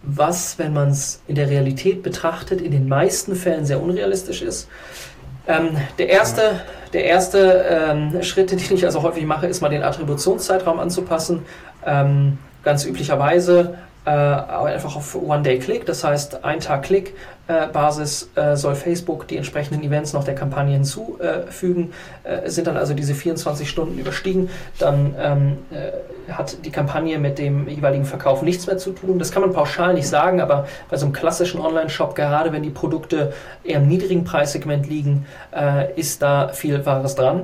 Was, 0.03 0.59
wenn 0.59 0.73
man 0.73 0.89
es 0.89 1.21
in 1.25 1.35
der 1.35 1.49
Realität 1.49 2.03
betrachtet, 2.03 2.59
in 2.59 2.71
den 2.71 2.89
meisten 2.89 3.35
Fällen 3.35 3.65
sehr 3.65 3.81
unrealistisch 3.81 4.41
ist. 4.41 4.67
Ähm, 5.47 5.77
der 5.97 6.09
erste, 6.09 6.59
der 6.91 7.05
erste 7.05 7.65
ähm, 7.69 8.23
Schritt, 8.23 8.51
den 8.51 8.59
ich 8.59 8.83
also 8.83 9.03
häufig 9.03 9.25
mache, 9.25 9.47
ist 9.47 9.61
mal 9.61 9.69
den 9.69 9.83
Attributionszeitraum 9.83 10.79
anzupassen. 10.79 11.45
Ähm, 11.85 12.39
ganz 12.61 12.83
üblicherweise 12.83 13.75
äh, 14.07 14.09
einfach 14.09 14.95
auf 14.95 15.15
One-Day-Click, 15.15 15.85
das 15.85 16.03
heißt 16.03 16.45
ein 16.45 16.61
Tag 16.61 16.83
Klick 16.83 17.13
äh, 17.47 17.67
Basis 17.67 18.29
äh, 18.35 18.55
soll 18.55 18.75
Facebook 18.75 19.27
die 19.27 19.37
entsprechenden 19.37 19.83
Events 19.83 20.13
noch 20.13 20.23
der 20.23 20.35
Kampagne 20.35 20.73
hinzufügen. 20.73 21.93
Äh, 22.23 22.49
sind 22.49 22.67
dann 22.67 22.77
also 22.77 22.93
diese 22.93 23.13
24 23.13 23.69
Stunden 23.69 23.97
überstiegen, 23.97 24.49
dann 24.79 25.15
ähm, 25.19 25.57
äh, 25.71 26.31
hat 26.31 26.65
die 26.65 26.71
Kampagne 26.71 27.19
mit 27.19 27.37
dem 27.37 27.67
jeweiligen 27.67 28.05
Verkauf 28.05 28.41
nichts 28.41 28.67
mehr 28.67 28.77
zu 28.77 28.91
tun. 28.91 29.17
Das 29.17 29.31
kann 29.31 29.41
man 29.41 29.53
pauschal 29.53 29.93
nicht 29.93 30.07
sagen, 30.07 30.41
aber 30.41 30.67
bei 30.89 30.97
so 30.97 31.05
einem 31.05 31.13
klassischen 31.13 31.61
Online-Shop, 31.61 32.15
gerade 32.15 32.51
wenn 32.51 32.63
die 32.63 32.69
Produkte 32.69 33.33
eher 33.63 33.77
im 33.77 33.87
niedrigen 33.87 34.23
Preissegment 34.23 34.87
liegen, 34.87 35.25
äh, 35.55 35.93
ist 35.97 36.21
da 36.21 36.49
viel 36.49 36.85
Wahres 36.85 37.15
dran. 37.15 37.43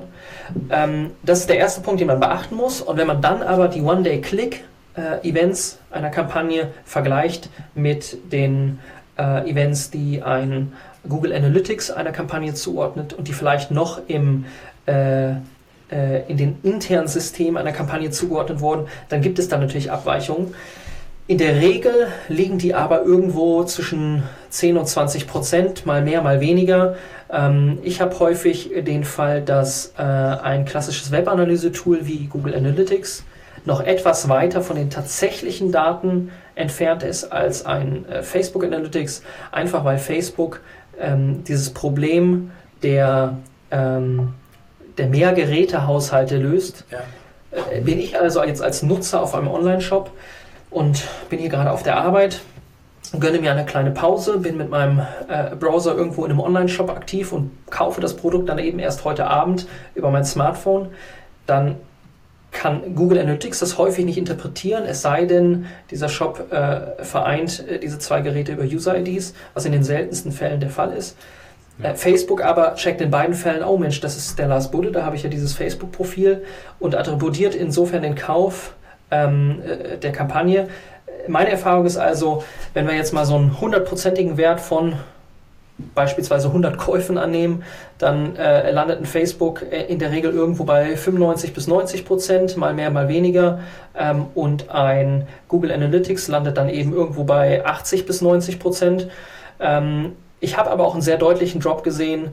Ähm, 0.70 1.12
das 1.24 1.40
ist 1.40 1.50
der 1.50 1.58
erste 1.58 1.82
Punkt, 1.82 2.02
den 2.02 2.08
man 2.08 2.20
beachten 2.20 2.56
muss. 2.56 2.82
Und 2.82 2.98
wenn 2.98 3.08
man 3.08 3.22
dann 3.22 3.42
aber 3.42 3.70
die 3.70 3.82
One-Day-Click 3.82 4.66
äh, 4.96 5.28
Events 5.28 5.80
einer 5.92 6.10
Kampagne 6.10 6.70
vergleicht 6.86 7.50
mit 7.76 8.18
den 8.32 8.80
äh, 9.18 9.50
Events, 9.50 9.92
die 9.92 10.22
ein 10.22 10.74
Google 11.08 11.34
Analytics 11.34 11.92
einer 11.92 12.12
Kampagne 12.12 12.54
zuordnet 12.54 13.14
und 13.14 13.28
die 13.28 13.34
vielleicht 13.34 13.72
noch 13.72 14.02
im 14.08 14.46
äh, 14.86 15.34
äh, 15.92 16.24
in 16.28 16.38
den 16.38 16.58
internen 16.64 17.08
Systemen 17.08 17.58
einer 17.58 17.72
Kampagne 17.72 18.10
zugeordnet 18.10 18.62
wurden, 18.62 18.88
dann 19.10 19.22
gibt 19.22 19.40
es 19.40 19.48
da 19.48 19.58
natürlich 19.58 19.92
Abweichungen. 19.92 20.54
In 21.28 21.38
der 21.38 21.62
Regel 21.62 22.08
liegen 22.28 22.58
die 22.58 22.74
aber 22.74 23.04
irgendwo 23.04 23.64
zwischen 23.64 24.24
10 24.50 24.78
und 24.78 24.88
20 24.88 25.28
Prozent, 25.28 25.86
mal 25.86 26.02
mehr, 26.02 26.22
mal 26.22 26.42
weniger. 26.42 26.96
Ähm, 27.32 27.80
ich 27.84 28.02
habe 28.02 28.18
häufig 28.20 28.72
den 28.86 29.04
Fall, 29.04 29.42
dass 29.42 29.94
äh, 29.98 30.02
ein 30.02 30.66
klassisches 30.66 31.12
Webanalyse-Tool 31.12 32.06
wie 32.08 32.28
Google 32.28 32.56
Analytics 32.56 33.24
noch 33.66 33.82
etwas 33.82 34.30
weiter 34.30 34.62
von 34.62 34.76
den 34.76 34.90
tatsächlichen 34.90 35.72
Daten 35.72 36.32
entfernt 36.56 37.04
ist 37.04 37.26
als 37.32 37.66
ein 37.66 38.08
äh, 38.08 38.24
Facebook 38.24 38.64
Analytics, 38.64 39.24
einfach 39.52 39.86
weil 39.86 39.98
Facebook 39.98 40.62
ähm, 41.00 41.44
dieses 41.44 41.72
Problem 41.72 42.52
der, 42.82 43.38
ähm, 43.72 44.34
der 44.98 45.08
Mehrgerätehaushalte 45.08 46.38
löst. 46.38 46.86
Ja. 46.92 47.00
Äh, 47.72 47.82
bin 47.82 48.00
ich 48.00 48.20
also 48.20 48.44
jetzt 48.44 48.62
als 48.62 48.84
Nutzer 48.84 49.22
auf 49.22 49.34
einem 49.36 49.48
Online-Shop 49.48 50.12
und 50.70 51.04
bin 51.30 51.40
hier 51.40 51.50
gerade 51.50 51.72
auf 51.72 51.84
der 51.84 51.98
Arbeit, 51.98 52.42
gönne 53.20 53.40
mir 53.40 53.52
eine 53.52 53.66
kleine 53.66 53.92
Pause, 53.92 54.40
bin 54.40 54.58
mit 54.58 54.70
meinem 54.70 55.00
äh, 55.28 55.56
Browser 55.56 55.96
irgendwo 55.96 56.26
in 56.26 56.32
einem 56.32 56.40
Online-Shop 56.40 56.90
aktiv 56.90 57.32
und 57.32 57.52
kaufe 57.70 58.02
das 58.02 58.16
Produkt 58.16 58.50
dann 58.50 58.60
eben 58.60 58.80
erst 58.80 59.06
heute 59.06 59.28
Abend 59.28 59.68
über 59.96 60.10
mein 60.10 60.26
Smartphone, 60.26 60.90
dann 61.46 61.76
kann 62.54 62.96
Google 62.96 63.20
Analytics 63.20 63.60
das 63.60 63.78
häufig 63.78 64.06
nicht 64.06 64.18
interpretieren, 64.18 64.86
es 64.86 65.02
sei 65.02 65.26
denn, 65.26 65.66
dieser 65.92 66.08
Shop 66.08 66.52
äh, 66.52 67.04
vereint 67.04 67.68
äh, 67.68 67.80
diese 67.80 68.00
zwei 68.00 68.22
Geräte 68.22 68.54
über 68.54 68.64
User-IDs, 68.64 69.34
was 69.54 69.66
in 69.66 69.72
den 69.72 69.84
seltensten 69.84 70.32
Fällen 70.32 70.60
der 70.60 70.70
Fall 70.70 70.94
ist. 70.94 71.18
Ja. 71.80 71.90
Äh, 71.90 71.96
Facebook 71.96 72.44
aber 72.44 72.76
checkt 72.76 73.02
in 73.02 73.12
beiden 73.12 73.36
Fällen, 73.36 73.64
oh 73.64 73.78
Mensch, 73.78 74.00
das 74.00 74.16
ist 74.16 74.40
der 74.40 74.48
Lars 74.48 74.72
Budde, 74.72 74.92
da 74.92 75.04
habe 75.04 75.16
ich 75.16 75.24
ja 75.24 75.30
dieses 75.30 75.54
Facebook-Profil 75.54 76.44
und 76.80 76.96
attributiert 76.96 77.56
insofern 77.56 78.04
den 78.04 78.16
Kauf 78.16 78.76
ähm, 79.12 79.62
äh, 79.66 79.98
der 79.98 80.12
Kampagne. 80.12 80.70
Meine 81.28 81.50
Erfahrung 81.50 81.86
ist 81.86 81.98
also, 81.98 82.44
wenn 82.74 82.88
wir 82.88 82.96
jetzt 82.96 83.14
mal 83.14 83.26
so 83.26 83.36
einen 83.36 83.60
hundertprozentigen 83.60 84.38
Wert 84.38 84.60
von 84.60 84.94
beispielsweise 85.96 86.48
100 86.48 86.78
Käufen 86.78 87.18
annehmen, 87.18 87.64
dann 87.98 88.36
äh, 88.36 88.72
landet 88.72 89.00
ein 89.00 89.06
Facebook 89.06 89.64
äh, 89.72 89.86
in 89.86 90.00
der 90.00 90.12
Regel 90.12 90.32
irgendwo 90.32 90.64
bei 90.64 90.96
95 90.96 91.54
bis 91.54 91.68
90 91.68 92.06
Prozent, 92.06 92.58
mal 92.58 92.74
mehr, 92.74 92.92
mal 92.92 93.08
weniger. 93.08 93.60
Ähm, 93.98 94.28
und 94.36 94.70
ein 94.70 95.28
Google 95.48 95.72
Analytics 95.72 96.28
landet 96.28 96.58
dann 96.58 96.70
eben 96.70 96.94
irgendwo 96.94 97.24
bei 97.24 97.66
80 97.66 98.06
bis 98.06 98.22
90 98.22 98.60
Prozent. 98.60 99.08
Ähm, 99.60 100.14
ich 100.40 100.58
habe 100.58 100.70
aber 100.70 100.86
auch 100.86 100.94
einen 100.94 101.02
sehr 101.02 101.18
deutlichen 101.18 101.62
Drop 101.62 101.84
gesehen, 101.84 102.30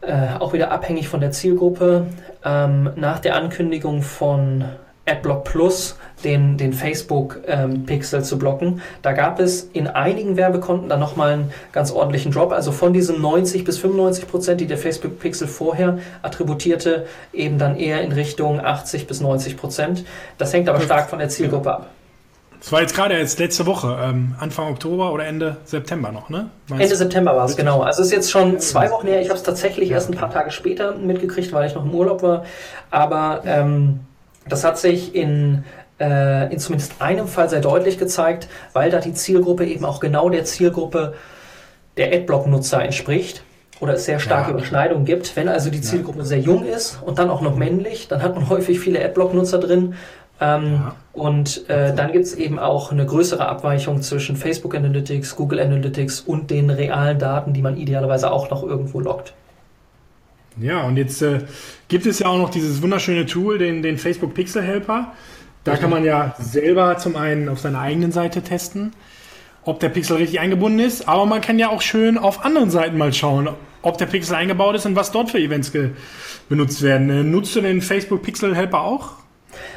äh, 0.00 0.38
auch 0.38 0.52
wieder 0.52 0.70
abhängig 0.70 1.08
von 1.08 1.20
der 1.20 1.30
Zielgruppe. 1.30 2.06
Ähm, 2.44 2.90
nach 2.96 3.20
der 3.20 3.36
Ankündigung 3.36 4.02
von 4.02 4.64
AdBlock 5.06 5.44
Plus 5.44 5.96
den, 6.24 6.56
den 6.58 6.72
Facebook-Pixel 6.72 8.18
ähm, 8.18 8.24
zu 8.24 8.38
blocken. 8.38 8.82
Da 9.02 9.12
gab 9.12 9.38
es 9.38 9.62
in 9.72 9.86
einigen 9.86 10.36
Werbekonten 10.36 10.88
dann 10.88 11.00
nochmal 11.00 11.32
einen 11.32 11.52
ganz 11.72 11.92
ordentlichen 11.92 12.32
Drop. 12.32 12.52
Also 12.52 12.72
von 12.72 12.92
diesen 12.92 13.20
90 13.20 13.64
bis 13.64 13.78
95 13.78 14.26
Prozent, 14.26 14.60
die 14.60 14.66
der 14.66 14.78
Facebook-Pixel 14.78 15.46
vorher 15.46 15.98
attributierte, 16.22 17.06
eben 17.32 17.58
dann 17.58 17.76
eher 17.76 18.02
in 18.02 18.12
Richtung 18.12 18.60
80 18.60 19.06
bis 19.06 19.20
90 19.20 19.56
Prozent. 19.56 20.04
Das 20.38 20.52
hängt 20.52 20.68
aber 20.68 20.80
stark 20.80 21.08
von 21.08 21.18
der 21.18 21.28
Zielgruppe 21.28 21.72
ab. 21.72 21.90
Das 22.58 22.72
war 22.72 22.80
jetzt 22.80 22.96
gerade 22.96 23.16
jetzt 23.16 23.38
letzte 23.38 23.66
Woche, 23.66 23.96
ähm, 24.02 24.34
Anfang 24.40 24.72
Oktober 24.72 25.12
oder 25.12 25.26
Ende 25.26 25.58
September 25.66 26.10
noch, 26.10 26.30
ne? 26.30 26.50
Meinst 26.68 26.84
Ende 26.84 26.96
September 26.96 27.36
war 27.36 27.44
es, 27.44 27.56
genau. 27.56 27.82
Also 27.82 28.00
es 28.00 28.08
ist 28.08 28.12
jetzt 28.12 28.30
schon 28.30 28.58
zwei 28.58 28.90
Wochen 28.90 29.06
her. 29.06 29.20
Ich 29.20 29.28
habe 29.28 29.36
es 29.36 29.44
tatsächlich 29.44 29.90
erst 29.90 30.10
ein 30.10 30.16
paar 30.16 30.32
Tage 30.32 30.50
später 30.50 30.96
mitgekriegt, 30.96 31.52
weil 31.52 31.68
ich 31.68 31.74
noch 31.74 31.84
im 31.84 31.94
Urlaub 31.94 32.22
war. 32.22 32.44
Aber 32.90 33.42
ähm, 33.44 34.00
das 34.48 34.64
hat 34.64 34.78
sich 34.78 35.14
in, 35.14 35.64
äh, 36.00 36.52
in 36.52 36.58
zumindest 36.58 37.00
einem 37.00 37.26
Fall 37.28 37.48
sehr 37.48 37.60
deutlich 37.60 37.98
gezeigt, 37.98 38.48
weil 38.72 38.90
da 38.90 39.00
die 39.00 39.14
Zielgruppe 39.14 39.66
eben 39.66 39.84
auch 39.84 40.00
genau 40.00 40.28
der 40.28 40.44
Zielgruppe 40.44 41.14
der 41.96 42.12
Adblock-Nutzer 42.12 42.82
entspricht 42.82 43.42
oder 43.80 43.94
es 43.94 44.04
sehr 44.04 44.18
starke 44.18 44.50
ja. 44.50 44.56
Überschneidungen 44.56 45.04
gibt. 45.04 45.36
Wenn 45.36 45.48
also 45.48 45.70
die 45.70 45.80
Zielgruppe 45.80 46.20
ja. 46.20 46.24
sehr 46.24 46.40
jung 46.40 46.64
ist 46.64 46.98
und 47.04 47.18
dann 47.18 47.30
auch 47.30 47.40
noch 47.40 47.56
männlich, 47.56 48.08
dann 48.08 48.22
hat 48.22 48.34
man 48.34 48.48
häufig 48.50 48.80
viele 48.80 49.04
Adblock-Nutzer 49.04 49.58
drin. 49.58 49.94
Ähm, 50.38 50.74
ja. 50.74 50.94
Und 51.14 51.68
äh, 51.70 51.94
dann 51.94 52.12
gibt 52.12 52.26
es 52.26 52.34
eben 52.34 52.58
auch 52.58 52.92
eine 52.92 53.06
größere 53.06 53.48
Abweichung 53.48 54.02
zwischen 54.02 54.36
Facebook 54.36 54.74
Analytics, 54.74 55.34
Google 55.34 55.60
Analytics 55.60 56.20
und 56.20 56.50
den 56.50 56.68
realen 56.68 57.18
Daten, 57.18 57.54
die 57.54 57.62
man 57.62 57.78
idealerweise 57.78 58.30
auch 58.30 58.50
noch 58.50 58.62
irgendwo 58.62 59.00
loggt. 59.00 59.32
Ja, 60.60 60.82
und 60.82 60.96
jetzt 60.96 61.20
äh, 61.22 61.40
gibt 61.88 62.06
es 62.06 62.20
ja 62.20 62.28
auch 62.28 62.38
noch 62.38 62.50
dieses 62.50 62.82
wunderschöne 62.82 63.26
Tool, 63.26 63.58
den, 63.58 63.82
den 63.82 63.98
Facebook 63.98 64.34
Pixel 64.34 64.62
Helper. 64.62 65.12
Da 65.64 65.76
kann 65.76 65.90
man 65.90 66.04
ja 66.04 66.34
selber 66.38 66.96
zum 66.96 67.16
einen 67.16 67.48
auf 67.48 67.58
seiner 67.58 67.80
eigenen 67.80 68.12
Seite 68.12 68.40
testen, 68.40 68.92
ob 69.64 69.80
der 69.80 69.88
Pixel 69.88 70.16
richtig 70.16 70.38
eingebunden 70.38 70.78
ist, 70.78 71.08
aber 71.08 71.26
man 71.26 71.40
kann 71.40 71.58
ja 71.58 71.70
auch 71.70 71.82
schön 71.82 72.18
auf 72.18 72.44
anderen 72.44 72.70
Seiten 72.70 72.96
mal 72.96 73.12
schauen, 73.12 73.48
ob 73.82 73.98
der 73.98 74.06
Pixel 74.06 74.36
eingebaut 74.36 74.76
ist 74.76 74.86
und 74.86 74.94
was 74.94 75.10
dort 75.10 75.30
für 75.30 75.38
Events 75.38 75.72
benutzt 76.48 76.82
werden. 76.82 77.10
Äh, 77.10 77.24
nutzt 77.24 77.54
du 77.56 77.60
den 77.60 77.82
Facebook 77.82 78.22
Pixel 78.22 78.54
Helper 78.54 78.82
auch? 78.82 79.10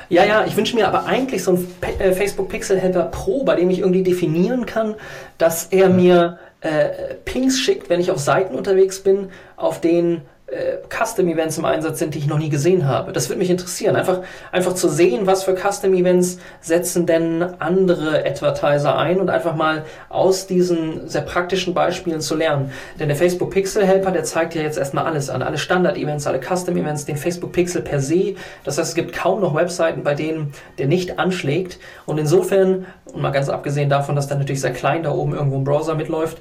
Ja, 0.10 0.26
ja, 0.26 0.46
ich 0.46 0.56
wünsche 0.56 0.76
mir 0.76 0.88
aber 0.88 1.06
eigentlich 1.06 1.44
so 1.44 1.52
einen 1.52 1.68
äh, 2.00 2.12
Facebook 2.14 2.50
Pixel 2.50 2.80
Helper 2.80 3.06
Pro, 3.06 3.44
bei 3.44 3.56
dem 3.56 3.70
ich 3.70 3.80
irgendwie 3.80 4.04
definieren 4.04 4.66
kann, 4.66 4.96
dass 5.38 5.66
er 5.66 5.90
mir 5.90 6.40
äh, 6.62 7.16
Pings 7.26 7.60
schickt, 7.60 7.90
wenn 7.90 8.00
ich 8.00 8.12
auf 8.12 8.20
Seiten 8.20 8.56
unterwegs 8.56 9.00
bin, 9.00 9.30
auf 9.56 9.82
denen 9.82 10.22
äh, 10.52 10.78
Custom-Events 10.90 11.58
im 11.58 11.66
Einsatz 11.66 12.00
sind, 12.00 12.16
die 12.16 12.20
ich 12.20 12.28
noch 12.28 12.38
nie 12.38 12.50
gesehen 12.50 12.88
habe. 12.88 13.12
Das 13.12 13.30
würde 13.30 13.40
mich 13.40 13.50
interessieren. 13.50 13.96
Einfach, 13.96 14.22
einfach 14.52 14.74
zu 14.74 14.90
sehen, 14.90 15.28
was 15.28 15.44
für 15.44 15.56
Custom-Events 15.56 16.40
setzen 16.62 17.06
denn 17.06 17.44
andere 17.60 18.26
Advertiser 18.26 18.98
ein 18.98 19.20
und 19.20 19.30
einfach 19.30 19.56
mal 19.56 19.86
aus 20.10 20.48
diesen 20.48 21.08
sehr 21.08 21.22
praktischen 21.22 21.74
Beispielen 21.74 22.22
zu 22.22 22.36
lernen. 22.36 22.72
Denn 23.00 23.08
der 23.08 23.18
Facebook 23.18 23.52
Pixel 23.52 23.86
Helper, 23.86 24.12
der 24.12 24.24
zeigt 24.24 24.56
ja 24.56 24.62
jetzt 24.62 24.78
erstmal 24.78 25.06
alles 25.06 25.30
an. 25.30 25.42
Alle 25.42 25.58
Standard-Events, 25.58 26.28
alle 26.28 26.40
Custom-Events, 26.40 27.06
den 27.06 27.18
Facebook 27.18 27.52
Pixel 27.52 27.82
per 27.82 28.00
se. 28.00 28.36
Das 28.64 28.78
heißt, 28.78 28.90
es 28.90 28.96
gibt 28.96 29.14
kaum 29.14 29.42
noch 29.42 29.56
Webseiten, 29.56 30.04
bei 30.04 30.16
denen 30.16 30.54
der 30.78 30.88
nicht 30.88 31.20
anschlägt. 31.20 31.80
Und 32.06 32.18
insofern, 32.18 32.86
und 33.06 33.22
mal 33.22 33.32
ganz 33.32 33.50
abgesehen 33.50 33.90
davon, 33.90 34.16
dass 34.16 34.28
der 34.28 34.38
natürlich 34.38 34.62
sehr 34.62 34.74
klein 34.74 35.04
da 35.04 35.12
oben 35.12 35.34
irgendwo 35.34 35.58
im 35.58 35.64
Browser 35.64 35.96
mitläuft, 35.96 36.40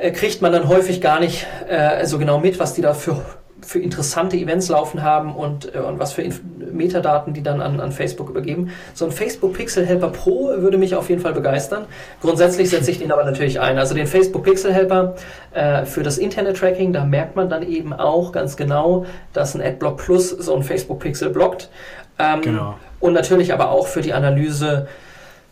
äh, 0.00 0.10
kriegt 0.12 0.42
man 0.42 0.52
dann 0.52 0.68
häufig 0.68 1.00
gar 1.00 1.20
nicht 1.20 1.46
äh, 1.68 2.06
so 2.06 2.18
genau 2.18 2.38
mit, 2.38 2.58
was 2.58 2.74
die 2.74 2.82
da 2.82 2.94
für, 2.94 3.20
für 3.60 3.78
interessante 3.78 4.36
Events 4.36 4.68
laufen 4.68 5.02
haben 5.02 5.34
und, 5.34 5.74
äh, 5.74 5.78
und 5.78 5.98
was 5.98 6.12
für 6.12 6.22
Inf 6.22 6.40
Metadaten 6.72 7.34
die 7.34 7.42
dann 7.42 7.60
an, 7.60 7.80
an 7.80 7.92
Facebook 7.92 8.30
übergeben. 8.30 8.70
So 8.94 9.04
ein 9.04 9.10
Facebook 9.10 9.54
Pixel 9.54 9.84
Helper 9.84 10.08
Pro 10.08 10.50
würde 10.56 10.78
mich 10.78 10.94
auf 10.94 11.10
jeden 11.10 11.20
Fall 11.20 11.32
begeistern. 11.32 11.86
Grundsätzlich 12.20 12.70
setze 12.70 12.92
ich 12.92 13.00
den 13.00 13.10
aber 13.10 13.24
natürlich 13.24 13.60
ein. 13.60 13.76
Also 13.76 13.94
den 13.94 14.06
Facebook 14.06 14.44
Pixel 14.44 14.72
Helper 14.72 15.16
äh, 15.52 15.84
für 15.84 16.04
das 16.04 16.16
Internet 16.16 16.58
Tracking, 16.58 16.92
da 16.92 17.04
merkt 17.04 17.34
man 17.34 17.50
dann 17.50 17.68
eben 17.68 17.92
auch 17.92 18.30
ganz 18.30 18.56
genau, 18.56 19.04
dass 19.32 19.54
ein 19.54 19.60
Adblock 19.60 19.98
Plus 19.98 20.30
so 20.30 20.54
ein 20.54 20.62
Facebook 20.62 21.00
Pixel 21.00 21.30
blockt. 21.30 21.70
Ähm, 22.20 22.40
genau. 22.42 22.76
Und 23.00 23.14
natürlich 23.14 23.52
aber 23.52 23.70
auch 23.70 23.88
für 23.88 24.00
die 24.00 24.12
Analyse 24.12 24.86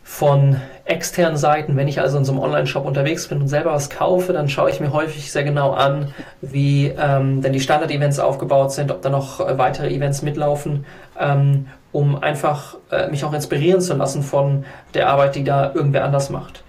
von 0.09 0.57
externen 0.87 1.37
Seiten. 1.37 1.77
Wenn 1.77 1.87
ich 1.87 2.01
also 2.01 2.17
in 2.17 2.25
so 2.25 2.33
einem 2.33 2.41
Online-Shop 2.41 2.87
unterwegs 2.87 3.29
bin 3.29 3.43
und 3.43 3.49
selber 3.49 3.75
was 3.75 3.91
kaufe, 3.91 4.33
dann 4.33 4.49
schaue 4.49 4.71
ich 4.71 4.81
mir 4.81 4.93
häufig 4.93 5.31
sehr 5.31 5.45
genau 5.45 5.73
an, 5.73 6.13
wie 6.41 6.87
ähm, 6.87 7.43
denn 7.43 7.53
die 7.53 7.61
Standard-Events 7.61 8.19
aufgebaut 8.19 8.73
sind, 8.73 8.91
ob 8.91 9.03
da 9.03 9.11
noch 9.11 9.39
äh, 9.39 9.59
weitere 9.59 9.95
Events 9.95 10.23
mitlaufen, 10.23 10.87
ähm, 11.21 11.67
um 11.93 12.21
einfach 12.21 12.77
äh, 12.91 13.09
mich 13.11 13.23
auch 13.23 13.35
inspirieren 13.35 13.83
zu 13.83 13.95
lassen 13.95 14.23
von 14.23 14.65
der 14.95 15.11
Arbeit, 15.11 15.37
die 15.37 15.45
da 15.45 15.73
irgendwer 15.75 16.05
anders 16.05 16.31
macht. 16.31 16.65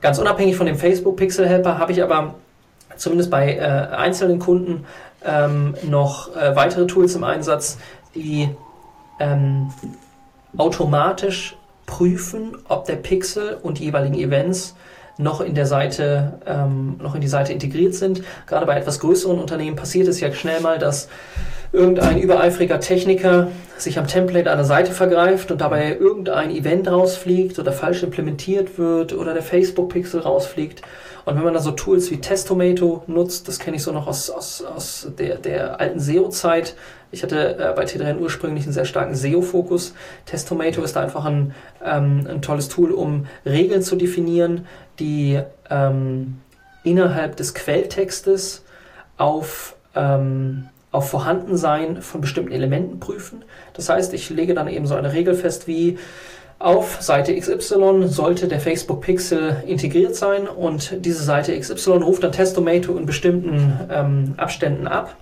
Ganz 0.00 0.18
unabhängig 0.18 0.56
von 0.56 0.66
dem 0.66 0.76
Facebook 0.76 1.18
Pixel 1.18 1.46
Helper 1.46 1.78
habe 1.78 1.92
ich 1.92 2.02
aber 2.02 2.34
zumindest 2.96 3.30
bei 3.30 3.54
äh, 3.54 3.60
einzelnen 3.94 4.38
Kunden 4.38 4.86
ähm, 5.24 5.74
noch 5.82 6.34
äh, 6.34 6.56
weitere 6.56 6.86
Tools 6.86 7.14
im 7.14 7.22
Einsatz, 7.22 7.78
die 8.14 8.48
ähm, 9.20 9.70
automatisch 10.56 11.57
prüfen, 11.88 12.56
ob 12.68 12.84
der 12.84 12.96
Pixel 12.96 13.56
und 13.60 13.80
die 13.80 13.84
jeweiligen 13.84 14.14
Events 14.14 14.76
noch 15.16 15.40
in 15.40 15.56
der 15.56 15.66
Seite, 15.66 16.38
ähm, 16.46 16.98
noch 17.02 17.16
in 17.16 17.20
die 17.20 17.28
Seite 17.28 17.52
integriert 17.52 17.94
sind. 17.94 18.22
Gerade 18.46 18.66
bei 18.66 18.76
etwas 18.76 19.00
größeren 19.00 19.38
Unternehmen 19.40 19.74
passiert 19.74 20.06
es 20.06 20.20
ja 20.20 20.32
schnell 20.32 20.60
mal, 20.60 20.78
dass 20.78 21.08
irgendein 21.72 22.20
übereifriger 22.20 22.78
Techniker 22.78 23.48
sich 23.76 23.98
am 23.98 24.06
Template 24.06 24.50
einer 24.50 24.64
Seite 24.64 24.92
vergreift 24.92 25.50
und 25.50 25.60
dabei 25.60 25.96
irgendein 25.96 26.50
Event 26.50 26.88
rausfliegt 26.88 27.58
oder 27.58 27.72
falsch 27.72 28.02
implementiert 28.02 28.78
wird 28.78 29.12
oder 29.12 29.34
der 29.34 29.42
Facebook-Pixel 29.42 30.20
rausfliegt. 30.20 30.82
Und 31.24 31.36
wenn 31.36 31.44
man 31.44 31.52
da 31.52 31.60
so 31.60 31.72
Tools 31.72 32.10
wie 32.10 32.20
Testomato 32.20 33.02
nutzt, 33.06 33.48
das 33.48 33.58
kenne 33.58 33.76
ich 33.76 33.82
so 33.82 33.92
noch 33.92 34.06
aus, 34.06 34.30
aus, 34.30 34.62
aus 34.64 35.08
der, 35.18 35.36
der 35.36 35.80
alten 35.80 36.00
SEO-Zeit, 36.00 36.74
ich 37.10 37.22
hatte 37.22 37.56
äh, 37.58 37.72
bei 37.74 37.84
T3N 37.84 38.18
ursprünglich 38.18 38.64
einen 38.64 38.72
sehr 38.72 38.84
starken 38.84 39.14
SEO-Fokus. 39.14 39.94
Testomato 40.26 40.82
ist 40.82 40.96
da 40.96 41.00
einfach 41.00 41.24
ein, 41.24 41.54
ähm, 41.84 42.26
ein 42.28 42.42
tolles 42.42 42.68
Tool, 42.68 42.92
um 42.92 43.26
Regeln 43.46 43.82
zu 43.82 43.96
definieren, 43.96 44.66
die 44.98 45.40
ähm, 45.70 46.38
innerhalb 46.84 47.36
des 47.36 47.54
Quelltextes 47.54 48.64
auf, 49.16 49.76
ähm, 49.94 50.68
auf 50.92 51.08
Vorhandensein 51.10 52.02
von 52.02 52.20
bestimmten 52.20 52.52
Elementen 52.52 53.00
prüfen. 53.00 53.44
Das 53.72 53.88
heißt, 53.88 54.12
ich 54.12 54.28
lege 54.30 54.54
dann 54.54 54.68
eben 54.68 54.86
so 54.86 54.94
eine 54.94 55.12
Regel 55.12 55.34
fest 55.34 55.66
wie 55.66 55.98
auf 56.60 57.00
Seite 57.00 57.38
XY 57.38 58.08
sollte 58.08 58.48
der 58.48 58.58
Facebook 58.58 59.00
Pixel 59.02 59.62
integriert 59.64 60.16
sein 60.16 60.48
und 60.48 61.04
diese 61.04 61.22
Seite 61.22 61.56
XY 61.56 61.98
ruft 61.98 62.24
dann 62.24 62.32
Testomato 62.32 62.96
in 62.96 63.06
bestimmten 63.06 63.72
ähm, 63.90 64.34
Abständen 64.36 64.88
ab 64.88 65.16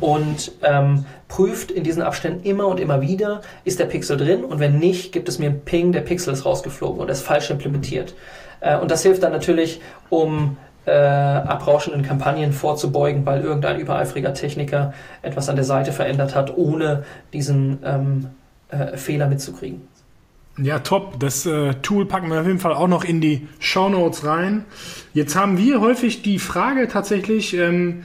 und 0.00 0.52
ähm, 0.62 1.04
prüft 1.28 1.70
in 1.70 1.84
diesen 1.84 2.02
Abständen 2.02 2.44
immer 2.44 2.66
und 2.66 2.80
immer 2.80 3.00
wieder, 3.00 3.40
ist 3.64 3.78
der 3.78 3.86
Pixel 3.86 4.16
drin 4.16 4.44
und 4.44 4.60
wenn 4.60 4.78
nicht, 4.78 5.12
gibt 5.12 5.28
es 5.28 5.38
mir 5.38 5.50
einen 5.50 5.60
Ping, 5.60 5.92
der 5.92 6.00
Pixel 6.00 6.32
ist 6.32 6.44
rausgeflogen 6.44 7.00
und 7.00 7.10
ist 7.10 7.22
falsch 7.22 7.50
implementiert. 7.50 8.14
Äh, 8.60 8.78
und 8.78 8.90
das 8.90 9.02
hilft 9.02 9.22
dann 9.22 9.32
natürlich, 9.32 9.80
um 10.10 10.56
äh, 10.84 10.90
abrauschenden 10.90 12.02
Kampagnen 12.02 12.52
vorzubeugen, 12.52 13.24
weil 13.24 13.42
irgendein 13.42 13.78
übereifriger 13.78 14.34
Techniker 14.34 14.94
etwas 15.22 15.48
an 15.48 15.56
der 15.56 15.64
Seite 15.64 15.92
verändert 15.92 16.34
hat, 16.34 16.56
ohne 16.56 17.04
diesen 17.32 17.78
ähm, 17.84 18.26
äh, 18.68 18.96
Fehler 18.96 19.28
mitzukriegen. 19.28 19.82
Ja, 20.58 20.80
top. 20.80 21.18
Das 21.18 21.46
äh, 21.46 21.74
Tool 21.82 22.04
packen 22.04 22.30
wir 22.30 22.40
auf 22.40 22.46
jeden 22.46 22.58
Fall 22.58 22.74
auch 22.74 22.88
noch 22.88 23.04
in 23.04 23.20
die 23.20 23.48
Show 23.58 23.88
Notes 23.88 24.26
rein. 24.26 24.66
Jetzt 25.14 25.34
haben 25.34 25.56
wir 25.56 25.80
häufig 25.80 26.22
die 26.22 26.38
Frage 26.38 26.88
tatsächlich, 26.88 27.54
ähm, 27.54 28.04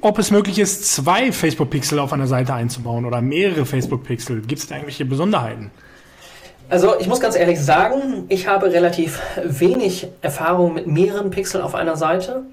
ob 0.00 0.18
es 0.18 0.30
möglich 0.30 0.58
ist, 0.58 0.94
zwei 0.94 1.32
Facebook-Pixel 1.32 1.98
auf 1.98 2.12
einer 2.12 2.26
Seite 2.26 2.54
einzubauen 2.54 3.04
oder 3.04 3.20
mehrere 3.20 3.66
Facebook-Pixel. 3.66 4.42
Gibt 4.42 4.60
es 4.60 4.66
da 4.66 4.76
irgendwelche 4.76 5.04
Besonderheiten? 5.04 5.70
Also 6.68 6.98
ich 7.00 7.08
muss 7.08 7.20
ganz 7.20 7.36
ehrlich 7.36 7.60
sagen, 7.60 8.26
ich 8.28 8.46
habe 8.46 8.72
relativ 8.72 9.20
wenig 9.44 10.08
Erfahrung 10.22 10.74
mit 10.74 10.86
mehreren 10.86 11.30
Pixeln 11.30 11.64
auf 11.64 11.74
einer 11.74 11.96
Seite. 11.96 12.44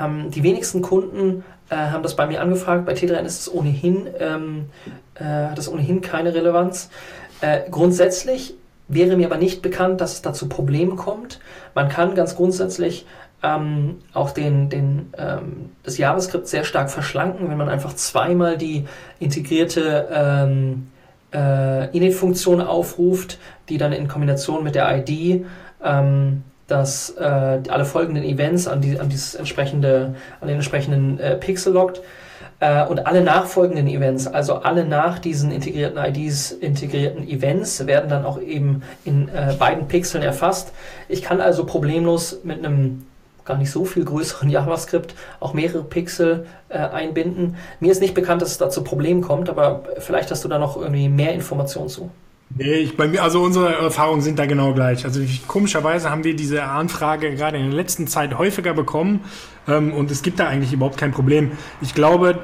Ähm, 0.00 0.30
die 0.30 0.42
wenigsten 0.42 0.80
Kunden 0.80 1.44
äh, 1.68 1.76
haben 1.76 2.02
das 2.02 2.16
bei 2.16 2.26
mir 2.26 2.40
angefragt. 2.40 2.86
Bei 2.86 2.94
T3N 2.94 3.24
ist 3.24 3.40
es 3.40 3.52
ohnehin, 3.52 4.06
ähm, 4.18 4.66
äh, 5.14 5.24
hat 5.24 5.58
es 5.58 5.68
ohnehin 5.68 6.00
keine 6.00 6.34
Relevanz. 6.34 6.88
Äh, 7.42 7.70
grundsätzlich 7.70 8.54
wäre 8.88 9.16
mir 9.16 9.26
aber 9.26 9.36
nicht 9.36 9.62
bekannt, 9.62 10.00
dass 10.00 10.14
es 10.14 10.22
da 10.22 10.32
zu 10.32 10.48
Problemen 10.48 10.96
kommt. 10.96 11.40
Man 11.74 11.88
kann 11.88 12.14
ganz 12.14 12.36
grundsätzlich 12.36 13.04
ähm, 13.42 13.98
auch 14.12 14.30
den, 14.30 14.68
den, 14.70 15.12
ähm, 15.16 15.70
das 15.82 15.98
JavaScript 15.98 16.48
sehr 16.48 16.64
stark 16.64 16.90
verschlanken, 16.90 17.48
wenn 17.50 17.58
man 17.58 17.68
einfach 17.68 17.94
zweimal 17.94 18.56
die 18.56 18.86
integrierte 19.18 20.08
ähm, 20.12 20.88
äh, 21.32 21.90
Init-Funktion 21.96 22.60
aufruft, 22.60 23.38
die 23.68 23.78
dann 23.78 23.92
in 23.92 24.08
Kombination 24.08 24.64
mit 24.64 24.74
der 24.74 24.96
ID 24.96 25.44
ähm, 25.82 26.42
dass 26.66 27.10
äh, 27.10 27.22
alle 27.22 27.84
folgenden 27.84 28.24
Events 28.24 28.66
an, 28.66 28.80
die, 28.80 28.98
an, 28.98 29.08
dieses 29.08 29.34
entsprechende, 29.34 30.14
an 30.40 30.48
den 30.48 30.56
entsprechenden 30.56 31.18
äh, 31.20 31.36
Pixel 31.36 31.72
lockt 31.72 32.00
äh, 32.58 32.84
und 32.84 33.06
alle 33.06 33.22
nachfolgenden 33.22 33.86
Events, 33.86 34.26
also 34.26 34.56
alle 34.56 34.84
nach 34.84 35.18
diesen 35.18 35.52
integrierten 35.52 35.98
IDs 35.98 36.50
integrierten 36.50 37.28
Events, 37.28 37.86
werden 37.86 38.10
dann 38.10 38.24
auch 38.24 38.40
eben 38.40 38.82
in 39.04 39.28
äh, 39.28 39.54
beiden 39.56 39.86
Pixeln 39.86 40.24
erfasst. 40.24 40.72
Ich 41.08 41.22
kann 41.22 41.40
also 41.40 41.64
problemlos 41.64 42.40
mit 42.42 42.64
einem 42.64 43.06
gar 43.46 43.56
nicht 43.56 43.70
so 43.70 43.84
viel 43.84 44.04
größeren 44.04 44.50
JavaScript 44.50 45.14
auch 45.40 45.54
mehrere 45.54 45.84
Pixel 45.84 46.46
äh, 46.68 46.78
einbinden. 46.78 47.56
Mir 47.80 47.92
ist 47.92 48.00
nicht 48.00 48.14
bekannt, 48.14 48.42
dass 48.42 48.50
es 48.50 48.58
da 48.58 48.68
zu 48.68 48.84
Problemen 48.84 49.22
kommt, 49.22 49.48
aber 49.48 49.84
vielleicht 49.98 50.30
hast 50.30 50.44
du 50.44 50.48
da 50.48 50.58
noch 50.58 50.76
irgendwie 50.76 51.08
mehr 51.08 51.32
Informationen 51.32 51.88
zu. 51.88 52.10
Nee, 52.54 52.74
ich, 52.74 52.96
bei 52.96 53.08
mir, 53.08 53.22
also 53.22 53.42
unsere 53.42 53.74
Erfahrungen 53.74 54.22
sind 54.22 54.38
da 54.38 54.46
genau 54.46 54.72
gleich. 54.72 55.04
Also 55.04 55.20
ich, 55.20 55.48
komischerweise 55.48 56.10
haben 56.10 56.22
wir 56.22 56.36
diese 56.36 56.62
Anfrage 56.62 57.34
gerade 57.34 57.58
in 57.58 57.64
der 57.64 57.74
letzten 57.74 58.06
Zeit 58.06 58.38
häufiger 58.38 58.72
bekommen 58.72 59.24
ähm, 59.66 59.92
und 59.92 60.10
es 60.10 60.22
gibt 60.22 60.38
da 60.38 60.46
eigentlich 60.46 60.72
überhaupt 60.72 60.96
kein 60.96 61.10
Problem. 61.12 61.52
Ich 61.80 61.94
glaube, 61.94 62.38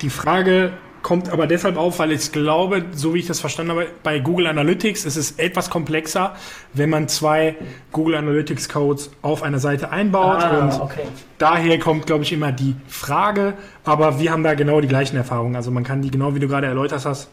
die 0.00 0.10
Frage 0.10 0.72
kommt 1.02 1.30
aber 1.30 1.46
deshalb 1.46 1.76
auf, 1.76 1.98
weil 1.98 2.12
ich 2.12 2.32
glaube, 2.32 2.84
so 2.92 3.14
wie 3.14 3.20
ich 3.20 3.26
das 3.26 3.40
verstanden 3.40 3.72
habe, 3.72 3.86
bei 4.02 4.18
Google 4.18 4.46
Analytics 4.46 5.04
ist 5.04 5.16
es 5.16 5.32
etwas 5.32 5.70
komplexer, 5.70 6.34
wenn 6.72 6.90
man 6.90 7.08
zwei 7.08 7.56
Google 7.92 8.16
Analytics 8.16 8.68
Codes 8.68 9.10
auf 9.22 9.42
einer 9.42 9.58
Seite 9.58 9.90
einbaut. 9.90 10.42
Ah, 10.42 10.58
und 10.58 10.80
okay. 10.80 11.02
daher 11.38 11.78
kommt, 11.78 12.06
glaube 12.06 12.24
ich, 12.24 12.32
immer 12.32 12.52
die 12.52 12.74
Frage. 12.88 13.54
Aber 13.84 14.18
wir 14.20 14.32
haben 14.32 14.42
da 14.42 14.54
genau 14.54 14.80
die 14.80 14.88
gleichen 14.88 15.16
Erfahrungen. 15.16 15.56
Also 15.56 15.70
man 15.70 15.84
kann 15.84 16.02
die, 16.02 16.10
genau 16.10 16.34
wie 16.34 16.40
du 16.40 16.48
gerade 16.48 16.66
erläutert 16.66 17.04
hast, 17.04 17.30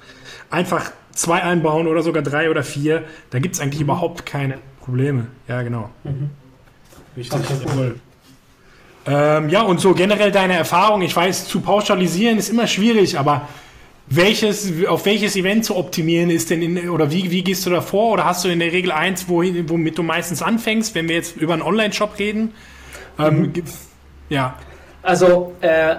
einfach 0.49 0.91
zwei 1.11 1.43
einbauen 1.43 1.87
oder 1.87 2.01
sogar 2.01 2.23
drei 2.23 2.49
oder 2.49 2.63
vier. 2.63 3.03
Da 3.29 3.39
gibt 3.39 3.55
es 3.55 3.61
eigentlich 3.61 3.79
mhm. 3.79 3.85
überhaupt 3.85 4.25
keine 4.25 4.59
Probleme. 4.81 5.27
Ja, 5.47 5.61
genau. 5.63 5.89
Mhm. 6.03 6.29
Richtig, 7.17 7.39
okay, 7.39 7.53
cool. 7.75 7.95
Ähm, 9.07 9.49
ja, 9.49 9.61
und 9.61 9.79
so 9.79 9.93
generell 9.93 10.31
deine 10.31 10.55
Erfahrung. 10.55 11.01
Ich 11.01 11.15
weiß, 11.15 11.47
zu 11.47 11.61
pauschalisieren 11.61 12.37
ist 12.37 12.49
immer 12.49 12.67
schwierig, 12.67 13.19
aber 13.19 13.47
welches, 14.07 14.71
auf 14.87 15.05
welches 15.05 15.35
Event 15.35 15.65
zu 15.65 15.75
optimieren 15.75 16.29
ist 16.29 16.49
denn 16.49 16.61
in, 16.61 16.89
oder 16.89 17.11
wie, 17.11 17.31
wie 17.31 17.43
gehst 17.43 17.65
du 17.65 17.69
da 17.69 17.81
vor? 17.81 18.13
Oder 18.13 18.25
hast 18.25 18.45
du 18.45 18.49
in 18.49 18.59
der 18.59 18.71
Regel 18.71 18.91
eins, 18.91 19.27
wohin, 19.27 19.67
womit 19.69 19.97
du 19.97 20.03
meistens 20.03 20.41
anfängst, 20.41 20.95
wenn 20.95 21.07
wir 21.07 21.15
jetzt 21.15 21.37
über 21.37 21.53
einen 21.53 21.61
Online-Shop 21.61 22.17
reden? 22.19 22.53
Ähm, 23.17 23.41
mhm. 23.41 23.63
Ja. 24.29 24.55
Also, 25.01 25.53
äh, 25.61 25.95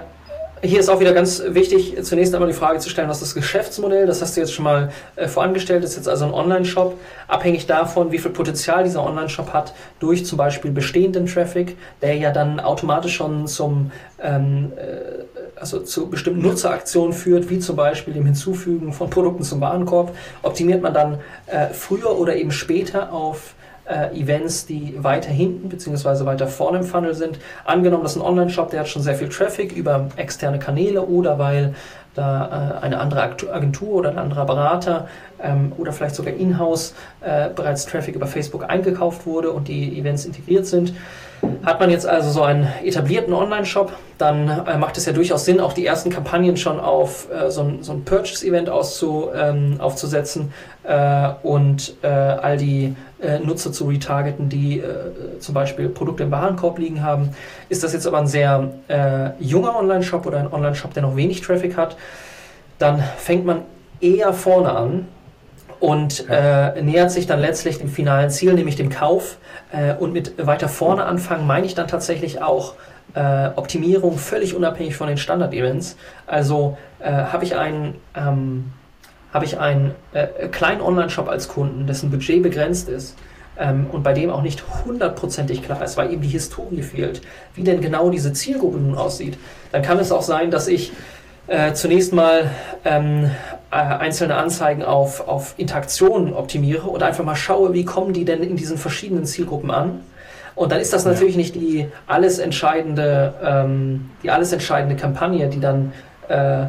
hier 0.61 0.79
ist 0.79 0.89
auch 0.89 0.99
wieder 0.99 1.13
ganz 1.13 1.41
wichtig, 1.47 1.95
zunächst 2.03 2.33
einmal 2.33 2.49
die 2.49 2.55
Frage 2.55 2.79
zu 2.79 2.89
stellen, 2.89 3.09
was 3.09 3.17
ist 3.17 3.27
das 3.27 3.35
Geschäftsmodell? 3.35 4.05
Das 4.05 4.21
hast 4.21 4.35
du 4.35 4.41
jetzt 4.41 4.53
schon 4.53 4.65
mal 4.65 4.91
äh, 5.15 5.27
vorangestellt, 5.27 5.83
das 5.83 5.91
ist 5.91 5.97
jetzt 5.97 6.09
also 6.09 6.25
ein 6.25 6.33
Online-Shop. 6.33 6.97
Abhängig 7.27 7.67
davon, 7.67 8.11
wie 8.11 8.17
viel 8.17 8.31
Potenzial 8.31 8.83
dieser 8.83 9.03
Online-Shop 9.03 9.53
hat, 9.53 9.73
durch 9.99 10.25
zum 10.25 10.37
Beispiel 10.37 10.71
bestehenden 10.71 11.25
Traffic, 11.25 11.77
der 12.01 12.15
ja 12.15 12.31
dann 12.31 12.59
automatisch 12.59 13.15
schon 13.15 13.47
zum, 13.47 13.91
ähm, 14.21 14.71
äh, 14.77 15.59
also 15.59 15.79
zu 15.79 16.09
bestimmten 16.09 16.41
Nutzeraktionen 16.41 17.13
führt, 17.13 17.49
wie 17.49 17.59
zum 17.59 17.75
Beispiel 17.75 18.13
dem 18.13 18.25
Hinzufügen 18.25 18.93
von 18.93 19.09
Produkten 19.09 19.43
zum 19.43 19.61
Warenkorb, 19.61 20.15
optimiert 20.41 20.81
man 20.81 20.93
dann 20.93 21.19
äh, 21.47 21.67
früher 21.73 22.17
oder 22.17 22.35
eben 22.35 22.51
später 22.51 23.11
auf 23.11 23.53
äh, 23.87 24.19
Events, 24.19 24.65
die 24.65 24.95
weiter 24.97 25.29
hinten 25.29 25.69
bzw. 25.69 26.25
weiter 26.25 26.47
vorne 26.47 26.79
im 26.79 26.83
Funnel 26.83 27.13
sind. 27.13 27.39
Angenommen, 27.65 28.03
das 28.03 28.15
ist 28.15 28.21
ein 28.21 28.25
Online-Shop, 28.25 28.69
der 28.71 28.81
hat 28.81 28.87
schon 28.87 29.01
sehr 29.01 29.15
viel 29.15 29.29
Traffic 29.29 29.71
über 29.71 30.07
externe 30.17 30.59
Kanäle 30.59 31.01
oder 31.01 31.39
weil 31.39 31.73
da 32.17 32.79
äh, 32.81 32.85
eine 32.85 32.99
andere 32.99 33.21
Agentur 33.21 33.95
oder 33.95 34.09
ein 34.09 34.17
anderer 34.17 34.45
Berater 34.45 35.07
ähm, 35.41 35.71
oder 35.77 35.93
vielleicht 35.93 36.15
sogar 36.15 36.33
in-house 36.33 36.93
äh, 37.21 37.49
bereits 37.55 37.85
Traffic 37.85 38.15
über 38.15 38.27
Facebook 38.27 38.69
eingekauft 38.69 39.25
wurde 39.25 39.51
und 39.51 39.67
die 39.67 39.99
Events 39.99 40.25
integriert 40.25 40.65
sind. 40.65 40.93
Hat 41.63 41.79
man 41.79 41.91
jetzt 41.91 42.07
also 42.07 42.31
so 42.31 42.41
einen 42.41 42.67
etablierten 42.83 43.33
Online-Shop, 43.33 43.91
dann 44.17 44.49
äh, 44.49 44.77
macht 44.77 44.97
es 44.97 45.05
ja 45.05 45.13
durchaus 45.13 45.45
Sinn, 45.45 45.59
auch 45.59 45.73
die 45.73 45.85
ersten 45.85 46.09
Kampagnen 46.09 46.57
schon 46.57 46.79
auf 46.79 47.27
äh, 47.31 47.51
so 47.51 47.61
ein, 47.61 47.83
so 47.83 47.93
ein 47.93 48.03
Purchase-Event 48.03 48.69
ähm, 48.69 49.75
aufzusetzen 49.79 50.51
äh, 50.83 51.29
und 51.43 51.93
äh, 52.01 52.07
all 52.07 52.57
die 52.57 52.95
äh, 53.21 53.39
Nutzer 53.39 53.71
zu 53.71 53.85
retargeten, 53.85 54.49
die 54.49 54.79
äh, 54.79 55.39
zum 55.39 55.53
Beispiel 55.53 55.89
Produkte 55.89 56.23
im 56.23 56.31
Warenkorb 56.31 56.79
liegen 56.79 57.03
haben. 57.03 57.29
Ist 57.69 57.83
das 57.83 57.93
jetzt 57.93 58.07
aber 58.07 58.19
ein 58.19 58.27
sehr 58.27 58.73
junger 59.39 59.77
Online-Shop 59.77 60.25
oder 60.25 60.39
ein 60.39 60.51
Online-Shop, 60.51 60.93
der 60.93 61.03
noch 61.03 61.15
wenig 61.15 61.41
Traffic 61.41 61.77
hat, 61.77 61.97
dann 62.79 63.03
fängt 63.17 63.45
man 63.45 63.61
eher 63.99 64.33
vorne 64.33 64.71
an 64.71 65.07
und 65.79 66.25
äh, 66.29 66.81
nähert 66.81 67.11
sich 67.11 67.27
dann 67.27 67.39
letztlich 67.39 67.77
dem 67.79 67.89
finalen 67.89 68.29
Ziel, 68.29 68.53
nämlich 68.53 68.75
dem 68.75 68.89
Kauf. 68.89 69.37
Äh, 69.71 69.93
und 69.95 70.13
mit 70.13 70.33
weiter 70.45 70.69
vorne 70.69 71.05
anfangen 71.05 71.45
meine 71.45 71.65
ich 71.65 71.75
dann 71.75 71.87
tatsächlich 71.87 72.41
auch 72.41 72.73
äh, 73.13 73.49
Optimierung 73.55 74.17
völlig 74.17 74.55
unabhängig 74.55 74.95
von 74.95 75.07
den 75.07 75.17
Standard-Events. 75.17 75.97
Also 76.25 76.77
äh, 76.99 77.11
habe 77.11 77.43
ich 77.43 77.55
einen, 77.55 77.95
ähm, 78.15 78.71
hab 79.33 79.43
ich 79.43 79.59
einen 79.59 79.93
äh, 80.13 80.47
kleinen 80.47 80.81
Online-Shop 80.81 81.27
als 81.27 81.47
Kunden, 81.47 81.87
dessen 81.87 82.09
Budget 82.09 82.41
begrenzt 82.43 82.89
ist, 82.89 83.15
ähm, 83.59 83.87
und 83.91 84.03
bei 84.03 84.13
dem 84.13 84.29
auch 84.29 84.41
nicht 84.41 84.63
hundertprozentig 84.85 85.63
klar 85.63 85.81
ist, 85.83 85.97
weil 85.97 86.11
eben 86.11 86.21
die 86.21 86.27
Historie 86.27 86.81
fehlt, 86.81 87.21
wie 87.55 87.63
denn 87.63 87.81
genau 87.81 88.09
diese 88.09 88.33
Zielgruppe 88.33 88.77
nun 88.77 88.95
aussieht, 88.95 89.37
dann 89.71 89.81
kann 89.81 89.99
es 89.99 90.11
auch 90.11 90.21
sein, 90.21 90.51
dass 90.51 90.67
ich 90.67 90.91
äh, 91.47 91.73
zunächst 91.73 92.13
mal 92.13 92.51
ähm, 92.85 93.31
äh, 93.71 93.75
einzelne 93.75 94.35
Anzeigen 94.35 94.83
auf, 94.83 95.27
auf 95.27 95.55
Interaktionen 95.57 96.33
optimiere 96.33 96.87
und 96.87 97.03
einfach 97.03 97.23
mal 97.23 97.35
schaue, 97.35 97.73
wie 97.73 97.85
kommen 97.85 98.13
die 98.13 98.25
denn 98.25 98.43
in 98.43 98.55
diesen 98.57 98.77
verschiedenen 98.77 99.25
Zielgruppen 99.25 99.71
an. 99.71 100.01
Und 100.55 100.71
dann 100.71 100.79
ist 100.79 100.91
das 100.91 101.05
natürlich 101.05 101.35
ja. 101.35 101.41
nicht 101.41 101.55
die 101.55 101.87
alles 102.07 102.39
entscheidende, 102.39 103.33
ähm, 103.43 104.09
die 104.23 104.31
alles 104.31 104.51
entscheidende 104.51 104.95
Kampagne, 104.95 105.47
die 105.49 105.59
dann 105.59 105.93
äh, 106.27 106.65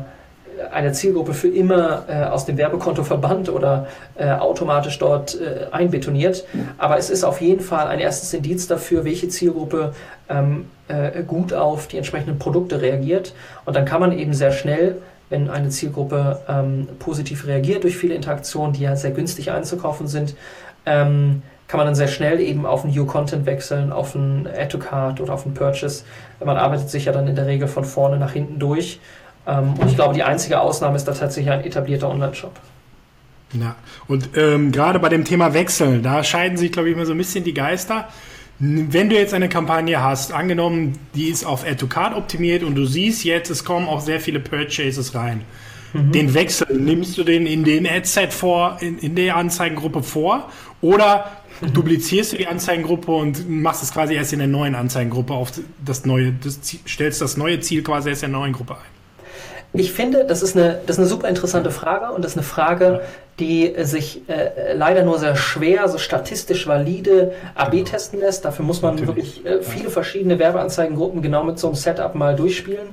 eine 0.73 0.93
Zielgruppe 0.93 1.35
für 1.35 1.49
immer 1.49 2.05
äh, 2.09 2.25
aus 2.25 2.47
dem 2.47 2.57
Werbekonto 2.57 3.05
verbannt 3.05 3.49
oder 3.49 3.87
äh, 4.17 4.31
automatisch 4.31 4.99
dort 4.99 5.41
äh, 5.41 5.67
einbetoniert. 5.73 6.45
Aber 6.79 6.99
es 6.99 7.11
ist 7.11 7.25
auf 7.25 7.41
jeden 7.41 7.63
Fall 7.63 7.87
ein 7.89 8.01
erstes 8.01 8.33
Indiz 8.35 8.67
dafür, 8.67 9.05
welche 9.05 9.29
Zielgruppe 9.29 9.95
ähm, 10.29 10.67
äh, 10.89 11.23
gut 11.23 11.53
auf 11.53 11.87
die 11.87 11.97
entsprechenden 11.97 12.39
Produkte 12.39 12.81
reagiert. 12.81 13.35
Und 13.65 13.77
dann 13.77 13.85
kann 13.85 14.01
man 14.01 14.17
eben 14.17 14.35
sehr 14.35 14.53
schnell 14.53 14.97
wenn 15.31 15.51
eine 15.51 15.69
Zielgruppe 15.69 16.41
ähm, 16.49 16.89
positiv 16.99 17.47
reagiert 17.47 17.85
durch 17.85 17.97
viele 17.97 18.15
Interaktionen, 18.15 18.73
die 18.73 18.83
ja 18.83 18.97
sehr 18.97 19.11
günstig 19.11 19.51
einzukaufen 19.51 20.07
sind, 20.07 20.35
ähm, 20.87 21.43
kann 21.67 21.79
man 21.79 21.87
dann 21.87 21.95
sehr 21.95 22.09
schnell 22.09 22.41
eben 22.41 22.65
auf 22.65 22.85
ein 22.85 22.93
New 22.93 23.05
Content 23.05 23.45
wechseln, 23.45 23.93
auf 23.93 24.15
ein 24.15 24.47
Add 24.47 24.69
to 24.69 24.79
Card 24.79 25.21
oder 25.21 25.35
auf 25.35 25.45
ein 25.45 25.53
Purchase. 25.53 26.05
Man 26.43 26.57
arbeitet 26.57 26.89
sich 26.89 27.05
ja 27.05 27.13
dann 27.13 27.29
in 27.29 27.37
der 27.37 27.47
Regel 27.47 27.69
von 27.69 27.85
vorne 27.85 28.17
nach 28.17 28.33
hinten 28.33 28.59
durch 28.59 29.01
und 29.49 29.89
ich 29.89 29.95
glaube, 29.95 30.15
die 30.15 30.23
einzige 30.23 30.61
Ausnahme 30.61 30.97
ist 30.97 31.05
da 31.05 31.13
tatsächlich 31.13 31.53
ein 31.53 31.65
etablierter 31.65 32.11
Online-Shop. 32.11 32.53
Ja, 33.55 33.77
und 34.07 34.31
ähm, 34.37 34.73
gerade 34.73 34.99
bei 34.99 35.09
dem 35.09 35.25
Thema 35.25 35.55
Wechsel, 35.55 36.03
da 36.03 36.23
scheiden 36.23 36.59
sich, 36.59 36.71
glaube 36.71 36.91
ich, 36.91 36.95
immer 36.95 37.07
so 37.07 37.13
ein 37.13 37.19
bisschen 37.19 37.45
die 37.45 37.55
Geister. 37.55 38.09
Wenn 38.59 39.09
du 39.09 39.17
jetzt 39.17 39.35
eine 39.35 39.49
Kampagne 39.49 40.03
hast, 40.03 40.33
angenommen, 40.33 40.99
die 41.15 41.29
ist 41.29 41.47
auf 41.47 41.65
Add 41.65 41.77
to 41.77 41.87
Card 41.87 42.17
optimiert 42.17 42.63
und 42.63 42.75
du 42.75 42.85
siehst 42.85 43.25
jetzt, 43.25 43.51
es 43.51 43.65
kommen 43.65 43.87
auch 43.87 44.01
sehr 44.01 44.21
viele 44.21 44.41
Purchases 44.41 45.15
rein. 45.15 45.43
Mhm. 45.93 46.13
Den 46.13 46.35
Wechsel, 46.35 46.67
nimmst 46.77 47.17
du 47.17 47.25
den 47.25 47.47
in 47.47 47.65
dem 47.65 47.87
Ad-Set 47.87 48.33
vor, 48.33 48.79
in, 48.81 48.99
in 48.99 49.15
der 49.15 49.37
Anzeigengruppe 49.37 50.03
vor 50.03 50.51
oder 50.83 51.31
mhm. 51.61 51.73
duplizierst 51.73 52.33
du 52.33 52.37
die 52.37 52.49
Anzeigengruppe 52.49 53.13
und 53.13 53.49
machst 53.49 53.83
es 53.83 53.93
quasi 53.93 54.15
erst 54.15 54.33
in 54.33 54.41
der 54.41 54.49
neuen 54.49 54.75
Anzeigengruppe 54.75 55.33
auf 55.33 55.53
das 55.83 56.05
neue, 56.05 56.33
das, 56.33 56.61
stellst 56.87 57.23
das 57.23 57.37
neue 57.37 57.61
Ziel 57.61 57.83
quasi 57.83 58.11
erst 58.11 58.25
in 58.25 58.33
der 58.33 58.41
neuen 58.41 58.53
Gruppe 58.53 58.75
ein? 58.75 58.98
Ich 59.79 59.93
finde, 59.93 60.25
das 60.25 60.43
ist, 60.43 60.57
eine, 60.57 60.81
das 60.87 60.97
ist 60.97 60.99
eine 60.99 61.07
super 61.07 61.29
interessante 61.29 61.71
Frage 61.71 62.13
und 62.13 62.25
das 62.25 62.33
ist 62.33 62.39
eine 62.39 62.45
Frage, 62.45 63.01
die 63.39 63.73
sich 63.83 64.29
äh, 64.29 64.75
leider 64.75 65.05
nur 65.05 65.21
sehr 65.21 65.37
schwer, 65.37 65.89
so 65.89 65.99
statistisch 65.99 66.67
valide 66.67 67.33
AB 67.55 67.71
genau. 67.71 67.85
testen 67.85 68.19
lässt. 68.19 68.45
Dafür 68.45 68.65
muss 68.65 68.83
man 68.83 68.97
Natürlich. 68.97 69.45
wirklich 69.45 69.47
äh, 69.47 69.63
viele 69.63 69.91
verschiedene 69.91 70.41
Werbeanzeigengruppen 70.41 71.23
genau 71.23 71.45
mit 71.45 71.61
so 71.61 71.69
einem 71.69 71.77
Setup 71.77 72.17
mal 72.17 72.35
durchspielen. 72.35 72.89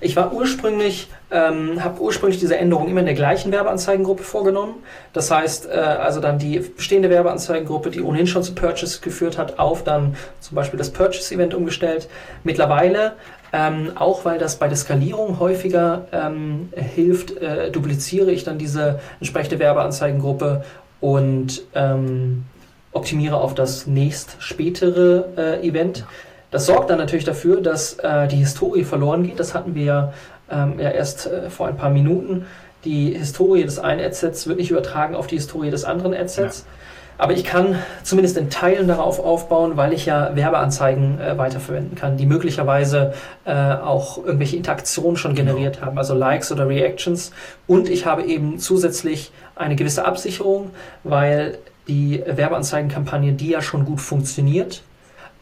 Ich 0.00 0.16
war 0.16 0.32
ursprünglich, 0.32 1.08
ähm, 1.30 1.82
habe 1.84 2.00
ursprünglich 2.00 2.40
diese 2.40 2.56
Änderung 2.56 2.88
immer 2.88 3.00
in 3.00 3.06
der 3.06 3.14
gleichen 3.14 3.52
Werbeanzeigengruppe 3.52 4.24
vorgenommen. 4.24 4.74
Das 5.12 5.30
heißt, 5.30 5.66
äh, 5.66 5.70
also 5.70 6.20
dann 6.20 6.40
die 6.40 6.58
bestehende 6.58 7.10
Werbeanzeigengruppe, 7.10 7.90
die 7.90 8.02
ohnehin 8.02 8.26
schon 8.26 8.42
zu 8.42 8.56
Purchase 8.56 9.00
geführt 9.00 9.38
hat, 9.38 9.60
auf 9.60 9.84
dann 9.84 10.16
zum 10.40 10.56
Beispiel 10.56 10.78
das 10.78 10.90
Purchase-Event 10.90 11.54
umgestellt. 11.54 12.08
Mittlerweile 12.42 13.12
ähm, 13.54 13.92
auch 13.94 14.24
weil 14.24 14.38
das 14.38 14.56
bei 14.56 14.66
der 14.66 14.76
Skalierung 14.76 15.38
häufiger 15.38 16.06
ähm, 16.10 16.70
hilft, 16.74 17.36
äh, 17.36 17.70
dupliziere 17.70 18.32
ich 18.32 18.42
dann 18.42 18.58
diese 18.58 18.98
entsprechende 19.20 19.60
Werbeanzeigengruppe 19.60 20.64
und 21.00 21.62
ähm, 21.72 22.46
optimiere 22.90 23.36
auf 23.36 23.54
das 23.54 23.86
nächst 23.86 24.36
spätere 24.40 25.28
äh, 25.36 25.68
Event. 25.68 26.04
Das 26.50 26.66
sorgt 26.66 26.90
dann 26.90 26.98
natürlich 26.98 27.24
dafür, 27.24 27.60
dass 27.60 27.94
äh, 28.00 28.26
die 28.26 28.36
Historie 28.36 28.82
verloren 28.82 29.22
geht. 29.22 29.38
Das 29.38 29.54
hatten 29.54 29.76
wir 29.76 29.84
ja, 29.84 30.12
ähm, 30.50 30.80
ja 30.80 30.90
erst 30.90 31.28
äh, 31.28 31.48
vor 31.48 31.68
ein 31.68 31.76
paar 31.76 31.90
Minuten. 31.90 32.46
Die 32.84 33.14
Historie 33.16 33.62
des 33.62 33.78
einen 33.78 34.00
Adsets 34.04 34.48
wird 34.48 34.58
nicht 34.58 34.72
übertragen 34.72 35.14
auf 35.14 35.28
die 35.28 35.36
Historie 35.36 35.70
des 35.70 35.84
anderen 35.84 36.12
Adsets. 36.12 36.66
Ja. 36.66 36.83
Aber 37.16 37.32
ich 37.32 37.44
kann 37.44 37.78
zumindest 38.02 38.36
in 38.36 38.50
Teilen 38.50 38.88
darauf 38.88 39.20
aufbauen, 39.20 39.76
weil 39.76 39.92
ich 39.92 40.06
ja 40.06 40.34
Werbeanzeigen 40.34 41.20
äh, 41.20 41.38
weiterverwenden 41.38 41.94
kann, 41.96 42.16
die 42.16 42.26
möglicherweise 42.26 43.14
äh, 43.44 43.52
auch 43.52 44.18
irgendwelche 44.18 44.56
Interaktionen 44.56 45.16
schon 45.16 45.34
genau. 45.34 45.52
generiert 45.52 45.80
haben, 45.80 45.96
also 45.96 46.14
Likes 46.14 46.50
oder 46.50 46.68
Reactions. 46.68 47.30
Und 47.66 47.88
ich 47.88 48.06
habe 48.06 48.24
eben 48.24 48.58
zusätzlich 48.58 49.32
eine 49.54 49.76
gewisse 49.76 50.04
Absicherung, 50.04 50.70
weil 51.04 51.58
die 51.86 52.22
Werbeanzeigenkampagne, 52.26 53.32
die 53.32 53.50
ja 53.50 53.62
schon 53.62 53.84
gut 53.84 54.00
funktioniert, 54.00 54.82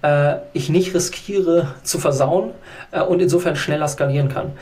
äh, 0.03 0.37
ich 0.53 0.69
nicht 0.69 0.95
riskiere 0.95 1.75
zu 1.83 1.99
versauen 1.99 2.51
äh, 2.91 3.01
und 3.01 3.23
insofern 3.23 3.57
schneller 3.57 3.89
skalieren 3.89 4.29
kann. 4.29 4.53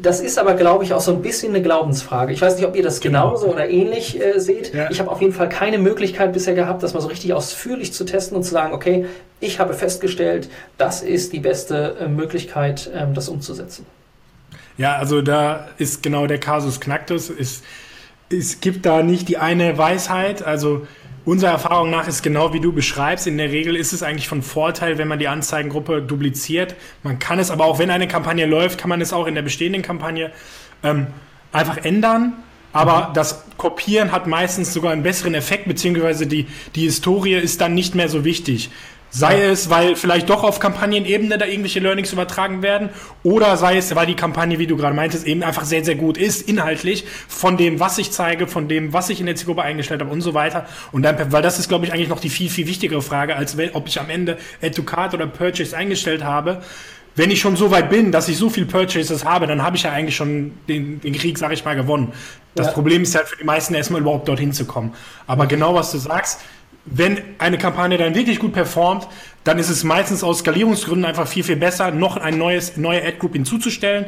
Das 0.00 0.20
ist 0.20 0.38
aber, 0.38 0.54
glaube 0.54 0.84
ich, 0.84 0.92
auch 0.92 1.00
so 1.00 1.12
ein 1.12 1.22
bisschen 1.22 1.54
eine 1.54 1.62
Glaubensfrage. 1.62 2.32
Ich 2.32 2.40
weiß 2.40 2.56
nicht, 2.56 2.66
ob 2.66 2.76
ihr 2.76 2.82
das 2.82 3.00
genau. 3.00 3.30
genauso 3.30 3.46
oder 3.46 3.68
ähnlich 3.68 4.20
äh, 4.20 4.38
seht. 4.38 4.72
Ja. 4.72 4.90
Ich 4.90 5.00
habe 5.00 5.10
auf 5.10 5.20
jeden 5.20 5.32
Fall 5.32 5.48
keine 5.48 5.78
Möglichkeit 5.78 6.32
bisher 6.32 6.54
gehabt, 6.54 6.82
das 6.82 6.94
mal 6.94 7.00
so 7.00 7.08
richtig 7.08 7.32
ausführlich 7.32 7.92
zu 7.92 8.04
testen 8.04 8.36
und 8.36 8.44
zu 8.44 8.50
sagen, 8.50 8.72
okay, 8.72 9.06
ich 9.40 9.58
habe 9.60 9.74
festgestellt, 9.74 10.48
das 10.76 11.02
ist 11.02 11.32
die 11.32 11.40
beste 11.40 11.96
äh, 12.00 12.08
Möglichkeit, 12.08 12.90
ähm, 12.94 13.14
das 13.14 13.28
umzusetzen. 13.28 13.86
Ja, 14.76 14.96
also 14.96 15.22
da 15.22 15.68
ist 15.78 16.02
genau 16.02 16.26
der 16.26 16.38
Kasus 16.38 16.80
Knacktus. 16.80 17.30
Es, 17.30 17.62
es 18.30 18.60
gibt 18.60 18.86
da 18.86 19.02
nicht 19.02 19.28
die 19.28 19.38
eine 19.38 19.76
Weisheit. 19.76 20.42
Also 20.42 20.86
Unserer 21.28 21.50
Erfahrung 21.50 21.90
nach 21.90 22.08
ist 22.08 22.22
genau 22.22 22.54
wie 22.54 22.60
du 22.60 22.72
beschreibst. 22.72 23.26
In 23.26 23.36
der 23.36 23.52
Regel 23.52 23.76
ist 23.76 23.92
es 23.92 24.02
eigentlich 24.02 24.28
von 24.28 24.40
Vorteil, 24.40 24.96
wenn 24.96 25.08
man 25.08 25.18
die 25.18 25.28
Anzeigengruppe 25.28 26.00
dupliziert. 26.00 26.74
Man 27.02 27.18
kann 27.18 27.38
es 27.38 27.50
aber 27.50 27.66
auch, 27.66 27.78
wenn 27.78 27.90
eine 27.90 28.08
Kampagne 28.08 28.46
läuft, 28.46 28.78
kann 28.78 28.88
man 28.88 29.02
es 29.02 29.12
auch 29.12 29.26
in 29.26 29.34
der 29.34 29.42
bestehenden 29.42 29.82
Kampagne 29.82 30.32
ähm, 30.82 31.08
einfach 31.52 31.76
ändern. 31.84 32.32
Aber 32.72 33.10
das 33.12 33.44
Kopieren 33.58 34.10
hat 34.10 34.26
meistens 34.26 34.72
sogar 34.72 34.92
einen 34.92 35.02
besseren 35.02 35.34
Effekt, 35.34 35.68
beziehungsweise 35.68 36.26
die, 36.26 36.46
die 36.74 36.84
Historie 36.84 37.34
ist 37.34 37.60
dann 37.60 37.74
nicht 37.74 37.94
mehr 37.94 38.08
so 38.08 38.24
wichtig. 38.24 38.70
Sei 39.10 39.42
es, 39.42 39.70
weil 39.70 39.96
vielleicht 39.96 40.28
doch 40.28 40.44
auf 40.44 40.60
Kampagnenebene 40.60 41.38
da 41.38 41.46
irgendwelche 41.46 41.80
Learnings 41.80 42.12
übertragen 42.12 42.62
werden, 42.62 42.90
oder 43.22 43.56
sei 43.56 43.78
es, 43.78 43.94
weil 43.94 44.06
die 44.06 44.14
Kampagne, 44.14 44.58
wie 44.58 44.66
du 44.66 44.76
gerade 44.76 44.94
meintest, 44.94 45.26
eben 45.26 45.42
einfach 45.42 45.64
sehr, 45.64 45.84
sehr 45.84 45.94
gut 45.94 46.18
ist, 46.18 46.46
inhaltlich, 46.48 47.04
von 47.26 47.56
dem, 47.56 47.80
was 47.80 47.96
ich 47.96 48.10
zeige, 48.10 48.46
von 48.46 48.68
dem, 48.68 48.92
was 48.92 49.08
ich 49.08 49.20
in 49.20 49.26
der 49.26 49.34
Zielgruppe 49.36 49.62
eingestellt 49.62 50.02
habe 50.02 50.10
und 50.10 50.20
so 50.20 50.34
weiter. 50.34 50.66
Und 50.92 51.02
dann, 51.02 51.32
weil 51.32 51.42
das 51.42 51.58
ist, 51.58 51.68
glaube 51.68 51.86
ich, 51.86 51.92
eigentlich 51.92 52.08
noch 52.08 52.20
die 52.20 52.28
viel, 52.28 52.50
viel 52.50 52.66
wichtigere 52.66 53.00
Frage, 53.00 53.36
als 53.36 53.56
ob 53.72 53.88
ich 53.88 53.98
am 53.98 54.10
Ende 54.10 54.36
Add 54.62 54.74
to 54.74 54.82
Card 54.82 55.14
oder 55.14 55.26
Purchase 55.26 55.76
eingestellt 55.76 56.22
habe. 56.22 56.62
Wenn 57.16 57.32
ich 57.32 57.40
schon 57.40 57.56
so 57.56 57.72
weit 57.72 57.90
bin, 57.90 58.12
dass 58.12 58.28
ich 58.28 58.36
so 58.36 58.48
viel 58.48 58.64
Purchases 58.64 59.24
habe, 59.24 59.48
dann 59.48 59.62
habe 59.62 59.74
ich 59.74 59.82
ja 59.82 59.90
eigentlich 59.90 60.14
schon 60.14 60.52
den, 60.68 61.00
den 61.00 61.14
Krieg, 61.14 61.36
sage 61.36 61.54
ich 61.54 61.64
mal, 61.64 61.74
gewonnen. 61.74 62.12
Das 62.54 62.68
ja. 62.68 62.72
Problem 62.72 63.02
ist 63.02 63.14
halt 63.16 63.26
für 63.26 63.36
die 63.36 63.44
meisten 63.44 63.74
erstmal 63.74 64.02
überhaupt 64.02 64.28
dorthin 64.28 64.52
zu 64.52 64.66
kommen. 64.66 64.94
Aber 65.26 65.46
genau 65.46 65.74
was 65.74 65.90
du 65.90 65.98
sagst, 65.98 66.40
wenn 66.90 67.20
eine 67.38 67.58
Kampagne 67.58 67.98
dann 67.98 68.14
wirklich 68.14 68.38
gut 68.38 68.52
performt, 68.52 69.08
dann 69.44 69.58
ist 69.58 69.68
es 69.68 69.84
meistens 69.84 70.22
aus 70.22 70.40
Skalierungsgründen 70.40 71.04
einfach 71.04 71.26
viel, 71.26 71.44
viel 71.44 71.56
besser, 71.56 71.90
noch 71.90 72.16
ein 72.16 72.38
neues, 72.38 72.76
neue 72.76 73.02
Ad-Group 73.04 73.34
hinzuzustellen. 73.34 74.06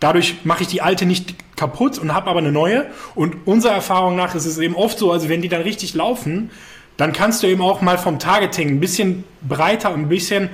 Dadurch 0.00 0.36
mache 0.44 0.62
ich 0.62 0.68
die 0.68 0.80
alte 0.80 1.06
nicht 1.06 1.34
kaputt 1.56 1.98
und 1.98 2.14
habe 2.14 2.30
aber 2.30 2.38
eine 2.38 2.52
neue. 2.52 2.86
Und 3.14 3.46
unserer 3.46 3.74
Erfahrung 3.74 4.16
nach 4.16 4.34
ist 4.34 4.46
es 4.46 4.58
eben 4.58 4.76
oft 4.76 4.98
so, 4.98 5.10
also 5.10 5.28
wenn 5.28 5.42
die 5.42 5.48
dann 5.48 5.62
richtig 5.62 5.94
laufen, 5.94 6.50
dann 6.96 7.12
kannst 7.12 7.42
du 7.42 7.46
eben 7.46 7.62
auch 7.62 7.80
mal 7.80 7.98
vom 7.98 8.18
Targeting 8.18 8.68
ein 8.68 8.80
bisschen 8.80 9.24
breiter 9.42 9.92
und 9.92 10.02
ein 10.02 10.08
bisschen 10.08 10.50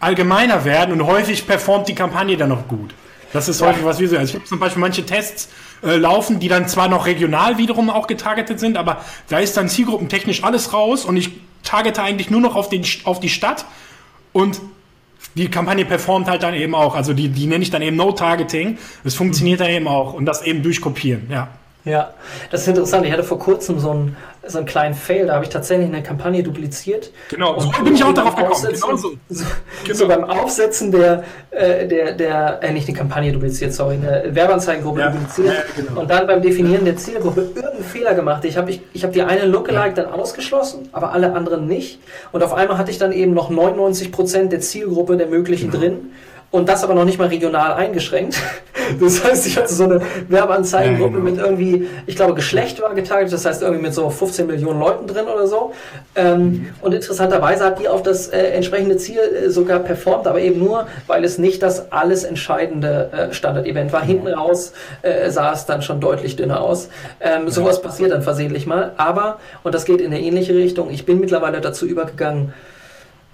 allgemeiner 0.00 0.64
werden 0.64 0.92
und 0.92 1.06
häufig 1.06 1.46
performt 1.46 1.88
die 1.88 1.94
Kampagne 1.94 2.36
dann 2.36 2.50
noch 2.50 2.68
gut. 2.68 2.94
Das 3.32 3.48
ist 3.48 3.60
häufig 3.62 3.84
was 3.84 3.98
wir 3.98 4.08
sehen. 4.08 4.18
Also 4.18 4.30
ich 4.30 4.34
habe 4.36 4.44
zum 4.44 4.58
Beispiel 4.60 4.80
manche 4.80 5.04
Tests, 5.04 5.48
äh, 5.84 5.96
laufen, 5.96 6.40
die 6.40 6.48
dann 6.48 6.68
zwar 6.68 6.88
noch 6.88 7.06
regional 7.06 7.58
wiederum 7.58 7.90
auch 7.90 8.06
getargetet 8.06 8.60
sind, 8.60 8.76
aber 8.76 9.04
da 9.28 9.38
ist 9.38 9.56
dann 9.56 9.68
zielgruppentechnisch 9.68 10.42
alles 10.44 10.72
raus 10.72 11.04
und 11.04 11.16
ich 11.16 11.30
targete 11.62 12.02
eigentlich 12.02 12.30
nur 12.30 12.40
noch 12.40 12.56
auf, 12.56 12.68
den, 12.68 12.84
auf 13.04 13.20
die 13.20 13.28
Stadt 13.28 13.64
und 14.32 14.60
die 15.34 15.48
Kampagne 15.48 15.84
performt 15.84 16.28
halt 16.28 16.42
dann 16.42 16.54
eben 16.54 16.74
auch. 16.74 16.94
Also 16.94 17.12
die, 17.12 17.28
die 17.28 17.46
nenne 17.46 17.64
ich 17.64 17.70
dann 17.70 17.82
eben 17.82 17.96
No-Targeting. 17.96 18.78
Es 19.02 19.14
funktioniert 19.14 19.60
dann 19.60 19.70
eben 19.70 19.88
auch 19.88 20.12
und 20.12 20.26
das 20.26 20.42
eben 20.42 20.62
durch 20.62 20.80
Kopieren, 20.80 21.28
ja. 21.30 21.48
Ja, 21.84 22.14
das 22.50 22.62
ist 22.62 22.68
interessant. 22.68 23.04
Ich 23.04 23.12
hatte 23.12 23.24
vor 23.24 23.38
kurzem 23.38 23.78
so 23.78 23.90
einen, 23.90 24.16
so 24.46 24.56
einen 24.56 24.66
kleinen 24.66 24.94
Fail, 24.94 25.26
da 25.26 25.34
habe 25.34 25.44
ich 25.44 25.50
tatsächlich 25.50 25.86
eine 25.86 26.02
Kampagne 26.02 26.42
dupliziert. 26.42 27.10
Genau, 27.28 27.60
so 27.60 27.70
bin 27.84 27.94
ich 27.94 28.02
auch 28.02 28.14
darauf 28.14 28.34
gekommen. 28.34 28.54
Genau 28.62 28.96
so. 28.96 29.12
So, 29.28 29.44
genau. 29.84 29.98
so 29.98 30.08
beim 30.08 30.24
Aufsetzen 30.24 30.90
der, 30.90 31.24
äh, 31.50 31.86
der, 31.86 32.12
der 32.12 32.62
äh, 32.62 32.72
nicht 32.72 32.88
eine 32.88 32.96
Kampagne 32.96 33.32
dupliziert, 33.32 33.74
sorry, 33.74 33.96
eine 33.96 34.34
Werbeanzeigengruppe 34.34 35.00
ja. 35.00 35.10
dupliziert 35.10 35.48
ja, 35.48 35.82
genau. 35.82 36.00
und 36.00 36.10
dann 36.10 36.26
beim 36.26 36.40
Definieren 36.40 36.86
der 36.86 36.96
Zielgruppe 36.96 37.42
irgendeinen 37.42 37.84
Fehler 37.84 38.14
gemacht. 38.14 38.46
Ich 38.46 38.56
habe 38.56 38.70
ich, 38.70 38.80
ich 38.94 39.04
hab 39.04 39.12
die 39.12 39.22
eine 39.22 39.44
Lookalike 39.44 40.00
ja. 40.00 40.04
dann 40.04 40.12
ausgeschlossen, 40.14 40.88
aber 40.92 41.12
alle 41.12 41.34
anderen 41.34 41.66
nicht. 41.66 41.98
Und 42.32 42.42
auf 42.42 42.54
einmal 42.54 42.78
hatte 42.78 42.90
ich 42.90 42.98
dann 42.98 43.12
eben 43.12 43.34
noch 43.34 43.50
99% 43.50 44.48
der 44.48 44.60
Zielgruppe 44.60 45.18
der 45.18 45.26
möglichen 45.26 45.70
genau. 45.70 45.82
drin 45.82 46.12
und 46.50 46.68
das 46.68 46.84
aber 46.84 46.94
noch 46.94 47.04
nicht 47.04 47.18
mal 47.18 47.28
regional 47.28 47.74
eingeschränkt. 47.74 48.40
Das 49.00 49.24
heißt, 49.24 49.46
ich 49.46 49.56
hatte 49.56 49.72
so 49.72 49.84
eine 49.84 50.00
Werbeanzeigengruppe 50.28 51.18
ja, 51.18 51.24
genau. 51.24 51.30
mit 51.30 51.40
irgendwie, 51.40 51.88
ich 52.06 52.16
glaube, 52.16 52.34
Geschlecht 52.34 52.80
war 52.80 52.94
getargetet, 52.94 53.32
das 53.32 53.44
heißt 53.44 53.62
irgendwie 53.62 53.82
mit 53.82 53.94
so 53.94 54.08
15 54.10 54.46
Millionen 54.46 54.80
Leuten 54.80 55.06
drin 55.06 55.26
oder 55.26 55.46
so. 55.46 55.72
Ähm, 56.14 56.38
mhm. 56.38 56.68
Und 56.80 56.94
interessanterweise 56.94 57.64
hat 57.64 57.80
die 57.80 57.88
auf 57.88 58.02
das 58.02 58.28
äh, 58.28 58.38
entsprechende 58.38 58.96
Ziel 58.96 59.18
äh, 59.18 59.50
sogar 59.50 59.80
performt, 59.80 60.26
aber 60.26 60.40
eben 60.40 60.58
nur, 60.58 60.86
weil 61.06 61.24
es 61.24 61.38
nicht 61.38 61.62
das 61.62 61.92
alles 61.92 62.24
entscheidende 62.24 63.10
äh, 63.12 63.32
Standard-Event 63.32 63.92
war. 63.92 64.02
Hinten 64.02 64.28
raus 64.28 64.72
sah 65.28 65.52
es 65.52 65.66
dann 65.66 65.82
schon 65.82 66.00
deutlich 66.00 66.36
dünner 66.36 66.60
aus. 66.60 66.88
Ähm, 67.20 67.48
sowas 67.48 67.82
passiert 67.82 68.12
dann 68.12 68.22
versehentlich 68.22 68.66
mal. 68.66 68.92
Aber, 68.96 69.38
und 69.62 69.74
das 69.74 69.84
geht 69.84 70.00
in 70.00 70.06
eine 70.06 70.20
ähnliche 70.20 70.54
Richtung, 70.54 70.90
ich 70.90 71.04
bin 71.04 71.20
mittlerweile 71.20 71.60
dazu 71.60 71.86
übergegangen, 71.86 72.52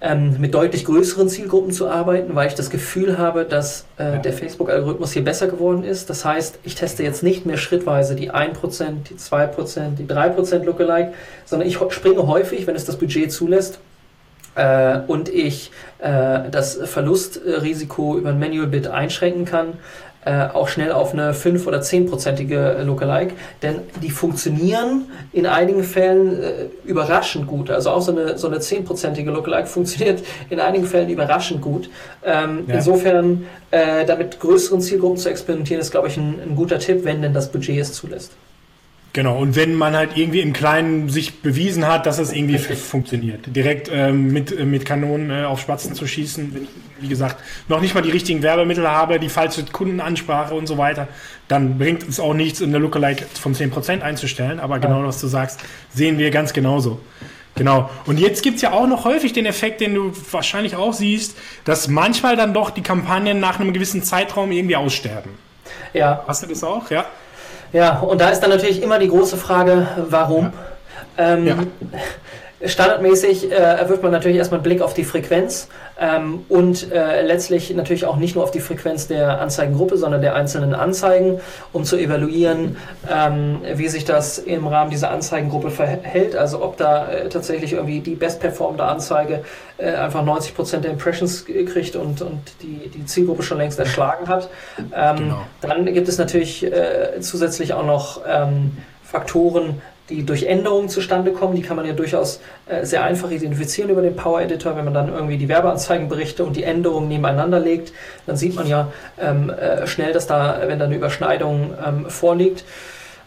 ähm, 0.01 0.35
mit 0.39 0.53
deutlich 0.53 0.85
größeren 0.85 1.29
Zielgruppen 1.29 1.71
zu 1.71 1.87
arbeiten, 1.87 2.33
weil 2.35 2.47
ich 2.47 2.55
das 2.55 2.69
Gefühl 2.69 3.17
habe, 3.17 3.45
dass 3.45 3.85
äh, 3.97 4.19
der 4.19 4.33
Facebook-Algorithmus 4.33 5.13
hier 5.13 5.23
besser 5.23 5.47
geworden 5.47 5.83
ist. 5.83 6.09
Das 6.09 6.25
heißt, 6.25 6.59
ich 6.63 6.75
teste 6.75 7.03
jetzt 7.03 7.21
nicht 7.21 7.45
mehr 7.45 7.57
schrittweise 7.57 8.15
die 8.15 8.31
1%, 8.31 8.53
die 9.09 9.15
2%, 9.15 9.95
die 9.97 10.05
3% 10.05 10.63
Lookalike, 10.63 11.13
sondern 11.45 11.67
ich 11.67 11.77
springe 11.89 12.25
häufig, 12.25 12.65
wenn 12.65 12.75
es 12.75 12.85
das 12.85 12.97
Budget 12.97 13.31
zulässt, 13.31 13.79
äh, 14.55 14.99
und 15.07 15.29
ich 15.29 15.71
äh, 15.99 16.49
das 16.49 16.75
Verlustrisiko 16.75 18.17
über 18.17 18.29
ein 18.29 18.39
Manual 18.39 18.67
Bid 18.67 18.87
einschränken 18.87 19.45
kann, 19.45 19.73
äh, 20.25 20.47
auch 20.53 20.67
schnell 20.67 20.91
auf 20.91 21.13
eine 21.13 21.33
5- 21.33 21.65
oder 21.65 21.79
10-prozentige 21.79 22.83
Lookalike, 22.83 23.33
denn 23.61 23.79
die 24.01 24.11
funktionieren 24.11 25.05
in 25.33 25.45
einigen 25.45 25.83
Fällen 25.83 26.41
äh, 26.41 26.51
überraschend 26.85 27.47
gut. 27.47 27.71
Also 27.71 27.89
auch 27.89 28.01
so 28.01 28.11
eine, 28.11 28.37
so 28.37 28.47
eine 28.47 28.57
10-prozentige 28.57 29.31
Lookalike 29.31 29.67
funktioniert 29.67 30.23
in 30.49 30.59
einigen 30.59 30.85
Fällen 30.85 31.09
überraschend 31.09 31.61
gut. 31.61 31.89
Ähm, 32.23 32.65
ja. 32.67 32.75
Insofern, 32.75 33.45
äh, 33.71 34.05
damit 34.05 34.39
größeren 34.39 34.81
Zielgruppen 34.81 35.17
zu 35.17 35.29
experimentieren, 35.29 35.81
ist, 35.81 35.91
glaube 35.91 36.07
ich, 36.07 36.17
ein, 36.17 36.39
ein 36.41 36.55
guter 36.55 36.79
Tipp, 36.79 37.03
wenn 37.03 37.21
denn 37.21 37.33
das 37.33 37.51
Budget 37.51 37.79
es 37.79 37.93
zulässt. 37.93 38.31
Genau, 39.13 39.37
und 39.39 39.57
wenn 39.57 39.75
man 39.75 39.93
halt 39.93 40.15
irgendwie 40.15 40.39
im 40.39 40.53
Kleinen 40.53 41.09
sich 41.09 41.41
bewiesen 41.41 41.85
hat, 41.85 42.05
dass 42.05 42.17
es 42.17 42.31
irgendwie 42.31 42.57
funktioniert, 42.57 43.53
direkt 43.53 43.89
ähm, 43.91 44.31
mit, 44.31 44.57
äh, 44.57 44.63
mit 44.63 44.85
Kanonen 44.85 45.29
äh, 45.29 45.43
auf 45.43 45.59
Spatzen 45.59 45.93
zu 45.95 46.07
schießen, 46.07 46.55
wenn 46.55 46.63
ich, 46.63 46.69
wie 47.01 47.07
gesagt, 47.09 47.43
noch 47.67 47.81
nicht 47.81 47.93
mal 47.93 48.01
die 48.01 48.11
richtigen 48.11 48.41
Werbemittel 48.41 48.87
habe, 48.87 49.19
die 49.19 49.27
falsche 49.27 49.65
Kundenansprache 49.65 50.53
und 50.53 50.65
so 50.65 50.77
weiter, 50.77 51.09
dann 51.49 51.77
bringt 51.77 52.07
es 52.07 52.21
auch 52.21 52.33
nichts, 52.33 52.61
eine 52.61 52.77
Lookalike 52.77 53.25
von 53.33 53.53
10% 53.53 53.99
einzustellen, 53.99 54.61
aber 54.61 54.79
genau, 54.79 55.03
was 55.03 55.19
du 55.19 55.27
sagst, 55.27 55.59
sehen 55.93 56.17
wir 56.17 56.31
ganz 56.31 56.53
genauso. 56.53 57.01
Genau. 57.55 57.89
Und 58.05 58.17
jetzt 58.17 58.43
gibt's 58.43 58.61
ja 58.61 58.71
auch 58.71 58.87
noch 58.87 59.03
häufig 59.03 59.33
den 59.33 59.45
Effekt, 59.45 59.81
den 59.81 59.93
du 59.93 60.13
wahrscheinlich 60.31 60.77
auch 60.77 60.93
siehst, 60.93 61.37
dass 61.65 61.89
manchmal 61.89 62.37
dann 62.37 62.53
doch 62.53 62.69
die 62.69 62.81
Kampagnen 62.81 63.41
nach 63.41 63.59
einem 63.59 63.73
gewissen 63.73 64.03
Zeitraum 64.03 64.53
irgendwie 64.53 64.77
aussterben. 64.77 65.31
Ja. 65.93 66.23
Hast 66.27 66.43
du 66.43 66.47
das 66.47 66.63
auch? 66.63 66.89
Ja. 66.89 67.05
Ja, 67.73 67.99
und 67.99 68.19
da 68.19 68.29
ist 68.29 68.41
dann 68.41 68.49
natürlich 68.49 68.81
immer 68.81 68.99
die 68.99 69.07
große 69.07 69.37
Frage, 69.37 69.87
warum? 70.09 70.51
Ja. 71.17 71.33
Ähm, 71.33 71.47
ja. 71.47 71.55
Standardmäßig 72.63 73.51
äh, 73.51 73.89
wirft 73.89 74.03
man 74.03 74.11
natürlich 74.11 74.37
erstmal 74.37 74.59
einen 74.59 74.63
Blick 74.63 74.81
auf 74.81 74.93
die 74.93 75.03
Frequenz 75.03 75.67
ähm, 75.99 76.45
und 76.47 76.91
äh, 76.91 77.21
letztlich 77.23 77.73
natürlich 77.73 78.05
auch 78.05 78.17
nicht 78.17 78.35
nur 78.35 78.43
auf 78.43 78.51
die 78.51 78.59
Frequenz 78.59 79.07
der 79.07 79.41
Anzeigengruppe, 79.41 79.97
sondern 79.97 80.21
der 80.21 80.35
einzelnen 80.35 80.73
Anzeigen, 80.73 81.39
um 81.73 81.83
zu 81.83 81.97
evaluieren, 81.97 82.77
ähm, 83.09 83.61
wie 83.73 83.87
sich 83.87 84.05
das 84.05 84.37
im 84.37 84.67
Rahmen 84.67 84.91
dieser 84.91 85.11
Anzeigengruppe 85.11 85.71
verhält. 85.71 86.35
Also 86.35 86.63
ob 86.63 86.77
da 86.77 87.07
äh, 87.07 87.29
tatsächlich 87.29 87.73
irgendwie 87.73 87.99
die 87.99 88.15
bestperformende 88.15 88.83
Anzeige 88.83 89.43
äh, 89.77 89.93
einfach 89.93 90.23
90% 90.23 90.77
der 90.77 90.91
Impressions 90.91 91.45
kriegt 91.45 91.95
und, 91.95 92.21
und 92.21 92.41
die, 92.61 92.89
die 92.89 93.05
Zielgruppe 93.05 93.43
schon 93.43 93.57
längst 93.57 93.79
erschlagen 93.79 94.27
hat. 94.27 94.49
Ähm, 94.95 95.15
genau. 95.17 95.41
Dann 95.61 95.85
gibt 95.85 96.07
es 96.07 96.17
natürlich 96.17 96.63
äh, 96.63 97.19
zusätzlich 97.21 97.73
auch 97.73 97.85
noch 97.85 98.21
ähm, 98.27 98.77
Faktoren, 99.03 99.81
die 100.11 100.25
durch 100.25 100.43
Änderungen 100.43 100.89
zustande 100.89 101.31
kommen. 101.31 101.55
Die 101.55 101.61
kann 101.61 101.77
man 101.77 101.85
ja 101.85 101.93
durchaus 101.93 102.41
äh, 102.67 102.85
sehr 102.85 103.03
einfach 103.03 103.31
identifizieren 103.31 103.89
über 103.89 104.01
den 104.01 104.15
Power 104.15 104.41
Editor. 104.41 104.75
Wenn 104.75 104.85
man 104.85 104.93
dann 104.93 105.09
irgendwie 105.09 105.37
die 105.37 105.49
Werbeanzeigenberichte 105.49 106.43
und 106.43 106.55
die 106.55 106.63
Änderungen 106.63 107.07
nebeneinander 107.07 107.59
legt, 107.59 107.93
dann 108.25 108.35
sieht 108.35 108.55
man 108.55 108.67
ja 108.67 108.91
ähm, 109.19 109.49
äh, 109.49 109.87
schnell, 109.87 110.13
dass 110.13 110.27
da, 110.27 110.61
wenn 110.67 110.79
da 110.79 110.85
eine 110.85 110.95
Überschneidung 110.95 111.73
ähm, 111.85 112.09
vorliegt, 112.09 112.63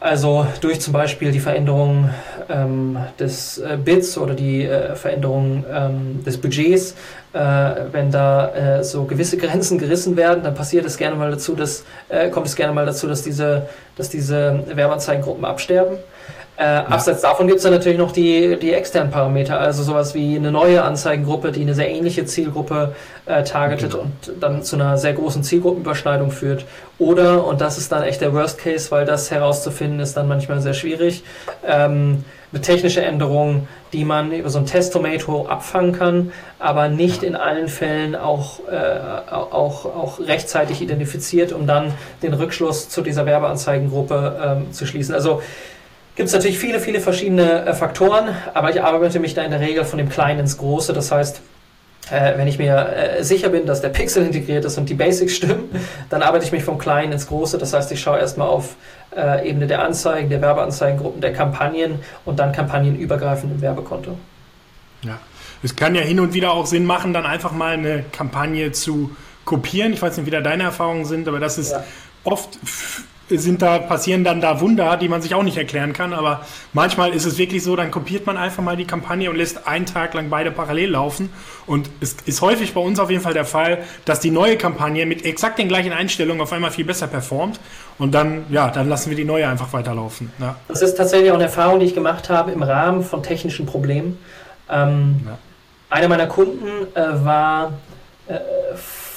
also 0.04 0.46
durch 0.60 0.82
zum 0.82 0.92
Beispiel 0.92 1.32
die 1.32 1.40
Veränderung 1.40 2.10
ähm, 2.50 2.98
des 3.18 3.56
äh, 3.56 3.78
Bits 3.82 4.18
oder 4.18 4.34
die 4.34 4.64
äh, 4.64 4.94
Veränderung 4.96 5.64
ähm, 5.72 6.22
des 6.24 6.36
Budgets, 6.36 6.94
äh, 7.32 7.38
wenn 7.90 8.10
da 8.10 8.48
äh, 8.50 8.84
so 8.84 9.04
gewisse 9.04 9.38
Grenzen 9.38 9.78
gerissen 9.78 10.16
werden, 10.18 10.44
dann 10.44 10.54
passiert 10.54 10.84
es 10.84 10.98
gerne 10.98 11.16
mal 11.16 11.30
dazu, 11.30 11.54
dass 11.54 11.84
äh, 12.10 12.28
kommt 12.28 12.46
es 12.46 12.54
gerne 12.54 12.74
mal 12.74 12.84
dazu, 12.84 13.08
dass 13.08 13.22
diese, 13.22 13.66
dass 13.96 14.10
diese 14.10 14.64
Werbeanzeigengruppen 14.74 15.46
absterben. 15.46 15.96
Äh, 16.56 16.62
ja. 16.62 16.86
Abseits 16.86 17.22
davon 17.22 17.48
gibt 17.48 17.58
es 17.58 17.64
dann 17.64 17.72
natürlich 17.72 17.98
noch 17.98 18.12
die, 18.12 18.56
die 18.56 18.72
externen 18.72 19.10
Parameter, 19.10 19.58
also 19.58 19.82
sowas 19.82 20.14
wie 20.14 20.36
eine 20.36 20.52
neue 20.52 20.82
Anzeigengruppe, 20.82 21.50
die 21.50 21.62
eine 21.62 21.74
sehr 21.74 21.90
ähnliche 21.90 22.26
Zielgruppe 22.26 22.94
äh, 23.26 23.42
targetet 23.42 23.90
genau. 23.92 24.04
und 24.04 24.42
dann 24.42 24.62
zu 24.62 24.76
einer 24.76 24.96
sehr 24.96 25.14
großen 25.14 25.42
Zielgruppenüberschneidung 25.42 26.30
führt. 26.30 26.64
Oder, 26.98 27.44
und 27.44 27.60
das 27.60 27.76
ist 27.76 27.90
dann 27.90 28.04
echt 28.04 28.20
der 28.20 28.32
Worst 28.32 28.58
Case, 28.58 28.90
weil 28.92 29.04
das 29.04 29.32
herauszufinden 29.32 29.98
ist 29.98 30.16
dann 30.16 30.28
manchmal 30.28 30.60
sehr 30.60 30.74
schwierig, 30.74 31.24
ähm, 31.66 32.24
eine 32.52 32.62
technische 32.62 33.02
Änderung, 33.02 33.66
die 33.92 34.04
man 34.04 34.30
über 34.30 34.48
so 34.48 34.60
ein 34.60 34.66
Test-Tomato 34.66 35.46
abfangen 35.48 35.92
kann, 35.92 36.32
aber 36.60 36.88
nicht 36.88 37.24
in 37.24 37.34
allen 37.34 37.66
Fällen 37.66 38.14
auch, 38.14 38.60
äh, 38.70 39.32
auch, 39.32 39.86
auch 39.86 40.20
rechtzeitig 40.20 40.80
identifiziert, 40.80 41.52
um 41.52 41.66
dann 41.66 41.92
den 42.22 42.32
Rückschluss 42.32 42.88
zu 42.88 43.02
dieser 43.02 43.26
Werbeanzeigengruppe 43.26 44.40
ähm, 44.40 44.72
zu 44.72 44.86
schließen. 44.86 45.16
Also 45.16 45.42
gibt 46.16 46.28
es 46.28 46.34
natürlich 46.34 46.58
viele, 46.58 46.80
viele 46.80 47.00
verschiedene 47.00 47.66
äh, 47.66 47.74
Faktoren, 47.74 48.34
aber 48.54 48.70
ich 48.70 48.82
arbeite 48.82 49.20
mich 49.20 49.34
da 49.34 49.42
in 49.42 49.50
der 49.50 49.60
Regel 49.60 49.84
von 49.84 49.98
dem 49.98 50.08
Kleinen 50.08 50.40
ins 50.40 50.56
Große. 50.58 50.92
Das 50.92 51.10
heißt, 51.10 51.40
äh, 52.10 52.36
wenn 52.36 52.46
ich 52.46 52.58
mir 52.58 52.76
äh, 52.76 53.24
sicher 53.24 53.48
bin, 53.48 53.66
dass 53.66 53.80
der 53.80 53.88
Pixel 53.88 54.24
integriert 54.24 54.64
ist 54.64 54.78
und 54.78 54.88
die 54.88 54.94
Basics 54.94 55.32
stimmen, 55.36 55.70
dann 56.10 56.22
arbeite 56.22 56.44
ich 56.44 56.52
mich 56.52 56.64
vom 56.64 56.78
Kleinen 56.78 57.12
ins 57.12 57.26
Große. 57.26 57.58
Das 57.58 57.72
heißt, 57.72 57.90
ich 57.92 58.00
schaue 58.00 58.18
erstmal 58.18 58.48
auf 58.48 58.76
äh, 59.16 59.48
Ebene 59.48 59.66
der 59.66 59.82
Anzeigen, 59.82 60.30
der 60.30 60.40
Werbeanzeigengruppen, 60.40 61.20
der 61.20 61.32
Kampagnen 61.32 62.00
und 62.24 62.38
dann 62.38 62.52
kampagnenübergreifend 62.52 63.52
im 63.52 63.60
Werbekonto. 63.60 64.16
Ja, 65.02 65.18
es 65.62 65.74
kann 65.76 65.94
ja 65.94 66.02
hin 66.02 66.20
und 66.20 66.34
wieder 66.34 66.52
auch 66.52 66.66
Sinn 66.66 66.84
machen, 66.84 67.12
dann 67.12 67.26
einfach 67.26 67.52
mal 67.52 67.74
eine 67.74 68.04
Kampagne 68.12 68.72
zu 68.72 69.10
kopieren. 69.44 69.92
Ich 69.92 70.00
weiß 70.00 70.16
nicht, 70.16 70.26
wie 70.26 70.30
da 70.30 70.40
deine 70.40 70.62
Erfahrungen 70.62 71.04
sind, 71.04 71.28
aber 71.28 71.40
das 71.40 71.58
ist 71.58 71.72
ja. 71.72 71.84
oft 72.24 72.58
sind 73.28 73.62
da, 73.62 73.78
passieren 73.78 74.24
dann 74.24 74.40
da 74.40 74.60
Wunder, 74.60 74.96
die 74.96 75.08
man 75.08 75.22
sich 75.22 75.34
auch 75.34 75.42
nicht 75.42 75.56
erklären 75.56 75.92
kann. 75.92 76.12
Aber 76.12 76.42
manchmal 76.72 77.12
ist 77.12 77.24
es 77.24 77.38
wirklich 77.38 77.62
so, 77.62 77.76
dann 77.76 77.90
kopiert 77.90 78.26
man 78.26 78.36
einfach 78.36 78.62
mal 78.62 78.76
die 78.76 78.84
Kampagne 78.84 79.30
und 79.30 79.36
lässt 79.36 79.66
einen 79.66 79.86
Tag 79.86 80.14
lang 80.14 80.28
beide 80.28 80.50
parallel 80.50 80.90
laufen. 80.90 81.30
Und 81.66 81.88
es 82.00 82.16
ist 82.26 82.42
häufig 82.42 82.74
bei 82.74 82.80
uns 82.80 82.98
auf 83.00 83.10
jeden 83.10 83.22
Fall 83.22 83.34
der 83.34 83.44
Fall, 83.44 83.78
dass 84.04 84.20
die 84.20 84.30
neue 84.30 84.56
Kampagne 84.56 85.06
mit 85.06 85.24
exakt 85.24 85.58
den 85.58 85.68
gleichen 85.68 85.92
Einstellungen 85.92 86.42
auf 86.42 86.52
einmal 86.52 86.70
viel 86.70 86.84
besser 86.84 87.06
performt. 87.06 87.58
Und 87.98 88.12
dann, 88.14 88.44
ja, 88.50 88.70
dann 88.70 88.88
lassen 88.88 89.10
wir 89.10 89.16
die 89.16 89.24
neue 89.24 89.48
einfach 89.48 89.72
weiterlaufen. 89.72 90.32
Ja. 90.40 90.56
Das 90.68 90.82
ist 90.82 90.96
tatsächlich 90.96 91.30
auch 91.30 91.36
eine 91.36 91.44
Erfahrung, 91.44 91.80
die 91.80 91.86
ich 91.86 91.94
gemacht 91.94 92.28
habe 92.28 92.52
im 92.52 92.62
Rahmen 92.62 93.04
von 93.04 93.22
technischen 93.22 93.66
Problemen. 93.66 94.18
Ähm, 94.70 95.20
ja. 95.24 95.38
Einer 95.90 96.08
meiner 96.08 96.26
Kunden 96.26 96.66
äh, 96.94 97.24
war 97.24 97.72
äh, 98.26 98.38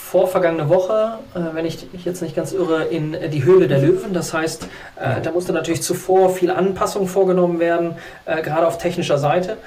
vorvergangene 0.07 0.69
Woche, 0.69 1.19
äh, 1.35 1.39
wenn 1.53 1.65
ich 1.65 1.91
mich 1.91 2.05
jetzt 2.05 2.21
nicht 2.21 2.35
ganz 2.35 2.53
irre, 2.53 2.85
in 2.85 3.15
die 3.29 3.43
Höhle 3.43 3.67
der 3.67 3.79
Löwen. 3.79 4.13
Das 4.13 4.33
heißt, 4.33 4.67
äh, 4.99 5.21
da 5.21 5.31
musste 5.31 5.51
natürlich 5.51 5.81
zuvor 5.81 6.29
viel 6.29 6.49
Anpassung 6.49 7.07
vorgenommen 7.07 7.59
werden, 7.59 7.95
äh, 8.25 8.41
gerade 8.41 8.65
auf 8.65 8.77
technischer 8.77 9.17
Seite. 9.17 9.57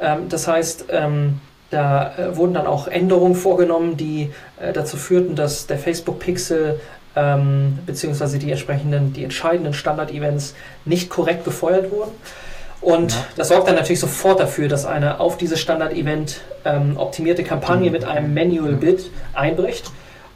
Ähm, 0.00 0.28
das 0.30 0.48
heißt, 0.48 0.86
ähm, 0.90 1.40
da 1.68 2.14
äh, 2.16 2.36
wurden 2.36 2.54
dann 2.54 2.66
auch 2.66 2.88
Änderungen 2.88 3.34
vorgenommen, 3.34 3.96
die 3.96 4.30
äh, 4.58 4.72
dazu 4.72 4.96
führten, 4.96 5.36
dass 5.36 5.66
der 5.66 5.78
Facebook-Pixel 5.78 6.80
ähm, 7.14 7.78
beziehungsweise 7.84 8.38
die 8.38 8.50
entsprechenden, 8.50 9.12
die 9.12 9.24
entscheidenden 9.24 9.74
Standard-Events 9.74 10.54
nicht 10.86 11.10
korrekt 11.10 11.44
befeuert 11.44 11.90
wurden. 11.90 12.12
Und 12.80 13.12
ja. 13.12 13.18
das 13.36 13.48
sorgt 13.48 13.68
dann 13.68 13.74
natürlich 13.74 14.00
sofort 14.00 14.40
dafür, 14.40 14.68
dass 14.68 14.86
eine 14.86 15.20
auf 15.20 15.36
dieses 15.36 15.60
Standard-Event 15.60 16.40
ähm, 16.64 16.96
optimierte 16.96 17.44
Kampagne 17.44 17.86
mhm. 17.86 17.92
mit 17.92 18.04
einem 18.04 18.32
Manual-Bit 18.32 19.10
einbricht. 19.34 19.90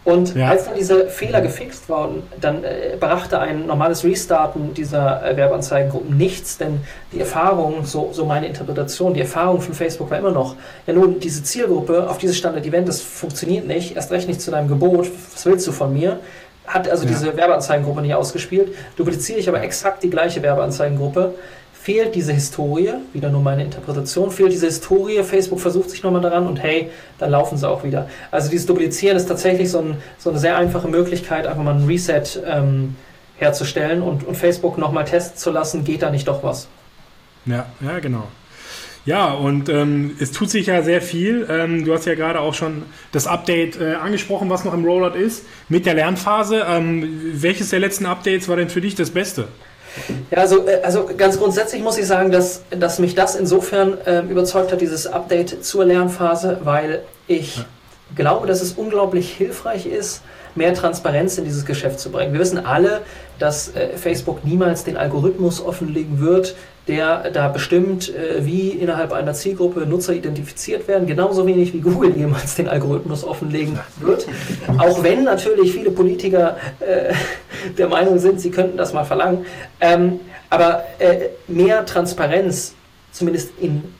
Und 0.05 0.34
ja. 0.34 0.51
als 0.51 0.66
dann 0.66 0.74
diese 0.74 1.07
Fehler 1.09 1.40
gefixt 1.40 1.88
wurden, 1.88 2.24
dann 2.38 2.62
äh, 2.62 2.97
brachte 3.01 3.38
ein 3.38 3.66
normales 3.66 4.05
Restarten 4.05 4.74
dieser 4.74 5.24
äh, 5.24 5.34
Werbeanzeigengruppen 5.34 6.14
nichts, 6.18 6.59
denn 6.59 6.80
die 7.11 7.20
Erfahrung, 7.20 7.86
so, 7.86 8.11
so 8.12 8.26
meine 8.26 8.47
Interpretation, 8.47 9.14
die 9.14 9.20
Erfahrung 9.20 9.62
von 9.62 9.72
Facebook 9.72 10.11
war 10.11 10.18
immer 10.18 10.30
noch, 10.30 10.57
ja 10.86 10.92
nun, 10.92 11.20
diese 11.20 11.42
Zielgruppe 11.42 12.11
auf 12.11 12.18
dieses 12.18 12.36
Standard-Event, 12.36 12.86
das 12.86 13.01
funktioniert 13.01 13.66
nicht, 13.66 13.97
erst 13.97 14.12
recht 14.12 14.28
nicht 14.28 14.42
zu 14.42 14.51
deinem 14.51 14.68
Gebot, 14.68 15.11
was 15.32 15.47
willst 15.47 15.66
du 15.66 15.72
von 15.72 15.95
mir? 15.95 16.20
Hat 16.66 16.86
also 16.86 17.05
ja. 17.05 17.11
diese 17.11 17.34
Werbeanzeigengruppe 17.34 18.03
nicht 18.03 18.14
ausgespielt. 18.14 18.74
Dupliziere 18.97 19.38
ich 19.38 19.49
aber 19.49 19.62
exakt 19.62 20.03
die 20.03 20.11
gleiche 20.11 20.42
Werbeanzeigengruppe, 20.42 21.34
fehlt 21.85 22.14
diese 22.14 22.32
Historie, 22.32 22.95
wieder 23.12 23.28
nur 23.28 23.43
meine 23.43 23.62
Interpretation, 23.62 24.30
fehlt 24.30 24.51
diese 24.51 24.64
Historie, 24.64 25.22
Facebook 25.22 25.61
versucht 25.61 25.91
sich 25.91 26.03
nochmal 26.03 26.22
daran 26.22 26.47
und 26.47 26.57
hey, 26.62 26.89
dann 27.18 27.30
laufen 27.30 27.59
sie 27.59 27.68
auch 27.68 27.85
wieder. 27.85 28.09
Also 28.30 28.49
dieses 28.49 28.64
Duplizieren 28.64 29.18
ist 29.18 29.26
tatsächlich 29.26 29.70
so, 29.70 29.80
ein, 29.80 29.99
so 30.16 30.30
eine 30.30 30.39
sehr 30.39 30.57
einfache 30.57 30.89
Möglichkeit, 30.89 31.47
einfach 31.47 31.62
mal 31.62 31.74
ein 31.74 31.85
Reset 31.85 32.22
ähm, 32.47 32.97
herzustellen 33.37 34.01
und, 34.01 34.26
und 34.26 34.35
Facebook 34.35 34.78
nochmal 34.78 35.05
testen 35.05 35.37
zu 35.37 35.51
lassen, 35.51 35.85
geht 35.85 36.01
da 36.01 36.09
nicht 36.09 36.26
doch 36.26 36.43
was. 36.43 36.68
Ja, 37.45 37.66
ja, 37.82 37.99
genau. 37.99 38.28
Ja, 39.05 39.32
und 39.32 39.68
ähm, 39.68 40.16
es 40.18 40.32
tut 40.32 40.49
sich 40.49 40.68
ja 40.68 40.80
sehr 40.80 41.03
viel. 41.03 41.47
Ähm, 41.51 41.85
du 41.85 41.93
hast 41.93 42.07
ja 42.07 42.14
gerade 42.14 42.41
auch 42.41 42.55
schon 42.55 42.85
das 43.12 43.26
Update 43.26 43.78
äh, 43.78 43.97
angesprochen, 43.97 44.49
was 44.49 44.64
noch 44.64 44.72
im 44.72 44.87
Rollout 44.87 45.18
ist, 45.18 45.45
mit 45.68 45.85
der 45.85 45.93
Lernphase. 45.93 46.64
Ähm, 46.66 47.20
welches 47.35 47.68
der 47.68 47.80
letzten 47.80 48.07
Updates 48.07 48.49
war 48.49 48.57
denn 48.57 48.70
für 48.70 48.80
dich 48.80 48.95
das 48.95 49.11
Beste? 49.11 49.49
Ja, 50.30 50.38
also, 50.38 50.66
äh, 50.66 50.80
also 50.82 51.09
ganz 51.16 51.38
grundsätzlich 51.38 51.82
muss 51.82 51.99
ich 51.99 52.07
sagen, 52.07 52.30
dass, 52.30 52.62
dass 52.70 52.99
mich 52.99 53.14
das 53.14 53.36
insofern 53.36 53.99
äh, 54.05 54.20
überzeugt 54.20 54.72
hat, 54.72 54.80
dieses 54.80 55.07
Update 55.07 55.64
zur 55.64 55.84
Lernphase, 55.84 56.59
weil 56.64 57.03
ich 57.26 57.59
ja. 57.59 57.64
glaube, 58.16 58.47
dass 58.47 58.61
es 58.61 58.72
unglaublich 58.72 59.32
hilfreich 59.32 59.86
ist, 59.86 60.22
mehr 60.55 60.74
Transparenz 60.74 61.38
in 61.38 61.45
dieses 61.45 61.64
Geschäft 61.64 61.99
zu 61.99 62.11
bringen. 62.11 62.32
Wir 62.32 62.40
wissen 62.40 62.64
alle, 62.64 63.01
dass 63.38 63.74
äh, 63.74 63.97
Facebook 63.97 64.45
niemals 64.45 64.84
den 64.84 64.97
Algorithmus 64.97 65.61
offenlegen 65.61 66.20
wird, 66.20 66.55
der 66.86 67.30
da 67.30 67.49
bestimmt, 67.49 68.14
äh, 68.14 68.45
wie 68.45 68.70
innerhalb 68.70 69.12
einer 69.12 69.32
Zielgruppe 69.32 69.80
Nutzer 69.80 70.12
identifiziert 70.12 70.86
werden, 70.86 71.07
genauso 71.07 71.47
wenig 71.47 71.72
wie 71.72 71.80
Google 71.80 72.16
jemals 72.16 72.55
den 72.55 72.68
Algorithmus 72.68 73.24
offenlegen 73.24 73.78
wird. 74.01 74.26
Auch 74.78 75.03
wenn 75.03 75.24
natürlich 75.24 75.72
viele 75.72 75.90
Politiker 75.90 76.57
äh, 76.80 77.12
der 77.78 77.88
Meinung 77.88 78.18
sind, 78.18 78.40
sie 78.40 78.50
könnten 78.50 78.76
das 78.76 78.92
mal 78.92 79.04
verlangen. 79.04 79.46
Ähm, 79.80 80.20
aber 80.50 80.84
äh, 80.98 81.28
mehr 81.48 81.84
Transparenz, 81.86 82.74
zumindest 83.12 83.52
in 83.60 83.94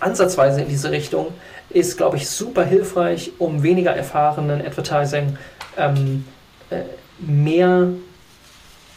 ansatzweise 0.00 0.62
in 0.62 0.68
diese 0.68 0.90
Richtung, 0.90 1.28
ist, 1.68 1.96
glaube 1.96 2.16
ich, 2.16 2.28
super 2.28 2.64
hilfreich, 2.64 3.32
um 3.38 3.62
weniger 3.62 3.94
erfahrenen 3.94 4.60
Advertising 4.64 5.36
ähm, 5.76 6.24
äh, 6.70 6.82
mehr, 7.18 7.88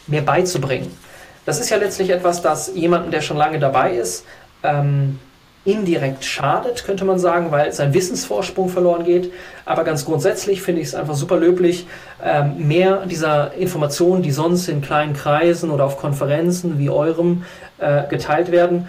mehr 0.06 0.22
beizubringen. 0.22 0.96
Das 1.44 1.60
ist 1.60 1.70
ja 1.70 1.76
letztlich 1.76 2.10
etwas, 2.10 2.42
das 2.42 2.72
jemandem, 2.74 3.10
der 3.10 3.20
schon 3.20 3.36
lange 3.36 3.58
dabei 3.58 3.92
ist, 3.92 4.24
ähm, 4.62 5.18
indirekt 5.64 6.24
schadet, 6.24 6.84
könnte 6.84 7.04
man 7.04 7.18
sagen, 7.18 7.50
weil 7.50 7.72
sein 7.72 7.94
Wissensvorsprung 7.94 8.68
verloren 8.68 9.04
geht. 9.04 9.32
Aber 9.64 9.84
ganz 9.84 10.04
grundsätzlich 10.04 10.60
finde 10.60 10.82
ich 10.82 10.88
es 10.88 10.94
einfach 10.94 11.14
super 11.14 11.36
löblich, 11.36 11.86
ähm, 12.22 12.68
mehr 12.68 13.06
dieser 13.06 13.54
Informationen, 13.54 14.22
die 14.22 14.30
sonst 14.30 14.68
in 14.68 14.82
kleinen 14.82 15.14
Kreisen 15.14 15.70
oder 15.70 15.84
auf 15.84 15.96
Konferenzen 15.96 16.78
wie 16.78 16.90
eurem 16.90 17.44
äh, 17.78 18.06
geteilt 18.08 18.52
werden, 18.52 18.88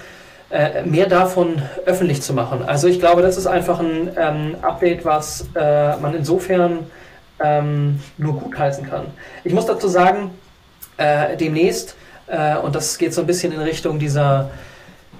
äh, 0.49 0.83
mehr 0.83 1.07
davon 1.07 1.61
öffentlich 1.85 2.21
zu 2.21 2.33
machen. 2.33 2.63
Also 2.65 2.87
ich 2.87 2.99
glaube, 2.99 3.21
das 3.21 3.37
ist 3.37 3.47
einfach 3.47 3.79
ein 3.79 4.09
ähm, 4.17 4.55
Update, 4.61 5.05
was 5.05 5.47
äh, 5.55 5.95
man 5.97 6.13
insofern 6.13 6.87
ähm, 7.41 8.01
nur 8.17 8.37
gutheißen 8.39 8.89
kann. 8.89 9.05
Ich 9.43 9.53
muss 9.53 9.65
dazu 9.65 9.87
sagen, 9.87 10.31
demnächst 10.97 11.97
und 12.63 12.73
das 12.73 12.97
geht 12.97 13.13
so 13.13 13.19
ein 13.19 13.27
bisschen 13.27 13.51
in 13.51 13.59
Richtung 13.59 13.99
dieser, 13.99 14.49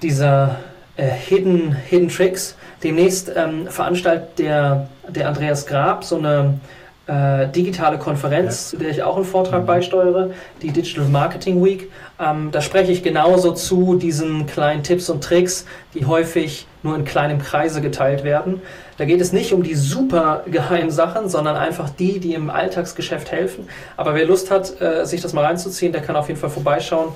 dieser 0.00 0.56
äh, 0.96 1.08
Hidden, 1.08 1.74
Hidden 1.74 2.08
Tricks. 2.08 2.56
Demnächst 2.82 3.32
ähm, 3.34 3.66
veranstaltet 3.68 4.38
der, 4.38 4.88
der 5.08 5.28
Andreas 5.28 5.66
Grab 5.66 6.04
so 6.04 6.16
eine 6.16 6.60
äh, 7.06 7.48
digitale 7.48 7.98
Konferenz, 7.98 8.70
zu 8.70 8.76
der 8.76 8.90
ich 8.90 9.02
auch 9.02 9.16
einen 9.16 9.24
Vortrag 9.24 9.62
mhm. 9.62 9.66
beisteuere, 9.66 10.30
die 10.62 10.72
Digital 10.72 11.06
Marketing 11.06 11.64
Week. 11.64 11.90
Ähm, 12.18 12.50
da 12.50 12.60
spreche 12.60 12.90
ich 12.90 13.02
genauso 13.02 13.52
zu 13.52 13.94
diesen 13.96 14.46
kleinen 14.46 14.82
Tipps 14.82 15.08
und 15.08 15.22
Tricks, 15.22 15.66
die 15.94 16.04
häufig 16.06 16.66
nur 16.82 16.96
in 16.96 17.04
kleinem 17.04 17.38
Kreise 17.38 17.80
geteilt 17.80 18.24
werden. 18.24 18.60
Da 18.96 19.04
geht 19.04 19.20
es 19.20 19.32
nicht 19.32 19.52
um 19.52 19.62
die 19.62 19.74
super 19.74 20.42
geheimen 20.50 20.90
Sachen, 20.90 21.28
sondern 21.28 21.56
einfach 21.56 21.90
die, 21.90 22.18
die 22.18 22.34
im 22.34 22.50
Alltagsgeschäft 22.50 23.30
helfen. 23.30 23.68
Aber 23.96 24.14
wer 24.14 24.26
Lust 24.26 24.50
hat, 24.50 24.80
äh, 24.80 25.04
sich 25.04 25.20
das 25.20 25.32
mal 25.32 25.44
reinzuziehen, 25.44 25.92
der 25.92 26.02
kann 26.02 26.16
auf 26.16 26.28
jeden 26.28 26.40
Fall 26.40 26.50
vorbeischauen. 26.50 27.10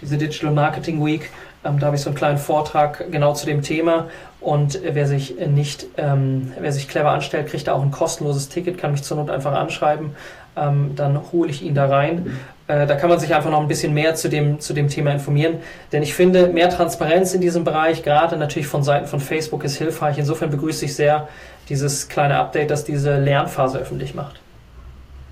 Diese 0.00 0.16
Digital 0.18 0.50
Marketing 0.50 1.04
Week, 1.04 1.30
ähm, 1.66 1.78
da 1.78 1.86
habe 1.86 1.96
ich 1.96 2.02
so 2.02 2.10
einen 2.10 2.16
kleinen 2.16 2.38
Vortrag 2.38 3.10
genau 3.10 3.34
zu 3.34 3.46
dem 3.46 3.62
Thema. 3.62 4.08
Und 4.40 4.78
wer 4.82 5.06
sich 5.06 5.36
nicht, 5.46 5.86
ähm, 5.96 6.52
wer 6.60 6.72
sich 6.72 6.88
clever 6.88 7.10
anstellt, 7.10 7.48
kriegt 7.48 7.66
da 7.66 7.72
auch 7.72 7.82
ein 7.82 7.90
kostenloses 7.90 8.48
Ticket, 8.48 8.78
kann 8.78 8.92
mich 8.92 9.02
zur 9.02 9.16
Not 9.16 9.30
einfach 9.30 9.52
anschreiben. 9.52 10.10
Ähm, 10.56 10.92
dann 10.94 11.20
hole 11.32 11.50
ich 11.50 11.62
ihn 11.62 11.74
da 11.74 11.86
rein. 11.86 12.38
Äh, 12.68 12.86
da 12.86 12.94
kann 12.94 13.10
man 13.10 13.18
sich 13.18 13.34
einfach 13.34 13.50
noch 13.50 13.60
ein 13.60 13.68
bisschen 13.68 13.92
mehr 13.92 14.14
zu 14.14 14.28
dem, 14.28 14.60
zu 14.60 14.72
dem 14.72 14.88
Thema 14.88 15.12
informieren. 15.12 15.58
Denn 15.92 16.02
ich 16.02 16.14
finde, 16.14 16.48
mehr 16.48 16.70
Transparenz 16.70 17.34
in 17.34 17.40
diesem 17.40 17.64
Bereich, 17.64 18.02
gerade 18.02 18.36
natürlich 18.36 18.68
von 18.68 18.82
Seiten 18.82 19.06
von 19.06 19.20
Facebook, 19.20 19.64
ist 19.64 19.76
hilfreich. 19.76 20.18
Insofern 20.18 20.50
begrüße 20.50 20.84
ich 20.84 20.94
sehr 20.94 21.28
dieses 21.68 22.08
kleine 22.08 22.38
Update, 22.38 22.70
das 22.70 22.84
diese 22.84 23.18
Lernphase 23.18 23.78
öffentlich 23.78 24.14
macht. 24.14 24.40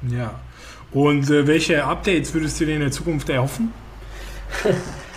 Ja. 0.09 0.33
Und 0.93 1.31
äh, 1.31 1.47
welche 1.47 1.85
Updates 1.85 2.35
würdest 2.35 2.61
du 2.61 2.67
dir 2.67 2.75
in 2.75 2.81
der 2.81 2.91
Zukunft 2.91 3.29
erhoffen? 3.29 3.73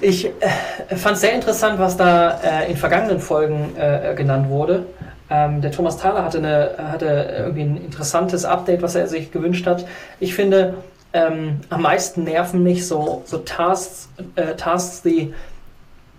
Ich 0.00 0.26
äh, 0.26 0.96
fand 0.96 1.16
es 1.16 1.22
sehr 1.22 1.32
interessant, 1.32 1.78
was 1.78 1.96
da 1.96 2.40
äh, 2.42 2.70
in 2.70 2.76
vergangenen 2.76 3.20
Folgen 3.20 3.76
äh, 3.76 4.14
genannt 4.14 4.48
wurde. 4.48 4.86
Ähm, 5.30 5.60
der 5.60 5.72
Thomas 5.72 5.98
Thaler 5.98 6.24
hatte, 6.24 6.38
eine, 6.38 6.74
hatte 6.90 7.34
irgendwie 7.38 7.62
ein 7.62 7.76
interessantes 7.84 8.44
Update, 8.44 8.82
was 8.82 8.94
er 8.94 9.08
sich 9.08 9.30
gewünscht 9.30 9.66
hat. 9.66 9.84
Ich 10.20 10.34
finde, 10.34 10.74
ähm, 11.12 11.60
am 11.70 11.82
meisten 11.82 12.24
nerven 12.24 12.62
mich 12.62 12.86
so, 12.86 13.22
so 13.24 13.38
Tasks, 13.38 14.08
äh, 14.36 14.54
Tasks 14.54 15.02
die, 15.02 15.34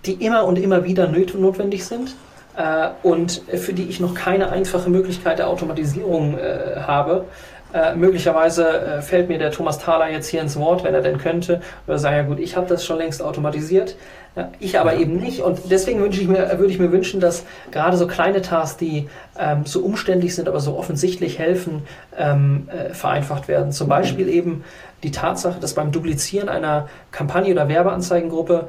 die 0.05 0.13
immer 0.13 0.45
und 0.45 0.57
immer 0.57 0.83
wieder 0.83 1.07
notwendig 1.07 1.85
sind 1.85 2.15
äh, 2.57 2.89
und 3.03 3.41
für 3.53 3.73
die 3.73 3.83
ich 3.83 3.99
noch 3.99 4.13
keine 4.13 4.51
einfache 4.51 4.89
Möglichkeit 4.89 5.39
der 5.39 5.47
Automatisierung 5.47 6.37
äh, 6.37 6.81
habe. 6.81 7.25
Äh, 7.71 7.95
möglicherweise 7.95 8.67
äh, 8.67 9.01
fällt 9.01 9.29
mir 9.29 9.37
der 9.37 9.51
Thomas 9.51 9.77
Thaler 9.77 10.09
jetzt 10.09 10.27
hier 10.27 10.41
ins 10.41 10.57
Wort, 10.57 10.83
wenn 10.83 10.95
er 10.95 11.01
denn 11.01 11.19
könnte, 11.19 11.61
oder 11.85 11.99
sagen, 11.99 12.15
ja 12.15 12.23
gut, 12.23 12.39
ich 12.39 12.55
habe 12.55 12.65
das 12.67 12.83
schon 12.83 12.97
längst 12.97 13.21
automatisiert, 13.21 13.95
ja, 14.35 14.51
ich 14.59 14.79
aber 14.79 14.95
eben 14.95 15.17
nicht. 15.17 15.41
Und 15.41 15.59
deswegen 15.69 16.01
wünsche 16.01 16.21
ich 16.21 16.27
mir, 16.27 16.57
würde 16.57 16.71
ich 16.71 16.79
mir 16.79 16.91
wünschen, 16.91 17.19
dass 17.19 17.45
gerade 17.71 17.97
so 17.97 18.07
kleine 18.07 18.41
Tasks, 18.41 18.77
die 18.77 19.07
ähm, 19.37 19.65
so 19.65 19.81
umständlich 19.81 20.33
sind, 20.33 20.47
aber 20.47 20.59
so 20.59 20.77
offensichtlich 20.77 21.37
helfen, 21.37 21.83
ähm, 22.17 22.67
äh, 22.69 22.93
vereinfacht 22.93 23.47
werden. 23.47 23.71
Zum 23.71 23.87
Beispiel 23.87 24.29
eben 24.29 24.63
die 25.03 25.11
Tatsache, 25.11 25.59
dass 25.59 25.73
beim 25.73 25.91
Duplizieren 25.91 26.49
einer 26.49 26.89
Kampagne 27.11 27.53
oder 27.53 27.67
Werbeanzeigengruppe 27.69 28.67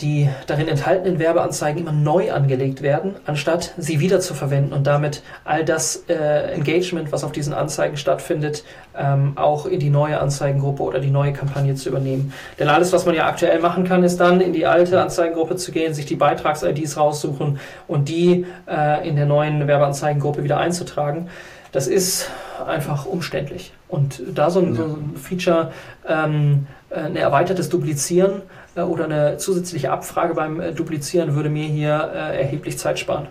die 0.00 0.28
darin 0.46 0.68
enthaltenen 0.68 1.18
Werbeanzeigen 1.18 1.80
immer 1.80 1.92
neu 1.92 2.30
angelegt 2.32 2.82
werden, 2.82 3.16
anstatt 3.26 3.74
sie 3.76 3.98
wieder 3.98 4.20
zu 4.20 4.34
verwenden 4.34 4.72
und 4.72 4.86
damit 4.86 5.22
all 5.44 5.64
das 5.64 6.04
äh, 6.08 6.52
Engagement, 6.52 7.10
was 7.10 7.24
auf 7.24 7.32
diesen 7.32 7.52
Anzeigen 7.52 7.96
stattfindet, 7.96 8.62
ähm, 8.96 9.32
auch 9.36 9.66
in 9.66 9.80
die 9.80 9.90
neue 9.90 10.20
Anzeigengruppe 10.20 10.84
oder 10.84 11.00
die 11.00 11.10
neue 11.10 11.32
Kampagne 11.32 11.74
zu 11.74 11.88
übernehmen. 11.88 12.32
Denn 12.60 12.68
alles, 12.68 12.92
was 12.92 13.06
man 13.06 13.16
ja 13.16 13.26
aktuell 13.26 13.58
machen 13.58 13.84
kann, 13.84 14.04
ist 14.04 14.18
dann 14.20 14.40
in 14.40 14.52
die 14.52 14.66
alte 14.66 15.00
Anzeigengruppe 15.00 15.56
zu 15.56 15.72
gehen, 15.72 15.94
sich 15.94 16.06
die 16.06 16.16
Beitrags-IDs 16.16 16.96
raussuchen 16.96 17.58
und 17.88 18.08
die 18.08 18.46
äh, 18.68 19.08
in 19.08 19.16
der 19.16 19.26
neuen 19.26 19.66
Werbeanzeigengruppe 19.66 20.44
wieder 20.44 20.58
einzutragen. 20.58 21.28
Das 21.72 21.88
ist 21.88 22.30
einfach 22.66 23.04
umständlich. 23.04 23.72
Und 23.88 24.22
da 24.34 24.50
so 24.50 24.60
ein, 24.60 24.74
so 24.74 24.84
ein 24.84 25.16
Feature, 25.16 25.72
ähm, 26.08 26.66
äh, 26.90 27.00
ein 27.00 27.16
erweitertes 27.16 27.68
Duplizieren, 27.68 28.36
äh, 28.36 28.65
oder 28.84 29.04
eine 29.04 29.36
zusätzliche 29.38 29.90
Abfrage 29.90 30.34
beim 30.34 30.60
äh, 30.60 30.72
Duplizieren 30.72 31.34
würde 31.34 31.48
mir 31.48 31.66
hier 31.66 32.10
äh, 32.12 32.40
erheblich 32.40 32.78
Zeit 32.78 32.98
sparen. 32.98 33.28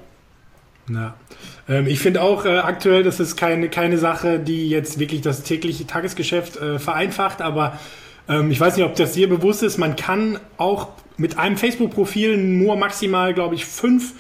Ja. 0.90 1.16
Ähm, 1.68 1.88
ich 1.88 2.00
finde 2.00 2.22
auch 2.22 2.46
äh, 2.46 2.58
aktuell, 2.58 3.04
das 3.04 3.20
ist 3.20 3.36
keine, 3.36 3.70
keine 3.70 3.98
Sache, 3.98 4.40
die 4.40 4.70
jetzt 4.70 5.00
wirklich 5.00 5.22
das 5.22 5.44
tägliche 5.44 5.88
Tagesgeschäft 5.88 6.58
äh, 6.58 6.80
vereinfacht, 6.80 7.42
aber 7.42 7.80
ähm, 8.28 8.52
ich 8.52 8.60
weiß 8.60 8.76
nicht, 8.78 8.86
ob 8.86 8.96
das 8.96 9.14
dir 9.14 9.30
bewusst 9.30 9.64
ist, 9.64 9.78
man 9.78 9.96
kann 9.96 10.40
auch 10.58 10.90
mit 11.18 11.38
einem 11.38 11.58
Facebook-Profil 11.58 12.38
nur 12.38 12.76
maximal, 12.76 13.34
glaube 13.34 13.56
ich, 13.56 13.66
fünf 13.66 14.14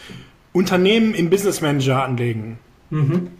Unternehmen 0.53 1.13
im 1.13 1.29
Business 1.29 1.61
Manager 1.61 2.03
anlegen. 2.03 2.57
Mhm. 2.89 3.31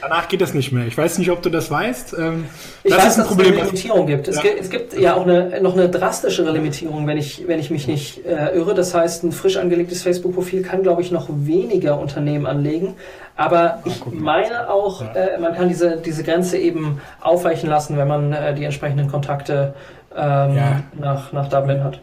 Danach 0.00 0.28
geht 0.28 0.40
das 0.40 0.54
nicht 0.54 0.72
mehr. 0.72 0.86
Ich 0.86 0.96
weiß 0.96 1.18
nicht, 1.18 1.30
ob 1.30 1.42
du 1.42 1.50
das 1.50 1.70
weißt. 1.70 2.16
Ähm, 2.18 2.46
ich 2.82 2.90
das 2.90 3.00
weiß, 3.00 3.08
ist 3.08 3.14
ein 3.14 3.18
dass 3.18 3.28
Problem. 3.28 3.52
es 3.52 3.58
eine 3.58 3.66
Limitierung 3.66 4.06
gibt. 4.06 4.28
Es, 4.28 4.36
ja. 4.36 4.42
gibt. 4.42 4.60
es 4.60 4.70
gibt 4.70 4.98
ja 4.98 5.14
auch 5.14 5.22
eine, 5.22 5.60
noch 5.60 5.74
eine 5.74 5.88
drastischere 5.88 6.52
Limitierung, 6.52 7.06
wenn 7.06 7.18
ich, 7.18 7.46
wenn 7.46 7.58
ich 7.58 7.70
mich 7.70 7.86
nicht 7.86 8.24
äh, 8.24 8.56
irre. 8.56 8.74
Das 8.74 8.94
heißt, 8.94 9.24
ein 9.24 9.32
frisch 9.32 9.56
angelegtes 9.56 10.02
Facebook-Profil 10.02 10.62
kann, 10.62 10.82
glaube 10.82 11.02
ich, 11.02 11.10
noch 11.10 11.28
weniger 11.30 11.98
Unternehmen 11.98 12.46
anlegen. 12.46 12.94
Aber 13.36 13.82
ich 13.84 14.04
meine 14.12 14.70
auch, 14.70 15.02
äh, 15.14 15.38
man 15.38 15.54
kann 15.54 15.68
diese, 15.68 15.96
diese 15.98 16.24
Grenze 16.24 16.58
eben 16.58 17.00
aufweichen 17.20 17.68
lassen, 17.68 17.96
wenn 17.96 18.08
man 18.08 18.32
äh, 18.32 18.54
die 18.54 18.64
entsprechenden 18.64 19.08
Kontakte 19.08 19.74
ähm, 20.16 20.56
ja. 20.56 20.82
nach, 20.98 21.32
nach 21.32 21.48
Dublin 21.48 21.84
hat 21.84 22.00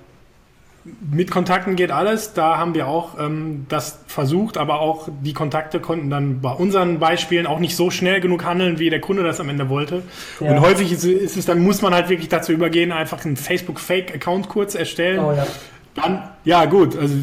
mit 1.11 1.31
Kontakten 1.31 1.75
geht 1.75 1.91
alles. 1.91 2.33
Da 2.33 2.57
haben 2.57 2.75
wir 2.75 2.87
auch 2.87 3.19
ähm, 3.19 3.65
das 3.69 3.99
versucht, 4.07 4.57
aber 4.57 4.79
auch 4.79 5.09
die 5.21 5.33
Kontakte 5.33 5.79
konnten 5.79 6.09
dann 6.09 6.41
bei 6.41 6.51
unseren 6.51 6.99
Beispielen 6.99 7.47
auch 7.47 7.59
nicht 7.59 7.75
so 7.75 7.89
schnell 7.89 8.21
genug 8.21 8.45
handeln, 8.45 8.77
wie 8.77 8.89
der 8.89 9.01
Kunde 9.01 9.23
das 9.23 9.39
am 9.39 9.49
Ende 9.49 9.69
wollte. 9.69 10.03
Ja. 10.39 10.51
Und 10.51 10.61
häufig 10.61 10.91
ist, 10.91 11.03
ist, 11.03 11.37
es 11.37 11.45
dann, 11.45 11.59
muss 11.59 11.81
man 11.81 11.93
halt 11.93 12.09
wirklich 12.09 12.29
dazu 12.29 12.51
übergehen, 12.51 12.91
einfach 12.91 13.25
einen 13.25 13.35
Facebook-Fake-Account 13.35 14.47
kurz 14.47 14.75
erstellen. 14.75 15.19
Oh, 15.19 15.31
ja. 15.31 15.47
Dann, 15.95 16.29
ja 16.43 16.65
gut, 16.65 16.97
also 16.97 17.15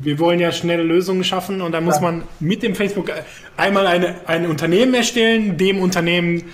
wir 0.00 0.18
wollen 0.18 0.38
ja 0.38 0.52
schnelle 0.52 0.84
Lösungen 0.84 1.24
schaffen 1.24 1.60
und 1.60 1.72
dann 1.72 1.84
muss 1.84 1.96
ja. 1.96 2.02
man 2.02 2.22
mit 2.38 2.62
dem 2.62 2.74
Facebook 2.74 3.10
einmal 3.56 3.86
eine, 3.86 4.14
ein 4.26 4.46
Unternehmen 4.46 4.94
erstellen, 4.94 5.56
dem 5.56 5.80
Unternehmen 5.80 6.44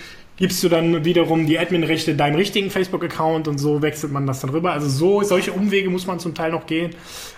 gibst 0.40 0.64
du 0.64 0.70
dann 0.70 1.04
wiederum 1.04 1.46
die 1.46 1.58
Admin-Rechte 1.58 2.16
deinem 2.16 2.34
richtigen 2.34 2.70
Facebook-Account 2.70 3.46
und 3.46 3.58
so 3.58 3.82
wechselt 3.82 4.10
man 4.10 4.26
das 4.26 4.40
dann 4.40 4.50
rüber. 4.50 4.72
Also 4.72 4.88
so, 4.88 5.22
solche 5.22 5.52
Umwege 5.52 5.90
muss 5.90 6.06
man 6.06 6.18
zum 6.18 6.34
Teil 6.34 6.50
noch 6.50 6.66
gehen. 6.66 6.94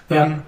Ja. 0.08 0.26
Ähm, 0.26 0.42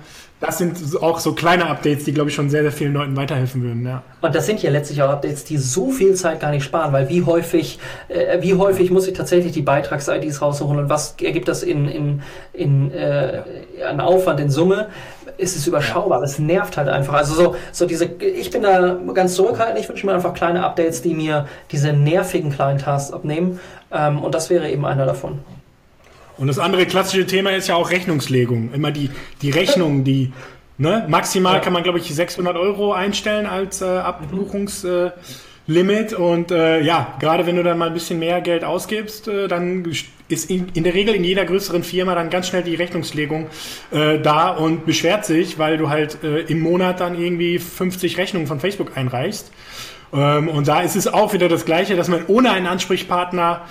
das 0.45 0.59
sind 0.59 1.03
auch 1.03 1.19
so 1.19 1.33
kleine 1.33 1.67
Updates, 1.67 2.05
die, 2.05 2.13
glaube 2.13 2.29
ich, 2.29 2.35
schon 2.35 2.51
sehr, 2.51 2.63
sehr 2.63 2.73
vielen 2.73 2.93
Leuten 2.93 3.17
weiterhelfen 3.17 3.63
würden. 3.63 3.87
Ja. 3.87 4.03
Und 4.21 4.35
das 4.35 4.47
sind 4.47 4.63
ja 4.63 4.71
letztlich 4.71 5.03
auch 5.03 5.09
Updates, 5.09 5.45
die 5.45 5.57
so 5.57 5.91
viel 5.91 6.15
Zeit 6.15 6.41
gar 6.41 6.51
nicht 6.51 6.65
sparen, 6.65 6.93
weil 6.93 7.09
wie 7.09 7.25
häufig, 7.25 7.79
äh, 8.09 8.41
wie 8.43 8.55
häufig 8.55 8.91
muss 8.91 9.07
ich 9.07 9.15
tatsächlich 9.15 9.53
die 9.53 9.63
Beitrags-IDs 9.63 10.43
rausholen 10.43 10.79
und 10.79 10.89
was 10.91 11.17
ergibt 11.23 11.49
das 11.49 11.63
in, 11.63 11.89
in, 11.89 12.23
in 12.53 12.93
äh, 12.93 13.43
an 13.89 14.01
Aufwand 14.01 14.41
in 14.41 14.51
Summe? 14.51 14.89
Ist 15.37 15.57
es 15.57 15.67
überschaubar, 15.67 16.23
es 16.23 16.39
nervt 16.39 16.77
halt 16.77 16.89
einfach. 16.89 17.15
Also 17.15 17.35
so, 17.35 17.57
so 17.73 17.87
diese, 17.87 18.05
ich 18.05 18.51
bin 18.51 18.63
da 18.63 18.99
ganz 19.15 19.35
zurückhaltend, 19.35 19.81
ich 19.81 19.89
wünsche 19.89 20.07
mir 20.07 20.15
einfach 20.15 20.35
kleine 20.35 20.65
Updates, 20.65 21.03
die 21.03 21.15
mir 21.15 21.47
diese 21.73 21.93
nervigen 21.93 22.53
kleinen 22.53 22.79
Tasks 22.79 23.13
abnehmen. 23.13 23.59
Ähm, 23.91 24.23
und 24.23 24.35
das 24.35 24.51
wäre 24.51 24.71
eben 24.71 24.85
einer 24.85 25.07
davon. 25.07 25.41
Und 26.37 26.49
das 26.49 26.59
andere 26.59 26.87
klassische 26.87 27.27
Thema 27.27 27.51
ist 27.51 27.69
ja 27.69 27.77
auch 27.77 27.91
Rechnungslegung. 27.91 28.73
Immer 28.73 28.91
die, 28.91 29.11
die 29.43 29.51
Rechnung, 29.51 30.05
die 30.05 30.33
ne, 30.79 31.07
maximal 31.09 31.55
ja. 31.55 31.61
kann 31.61 31.73
man, 31.73 31.83
glaube 31.83 31.99
ich, 31.99 32.15
600 32.15 32.57
Euro 32.57 32.93
einstellen 32.93 33.47
als 33.47 33.81
äh, 33.83 33.85
Abbuchungslimit. 33.85 35.15
Äh, 35.67 36.15
und 36.17 36.51
äh, 36.51 36.81
ja, 36.83 37.15
gerade 37.21 37.47
wenn 37.47 37.57
du 37.57 37.63
dann 37.63 37.79
mal 37.79 37.89
ein 37.89 37.95
bisschen 37.95 38.19
mehr 38.19 38.41
Geld 38.41 38.65
ausgibst, 38.65 39.29
äh, 39.29 39.49
dann 39.49 39.85
ist 40.29 40.51
in, 40.51 40.69
in, 40.75 40.85
der 40.85 40.95
Regel 40.95 41.15
in 41.15 41.23
jeder 41.23 41.45
größeren 41.45 41.83
Firma 41.85 42.15
dann 42.15 42.31
ganz 42.31 42.49
schnell 42.49 42.63
die 42.63 42.75
Rechnungslegung 42.75 43.49
äh, 43.91 44.19
da 44.19 44.49
und 44.51 44.87
beschwert 44.87 45.27
sich, 45.27 45.59
weil 45.59 45.77
du 45.77 45.91
halt 45.91 46.25
äh, 46.25 46.41
im 46.41 46.61
Monat 46.61 47.01
dann 47.01 47.21
irgendwie 47.21 47.59
50 47.59 48.17
Rechnungen 48.19 48.47
von 48.47 48.59
Facebook 48.59 48.97
einreichst. 48.97 49.53
Ähm, 50.13 50.49
und 50.49 50.67
da 50.67 50.81
ist 50.81 50.97
es 50.97 51.07
auch 51.07 51.33
wieder 51.35 51.49
das 51.49 51.65
Gleiche, 51.65 51.95
dass 51.97 52.09
man 52.09 52.25
ohne 52.27 52.53
einen 52.53 52.67
Ansprechpartner 52.67 53.63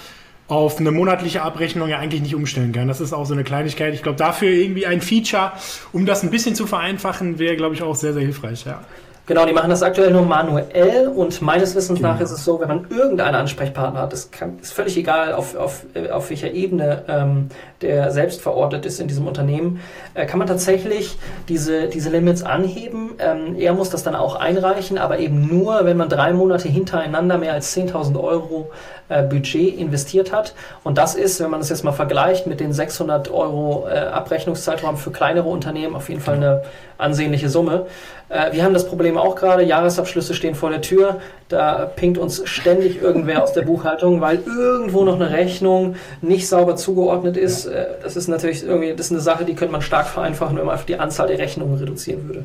auf 0.48 0.80
eine 0.80 0.92
monatliche 0.92 1.42
Abrechnung 1.42 1.90
ja 1.90 2.00
eigentlich 2.00 2.22
nicht 2.22 2.36
umstellen 2.36 2.74
kann. 2.74 2.88
Das 2.88 3.02
ist 3.02 3.14
auch 3.14 3.26
so 3.26 3.34
eine 3.34 3.44
Kleinigkeit. 3.44 3.94
Ich 3.94 4.04
glaube, 4.04 4.18
dafür 4.18 4.50
irgendwie 4.50 4.86
ein 4.86 5.02
Feature, 5.02 5.54
um 5.94 6.06
das 6.06 6.24
ein 6.24 6.32
bisschen 6.32 6.56
zu 6.56 6.68
vereinfachen, 6.68 7.40
wäre, 7.40 7.56
glaube 7.56 7.76
ich, 7.76 7.82
auch 7.82 7.96
sehr, 7.96 8.14
sehr 8.14 8.24
hilfreich. 8.24 8.66
Ja. 8.66 8.82
Genau, 9.26 9.46
die 9.46 9.54
machen 9.54 9.70
das 9.70 9.82
aktuell 9.84 10.12
nur 10.12 10.24
manuell 10.24 11.08
und 11.08 11.42
meines 11.42 11.76
Wissens 11.76 12.00
genau. 12.00 12.14
nach 12.14 12.20
ist 12.20 12.32
es 12.32 12.44
so, 12.44 12.60
wenn 12.60 12.68
man 12.68 12.88
irgendeinen 12.90 13.36
Ansprechpartner 13.36 14.02
hat, 14.02 14.12
das 14.12 14.32
kann, 14.32 14.60
ist 14.60 14.74
völlig 14.74 14.98
egal, 14.98 15.32
auf, 15.32 15.56
auf, 15.56 15.86
äh, 15.94 16.10
auf 16.10 16.30
welcher 16.30 16.52
Ebene 16.52 17.04
ähm, 17.08 17.48
der 17.84 18.12
selbst 18.12 18.42
verortet 18.42 18.86
ist 18.86 19.00
in 19.00 19.08
diesem 19.08 19.28
Unternehmen, 19.28 19.82
äh, 20.14 20.26
kann 20.26 20.40
man 20.40 20.48
tatsächlich 20.48 21.18
diese, 21.50 21.88
diese 21.88 22.10
Limits 22.10 22.44
anheben. 22.44 23.12
Ähm, 23.20 23.56
er 23.60 23.74
muss 23.74 23.90
das 23.90 24.04
dann 24.04 24.16
auch 24.16 24.36
einreichen, 24.36 24.98
aber 24.98 25.20
eben 25.20 25.48
nur, 25.48 25.86
wenn 25.86 25.98
man 25.98 26.10
drei 26.10 26.34
Monate 26.34 26.68
hintereinander 26.68 27.38
mehr 27.38 27.54
als 27.54 27.76
10.000 27.76 28.20
Euro 28.22 28.72
äh, 29.10 29.24
Budget 29.24 29.78
investiert 29.78 30.32
hat. 30.32 30.56
Und 30.84 30.98
das 30.98 31.16
ist, 31.16 31.40
wenn 31.42 31.52
man 31.52 31.60
das 31.60 31.70
jetzt 31.70 31.84
mal 31.84 31.92
vergleicht 31.92 32.48
mit 32.48 32.60
den 32.60 32.74
600 32.74 33.30
Euro 33.32 33.88
äh, 33.88 33.98
Abrechnungszeitraum 33.98 34.98
für 34.98 35.12
kleinere 35.12 35.50
Unternehmen, 35.50 35.96
auf 35.96 36.10
jeden 36.10 36.22
Fall 36.22 36.36
eine 36.36 36.64
ansehnliche 36.98 37.50
Summe. 37.50 37.86
Äh, 38.30 38.54
wir 38.54 38.64
haben 38.64 38.74
das 38.74 38.88
Problem 38.88 39.18
auch 39.18 39.36
gerade, 39.36 39.64
Jahresabschlüsse 39.64 40.34
stehen 40.34 40.56
vor 40.56 40.70
der 40.70 40.82
Tür, 40.82 41.20
da 41.50 41.86
pinkt 41.86 42.18
uns 42.18 42.42
ständig 42.46 43.02
irgendwer 43.02 43.44
aus 43.44 43.54
der 43.54 43.62
Buchhaltung, 43.62 44.22
weil 44.22 44.40
irgendwo 44.46 45.04
noch 45.04 45.16
eine 45.16 45.30
Rechnung 45.30 45.96
nicht 46.22 46.48
sauber 46.48 46.76
zugeordnet 46.76 47.38
ist. 47.38 47.68
Äh, 47.74 47.86
das 48.02 48.16
ist 48.16 48.28
natürlich 48.28 48.64
irgendwie, 48.64 48.94
das 48.94 49.08
ist 49.08 49.12
eine 49.12 49.22
Sache, 49.22 49.46
die 49.46 49.56
könnte 49.56 49.72
man 49.72 49.82
stark 49.82 50.08
vereinfachen, 50.08 50.58
wenn 50.58 50.66
man 50.66 50.74
einfach 50.74 50.86
die 50.86 50.98
Anzahl 50.98 51.28
der 51.28 51.40
Rechnungen 51.40 51.78
reduzieren 51.78 52.28
würde. 52.28 52.44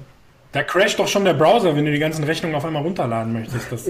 Da 0.52 0.62
crasht 0.62 0.98
doch 0.98 1.08
schon 1.08 1.24
der 1.24 1.34
Browser, 1.34 1.76
wenn 1.76 1.84
du 1.84 1.92
die 1.92 1.98
ganzen 1.98 2.24
Rechnungen 2.24 2.56
auf 2.56 2.64
einmal 2.64 2.82
runterladen 2.82 3.32
möchtest. 3.32 3.70
Das, 3.70 3.84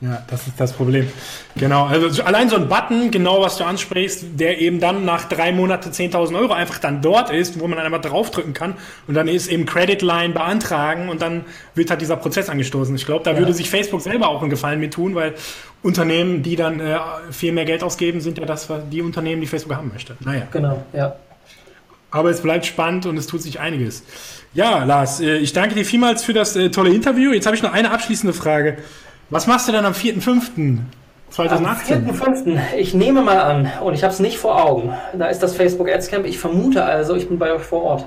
ja, 0.00 0.22
das 0.28 0.46
ist 0.46 0.58
das 0.58 0.72
Problem. 0.72 1.08
Genau, 1.56 1.86
also 1.86 2.22
allein 2.22 2.48
so 2.48 2.56
ein 2.56 2.68
Button, 2.68 3.10
genau 3.10 3.40
was 3.42 3.56
du 3.56 3.64
ansprichst, 3.64 4.24
der 4.38 4.60
eben 4.60 4.80
dann 4.80 5.04
nach 5.04 5.24
drei 5.28 5.52
Monaten 5.52 5.90
10.000 5.90 6.38
Euro 6.38 6.52
einfach 6.52 6.78
dann 6.78 7.02
dort 7.02 7.30
ist, 7.30 7.60
wo 7.60 7.66
man 7.66 7.76
dann 7.76 7.86
einfach 7.92 8.08
draufdrücken 8.08 8.52
kann 8.54 8.74
und 9.06 9.14
dann 9.14 9.28
ist 9.28 9.48
eben 9.48 9.66
Credit 9.66 10.02
Line 10.02 10.34
beantragen 10.34 11.08
und 11.08 11.22
dann 11.22 11.44
wird 11.74 11.90
halt 11.90 12.00
dieser 12.00 12.16
Prozess 12.16 12.48
angestoßen. 12.48 12.94
Ich 12.96 13.06
glaube, 13.06 13.24
da 13.24 13.32
ja. 13.32 13.38
würde 13.38 13.52
sich 13.52 13.70
Facebook 13.70 14.00
selber 14.00 14.28
auch 14.28 14.40
einen 14.40 14.50
Gefallen 14.50 14.80
mit 14.80 14.94
tun, 14.94 15.14
weil 15.14 15.34
Unternehmen, 15.82 16.42
die 16.42 16.56
dann 16.56 16.80
äh, 16.80 16.98
viel 17.30 17.52
mehr 17.52 17.64
Geld 17.64 17.82
ausgeben, 17.82 18.20
sind 18.20 18.38
ja 18.38 18.44
das, 18.44 18.68
die 18.90 19.02
Unternehmen, 19.02 19.40
die 19.40 19.46
Facebook 19.46 19.76
haben 19.76 19.90
möchte. 19.92 20.16
Naja. 20.20 20.46
Genau, 20.50 20.82
ja. 20.92 21.16
Aber 22.10 22.30
es 22.30 22.40
bleibt 22.40 22.66
spannend 22.66 23.06
und 23.06 23.16
es 23.16 23.26
tut 23.26 23.42
sich 23.42 23.60
einiges. 23.60 24.02
Ja, 24.52 24.84
Lars, 24.84 25.20
äh, 25.20 25.36
ich 25.36 25.52
danke 25.52 25.74
dir 25.74 25.84
vielmals 25.84 26.24
für 26.24 26.32
das 26.32 26.56
äh, 26.56 26.70
tolle 26.70 26.90
Interview. 26.90 27.32
Jetzt 27.32 27.46
habe 27.46 27.56
ich 27.56 27.62
noch 27.62 27.72
eine 27.72 27.92
abschließende 27.92 28.34
Frage. 28.34 28.78
Was 29.30 29.46
machst 29.46 29.68
du 29.68 29.72
denn 29.72 29.84
am 29.84 29.92
4.5.2018? 29.92 30.80
Am 31.38 31.64
4.5. 31.64 32.74
Ich 32.76 32.94
nehme 32.94 33.22
mal 33.22 33.38
an, 33.38 33.70
und 33.80 33.94
ich 33.94 34.02
habe 34.02 34.12
es 34.12 34.18
nicht 34.18 34.38
vor 34.38 34.62
Augen, 34.64 34.92
da 35.16 35.26
ist 35.26 35.40
das 35.40 35.54
Facebook 35.54 35.88
Ads 35.88 36.08
Camp. 36.08 36.26
Ich 36.26 36.38
vermute 36.38 36.84
also, 36.84 37.14
ich 37.14 37.28
bin 37.28 37.38
bei 37.38 37.52
euch 37.52 37.62
vor 37.62 37.82
Ort. 37.82 38.06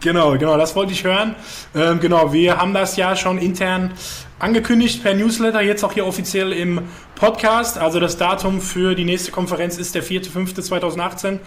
Genau, 0.00 0.36
genau, 0.36 0.58
das 0.58 0.74
wollte 0.74 0.92
ich 0.92 1.04
hören. 1.04 1.36
Ähm, 1.74 2.00
genau, 2.00 2.32
wir 2.32 2.58
haben 2.58 2.74
das 2.74 2.96
ja 2.96 3.14
schon 3.14 3.38
intern 3.38 3.92
angekündigt 4.40 5.02
per 5.02 5.14
Newsletter, 5.14 5.62
jetzt 5.62 5.84
auch 5.84 5.92
hier 5.92 6.04
offiziell 6.04 6.52
im 6.52 6.82
Podcast. 7.14 7.78
Also 7.78 8.00
das 8.00 8.16
Datum 8.16 8.60
für 8.60 8.94
die 8.96 9.04
nächste 9.04 9.30
Konferenz 9.30 9.78
ist 9.78 9.94
der 9.94 10.02
4.5.2018. 10.02 11.38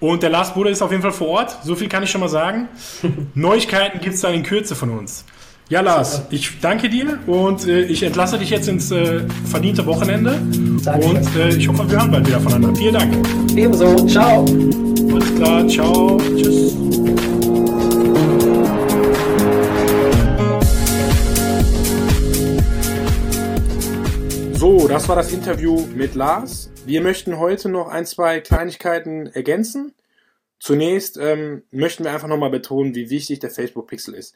Und 0.00 0.22
der 0.22 0.30
Lars 0.30 0.54
Bruder 0.54 0.70
ist 0.70 0.80
auf 0.80 0.90
jeden 0.90 1.02
Fall 1.02 1.12
vor 1.12 1.28
Ort. 1.28 1.58
So 1.62 1.76
viel 1.76 1.88
kann 1.88 2.02
ich 2.02 2.10
schon 2.10 2.22
mal 2.22 2.28
sagen. 2.28 2.68
Neuigkeiten 3.34 4.00
gibt 4.00 4.14
es 4.14 4.22
dann 4.22 4.32
in 4.32 4.42
Kürze 4.42 4.74
von 4.74 4.90
uns. 4.90 5.26
Ja, 5.70 5.82
Lars, 5.82 6.22
ich 6.30 6.58
danke 6.60 6.88
dir 6.88 7.20
und 7.28 7.64
äh, 7.68 7.82
ich 7.82 8.02
entlasse 8.02 8.36
dich 8.36 8.50
jetzt 8.50 8.66
ins 8.66 8.90
äh, 8.90 9.20
verdiente 9.48 9.86
Wochenende. 9.86 10.36
Danke. 10.84 11.06
Und 11.06 11.36
äh, 11.36 11.50
ich 11.50 11.68
hoffe, 11.68 11.88
wir 11.88 11.96
hören 11.96 12.10
bald 12.10 12.26
wieder 12.26 12.40
voneinander. 12.40 12.76
Vielen 12.76 12.94
Dank. 12.94 13.56
Ebenso. 13.56 14.04
Ciao. 14.08 14.44
Alles 15.12 15.34
klar. 15.36 15.68
Ciao. 15.68 16.18
Tschüss. 16.34 16.72
So, 24.58 24.88
das 24.88 25.08
war 25.08 25.14
das 25.14 25.32
Interview 25.32 25.86
mit 25.94 26.16
Lars. 26.16 26.72
Wir 26.84 27.00
möchten 27.00 27.38
heute 27.38 27.68
noch 27.68 27.86
ein, 27.86 28.06
zwei 28.06 28.40
Kleinigkeiten 28.40 29.28
ergänzen. 29.28 29.94
Zunächst 30.58 31.16
ähm, 31.16 31.62
möchten 31.70 32.02
wir 32.02 32.10
einfach 32.10 32.26
nochmal 32.26 32.50
betonen, 32.50 32.96
wie 32.96 33.08
wichtig 33.08 33.38
der 33.38 33.50
Facebook 33.50 33.86
Pixel 33.86 34.14
ist. 34.14 34.34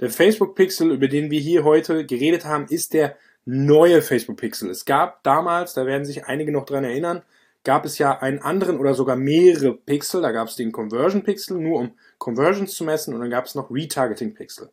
Der 0.00 0.10
Facebook 0.10 0.56
Pixel, 0.56 0.90
über 0.90 1.08
den 1.08 1.30
wir 1.30 1.40
hier 1.40 1.64
heute 1.64 2.04
geredet 2.04 2.44
haben, 2.44 2.66
ist 2.68 2.94
der 2.94 3.16
neue 3.44 4.02
Facebook 4.02 4.38
Pixel. 4.38 4.70
Es 4.70 4.84
gab 4.84 5.22
damals, 5.22 5.74
da 5.74 5.86
werden 5.86 6.04
sich 6.04 6.24
einige 6.24 6.50
noch 6.50 6.64
dran 6.64 6.84
erinnern, 6.84 7.22
gab 7.62 7.84
es 7.84 7.98
ja 7.98 8.18
einen 8.20 8.40
anderen 8.40 8.78
oder 8.78 8.94
sogar 8.94 9.16
mehrere 9.16 9.74
Pixel. 9.74 10.22
Da 10.22 10.32
gab 10.32 10.48
es 10.48 10.56
den 10.56 10.72
Conversion 10.72 11.22
Pixel, 11.22 11.58
nur 11.58 11.78
um 11.78 11.92
Conversions 12.18 12.74
zu 12.74 12.84
messen, 12.84 13.14
und 13.14 13.20
dann 13.20 13.30
gab 13.30 13.46
es 13.46 13.54
noch 13.54 13.70
Retargeting 13.70 14.34
Pixel. 14.34 14.70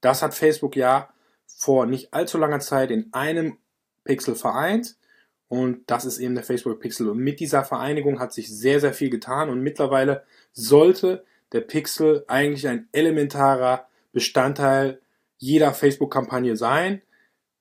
Das 0.00 0.22
hat 0.22 0.34
Facebook 0.34 0.76
ja 0.76 1.08
vor 1.46 1.86
nicht 1.86 2.12
allzu 2.14 2.38
langer 2.38 2.60
Zeit 2.60 2.90
in 2.90 3.08
einem 3.12 3.56
Pixel 4.04 4.34
vereint. 4.34 4.96
Und 5.48 5.90
das 5.90 6.04
ist 6.04 6.18
eben 6.18 6.34
der 6.34 6.44
Facebook 6.44 6.78
Pixel. 6.78 7.08
Und 7.08 7.18
mit 7.18 7.40
dieser 7.40 7.64
Vereinigung 7.64 8.20
hat 8.20 8.32
sich 8.32 8.48
sehr, 8.48 8.80
sehr 8.80 8.92
viel 8.92 9.10
getan. 9.10 9.48
Und 9.48 9.62
mittlerweile 9.62 10.24
sollte 10.52 11.24
der 11.52 11.62
Pixel 11.62 12.24
eigentlich 12.28 12.68
ein 12.68 12.88
elementarer 12.92 13.87
Bestandteil 14.18 15.00
jeder 15.36 15.72
Facebook-Kampagne 15.72 16.56
sein. 16.56 17.02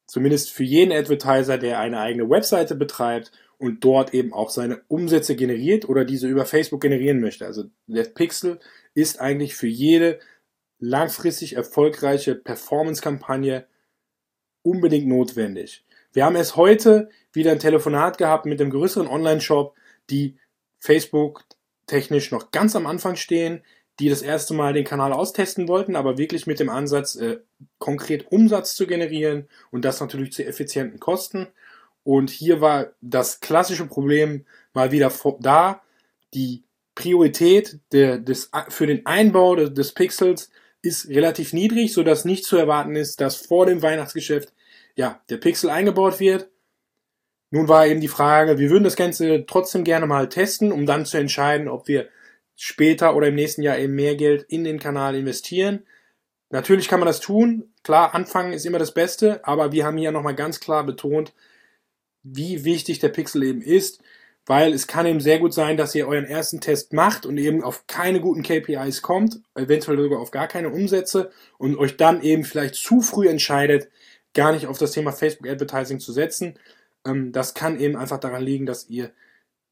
Zumindest 0.07 0.51
für 0.51 0.63
jeden 0.63 0.91
Advertiser, 0.91 1.59
der 1.59 1.79
eine 1.79 1.99
eigene 1.99 2.27
Webseite 2.29 2.73
betreibt 2.73 3.31
und 3.59 3.83
dort 3.83 4.13
eben 4.15 4.33
auch 4.33 4.49
seine 4.49 4.81
Umsätze 4.87 5.35
generiert 5.35 5.87
oder 5.87 6.03
diese 6.03 6.27
über 6.27 6.45
Facebook 6.45 6.81
generieren 6.81 7.21
möchte. 7.21 7.45
Also 7.45 7.65
der 7.85 8.05
Pixel 8.05 8.59
ist 8.95 9.21
eigentlich 9.21 9.55
für 9.55 9.67
jede 9.67 10.19
langfristig 10.79 11.53
erfolgreiche 11.53 12.33
Performance-Kampagne 12.33 13.67
unbedingt 14.63 15.07
notwendig. 15.07 15.85
Wir 16.13 16.25
haben 16.25 16.35
erst 16.35 16.55
heute 16.55 17.09
wieder 17.33 17.51
ein 17.51 17.59
Telefonat 17.59 18.17
gehabt 18.17 18.47
mit 18.47 18.59
dem 18.59 18.71
größeren 18.71 19.07
Online-Shop, 19.07 19.75
die 20.09 20.37
Facebook 20.79 21.43
technisch 21.85 22.31
noch 22.31 22.49
ganz 22.49 22.75
am 22.75 22.87
Anfang 22.87 23.15
stehen, 23.15 23.61
die 23.99 24.09
das 24.09 24.21
erste 24.21 24.53
Mal 24.53 24.73
den 24.73 24.83
Kanal 24.83 25.11
austesten 25.11 25.67
wollten, 25.67 25.95
aber 25.95 26.17
wirklich 26.17 26.45
mit 26.45 26.59
dem 26.59 26.69
Ansatz, 26.69 27.15
äh, 27.15 27.39
konkret 27.79 28.31
Umsatz 28.31 28.75
zu 28.75 28.85
generieren 28.85 29.47
und 29.71 29.85
das 29.85 29.99
natürlich 29.99 30.33
zu 30.33 30.45
effizienten 30.45 30.99
Kosten. 30.99 31.47
Und 32.03 32.29
hier 32.29 32.61
war 32.61 32.91
das 33.01 33.39
klassische 33.39 33.85
Problem 33.85 34.45
mal 34.73 34.91
wieder 34.91 35.11
da. 35.39 35.81
Die 36.33 36.63
Priorität 36.95 37.79
der, 37.91 38.17
des, 38.17 38.51
für 38.69 38.87
den 38.87 39.05
Einbau 39.05 39.55
des, 39.55 39.73
des 39.73 39.91
Pixels 39.93 40.51
ist 40.81 41.09
relativ 41.09 41.53
niedrig, 41.53 41.93
so 41.93 42.03
dass 42.03 42.25
nicht 42.25 42.45
zu 42.45 42.55
erwarten 42.57 42.95
ist, 42.95 43.19
dass 43.19 43.35
vor 43.35 43.65
dem 43.65 43.81
Weihnachtsgeschäft 43.81 44.53
ja, 44.95 45.21
der 45.29 45.37
Pixel 45.37 45.69
eingebaut 45.69 46.19
wird. 46.19 46.49
Nun 47.49 47.67
war 47.67 47.87
eben 47.87 48.01
die 48.01 48.07
Frage, 48.07 48.57
wir 48.57 48.69
würden 48.69 48.83
das 48.83 48.95
Ganze 48.95 49.45
trotzdem 49.45 49.83
gerne 49.83 50.05
mal 50.05 50.29
testen, 50.29 50.71
um 50.71 50.85
dann 50.85 51.05
zu 51.05 51.17
entscheiden, 51.17 51.67
ob 51.67 51.87
wir 51.87 52.07
später 52.57 53.15
oder 53.15 53.27
im 53.27 53.35
nächsten 53.35 53.61
Jahr 53.61 53.77
eben 53.77 53.95
mehr 53.95 54.15
Geld 54.15 54.43
in 54.49 54.65
den 54.65 54.79
Kanal 54.79 55.15
investieren. 55.15 55.83
Natürlich 56.49 56.87
kann 56.87 56.99
man 56.99 57.07
das 57.07 57.19
tun. 57.19 57.71
Klar, 57.83 58.15
anfangen 58.15 58.51
ist 58.51 58.65
immer 58.65 58.79
das 58.79 58.93
Beste, 58.93 59.45
aber 59.45 59.71
wir 59.71 59.85
haben 59.85 59.97
hier 59.97 60.11
nochmal 60.11 60.35
ganz 60.35 60.59
klar 60.59 60.85
betont, 60.85 61.33
wie 62.23 62.65
wichtig 62.65 62.99
der 62.99 63.09
Pixel 63.09 63.43
eben 63.43 63.61
ist, 63.61 64.01
weil 64.45 64.73
es 64.73 64.87
kann 64.87 65.05
eben 65.05 65.19
sehr 65.19 65.39
gut 65.39 65.53
sein, 65.53 65.77
dass 65.77 65.93
ihr 65.93 66.07
euren 66.07 66.25
ersten 66.25 66.59
Test 66.59 66.93
macht 66.93 67.25
und 67.25 67.37
eben 67.37 67.63
auf 67.63 67.85
keine 67.85 68.19
guten 68.19 68.43
KPIs 68.43 69.01
kommt, 69.01 69.39
eventuell 69.55 69.97
sogar 69.97 70.19
auf 70.19 70.31
gar 70.31 70.47
keine 70.47 70.69
Umsätze 70.69 71.31
und 71.57 71.77
euch 71.77 71.95
dann 71.95 72.21
eben 72.21 72.43
vielleicht 72.43 72.75
zu 72.75 73.01
früh 73.01 73.27
entscheidet, 73.27 73.89
gar 74.33 74.51
nicht 74.51 74.65
auf 74.65 74.79
das 74.79 74.91
Thema 74.91 75.11
Facebook 75.11 75.47
Advertising 75.47 75.99
zu 75.99 76.11
setzen. 76.11 76.57
Ähm, 77.05 77.31
das 77.31 77.53
kann 77.53 77.79
eben 77.79 77.95
einfach 77.97 78.19
daran 78.19 78.41
liegen, 78.41 78.65
dass 78.65 78.89
ihr 78.89 79.11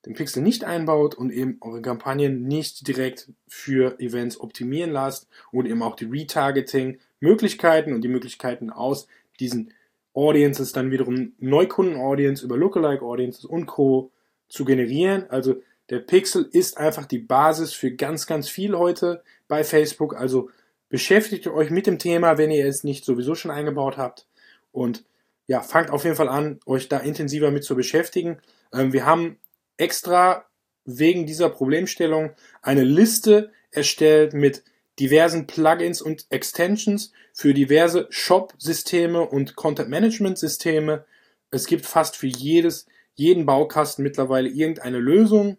den 0.06 0.14
Pixel 0.14 0.44
nicht 0.44 0.64
einbaut 0.64 1.16
und 1.16 1.32
eben 1.32 1.58
eure 1.62 1.82
Kampagnen 1.82 2.44
nicht 2.44 2.88
direkt 2.88 3.32
für 3.48 4.00
Events 4.00 4.40
optimieren 4.40 4.92
lasst 4.92 5.28
und 5.52 5.66
eben 5.66 5.82
auch 5.82 5.96
die 5.96 6.06
Retargeting-Möglichkeiten 6.06 7.94
und 7.94 8.02
die 8.02 8.08
Möglichkeiten 8.08 8.70
aus 8.70 9.08
diesen 9.40 9.74
Audiences 10.14 10.72
dann 10.72 10.92
wiederum 10.92 11.34
Neukunden-Audience 11.40 12.46
über 12.46 12.56
Lookalike-Audiences 12.56 13.46
und 13.46 13.66
Co. 13.66 14.12
zu 14.48 14.64
generieren. 14.64 15.26
Also 15.30 15.56
der 15.90 16.00
Pixel 16.00 16.48
ist 16.52 16.78
einfach 16.78 17.06
die 17.06 17.20
Basis 17.20 17.74
für 17.74 17.92
ganz, 17.92 18.28
ganz 18.28 18.48
viel 18.48 18.78
heute 18.78 19.24
bei 19.48 19.64
Facebook. 19.64 20.16
Also 20.16 20.50
beschäftigt 20.90 21.48
euch 21.48 21.70
mit 21.70 21.88
dem 21.88 22.00
Thema, 22.00 22.38
wenn 22.38 22.52
ihr 22.52 22.66
es 22.66 22.84
nicht 22.84 23.06
sowieso 23.06 23.36
schon 23.36 23.52
eingebaut 23.52 23.98
habt. 23.98 24.28
Und 24.72 25.04
ja, 25.48 25.62
fangt 25.62 25.90
auf 25.90 26.04
jeden 26.04 26.16
Fall 26.16 26.30
an, 26.30 26.60
euch 26.66 26.90
da 26.90 26.98
intensiver 26.98 27.52
mit 27.52 27.64
zu 27.64 27.76
beschäftigen. 27.76 28.38
Ähm, 28.74 28.94
wir 28.94 29.06
haben 29.06 29.38
extra 29.78 30.46
wegen 30.86 31.26
dieser 31.26 31.50
Problemstellung 31.50 32.32
eine 32.62 32.84
Liste 32.84 33.52
erstellt 33.72 34.34
mit 34.34 34.64
diversen 35.00 35.48
Plugins 35.48 36.02
und 36.02 36.26
Extensions 36.30 37.12
für 37.34 37.54
diverse 37.54 38.08
Shop-Systeme 38.10 39.22
und 39.22 39.56
Content-Management-Systeme. 39.56 41.06
Es 41.52 41.68
gibt 41.68 41.86
fast 41.86 42.16
für 42.16 42.28
jedes, 42.28 42.86
jeden 43.16 43.46
Baukasten 43.46 44.04
mittlerweile 44.04 44.48
irgendeine 44.48 45.00
Lösung. 45.00 45.58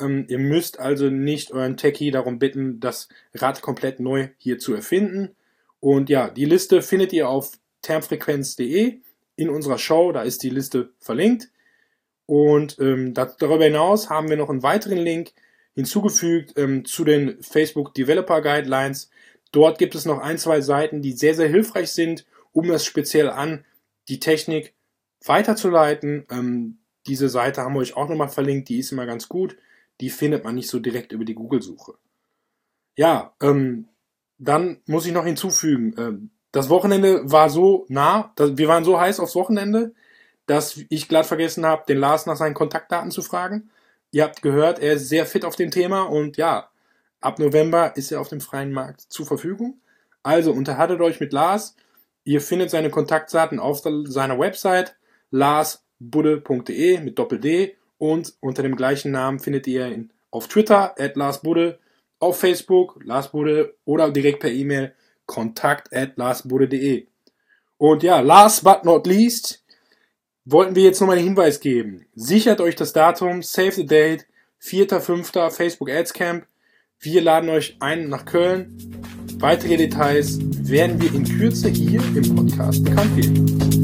Ähm, 0.00 0.26
ihr 0.28 0.38
müsst 0.38 0.78
also 0.78 1.10
nicht 1.10 1.52
euren 1.52 1.76
Techie 1.76 2.10
darum 2.10 2.38
bitten, 2.38 2.78
das 2.78 3.08
Rad 3.34 3.60
komplett 3.62 3.98
neu 3.98 4.28
hier 4.38 4.58
zu 4.58 4.74
erfinden. 4.74 5.34
Und 5.80 6.08
ja, 6.08 6.30
die 6.30 6.44
Liste 6.44 6.82
findet 6.82 7.12
ihr 7.12 7.28
auf 7.28 7.52
termfrequenz.de 7.82 9.00
in 9.36 9.50
unserer 9.50 9.78
Show, 9.78 10.12
da 10.12 10.22
ist 10.22 10.42
die 10.42 10.50
Liste 10.50 10.90
verlinkt. 10.98 11.48
Und 12.26 12.78
ähm, 12.80 13.14
darüber 13.14 13.64
hinaus 13.64 14.10
haben 14.10 14.28
wir 14.28 14.36
noch 14.36 14.50
einen 14.50 14.62
weiteren 14.62 14.98
Link 14.98 15.32
hinzugefügt 15.74 16.54
ähm, 16.56 16.84
zu 16.84 17.04
den 17.04 17.40
Facebook 17.42 17.94
Developer 17.94 18.42
Guidelines. 18.42 19.10
Dort 19.52 19.78
gibt 19.78 19.94
es 19.94 20.04
noch 20.04 20.18
ein, 20.18 20.38
zwei 20.38 20.60
Seiten, 20.60 21.02
die 21.02 21.12
sehr, 21.12 21.34
sehr 21.34 21.48
hilfreich 21.48 21.92
sind, 21.92 22.26
um 22.52 22.68
das 22.68 22.84
speziell 22.84 23.28
an 23.28 23.64
die 24.08 24.18
Technik 24.18 24.74
weiterzuleiten. 25.24 26.26
Ähm, 26.30 26.78
diese 27.06 27.28
Seite 27.28 27.62
haben 27.62 27.74
wir 27.74 27.80
euch 27.80 27.96
auch 27.96 28.08
nochmal 28.08 28.28
verlinkt, 28.28 28.68
die 28.68 28.78
ist 28.78 28.92
immer 28.92 29.06
ganz 29.06 29.28
gut. 29.28 29.56
Die 30.00 30.10
findet 30.10 30.44
man 30.44 30.56
nicht 30.56 30.68
so 30.68 30.80
direkt 30.80 31.12
über 31.12 31.24
die 31.24 31.34
Google-Suche. 31.34 31.94
Ja, 32.96 33.34
ähm, 33.40 33.88
dann 34.38 34.80
muss 34.86 35.06
ich 35.06 35.12
noch 35.12 35.24
hinzufügen, 35.24 35.94
ähm, 35.98 36.30
das 36.52 36.70
Wochenende 36.70 37.30
war 37.30 37.50
so 37.50 37.84
nah, 37.88 38.32
wir 38.38 38.68
waren 38.68 38.84
so 38.84 38.98
heiß 38.98 39.20
aufs 39.20 39.34
Wochenende, 39.34 39.94
dass 40.46 40.80
ich 40.88 41.08
glatt 41.08 41.26
vergessen 41.26 41.66
habe, 41.66 41.84
den 41.88 41.98
Lars 41.98 42.26
nach 42.26 42.36
seinen 42.36 42.54
Kontaktdaten 42.54 43.10
zu 43.10 43.22
fragen. 43.22 43.70
Ihr 44.12 44.24
habt 44.24 44.42
gehört, 44.42 44.78
er 44.78 44.94
ist 44.94 45.08
sehr 45.08 45.26
fit 45.26 45.44
auf 45.44 45.56
dem 45.56 45.70
Thema 45.70 46.02
und 46.02 46.36
ja, 46.36 46.70
ab 47.20 47.38
November 47.38 47.96
ist 47.96 48.12
er 48.12 48.20
auf 48.20 48.28
dem 48.28 48.40
freien 48.40 48.72
Markt 48.72 49.00
zur 49.00 49.26
Verfügung. 49.26 49.80
Also 50.22 50.52
unterhaltet 50.52 51.00
euch 51.00 51.20
mit 51.20 51.32
Lars. 51.32 51.76
Ihr 52.24 52.40
findet 52.40 52.70
seine 52.70 52.90
Kontaktdaten 52.90 53.60
auf 53.60 53.80
seiner 53.80 54.38
Website 54.38 54.96
larsbudde.de 55.30 57.00
mit 57.00 57.18
Doppel-D 57.18 57.76
und 57.98 58.34
unter 58.40 58.62
dem 58.62 58.76
gleichen 58.76 59.12
Namen 59.12 59.38
findet 59.38 59.66
ihr 59.66 59.86
ihn 59.86 60.12
auf 60.30 60.48
Twitter 60.48 60.94
at 60.98 61.16
larsbudde, 61.16 61.78
auf 62.18 62.38
Facebook 62.40 63.00
larsbudde 63.04 63.74
oder 63.84 64.10
direkt 64.10 64.40
per 64.40 64.50
E-Mail 64.50 64.94
kontakt 65.26 65.94
at 65.94 66.16
larsbudde.de. 66.16 67.06
Und 67.78 68.02
ja, 68.02 68.20
last 68.20 68.64
but 68.64 68.84
not 68.84 69.06
least, 69.06 69.64
wollten 70.46 70.76
wir 70.76 70.84
jetzt 70.84 71.00
nochmal 71.00 71.18
einen 71.18 71.26
Hinweis 71.26 71.60
geben. 71.60 72.06
Sichert 72.14 72.60
euch 72.60 72.76
das 72.76 72.92
Datum, 72.92 73.42
save 73.42 73.72
the 73.72 73.84
date, 73.84 74.26
4.5. 74.62 75.50
Facebook 75.50 75.90
Ads 75.90 76.14
Camp. 76.14 76.46
Wir 76.98 77.20
laden 77.20 77.50
euch 77.50 77.76
ein 77.80 78.08
nach 78.08 78.24
Köln. 78.24 78.74
Weitere 79.38 79.76
Details 79.76 80.38
werden 80.40 81.00
wir 81.00 81.12
in 81.12 81.24
Kürze 81.24 81.68
hier 81.68 82.00
im 82.00 82.34
Podcast 82.34 82.82
bekannt 82.84 83.14
geben. 83.16 83.75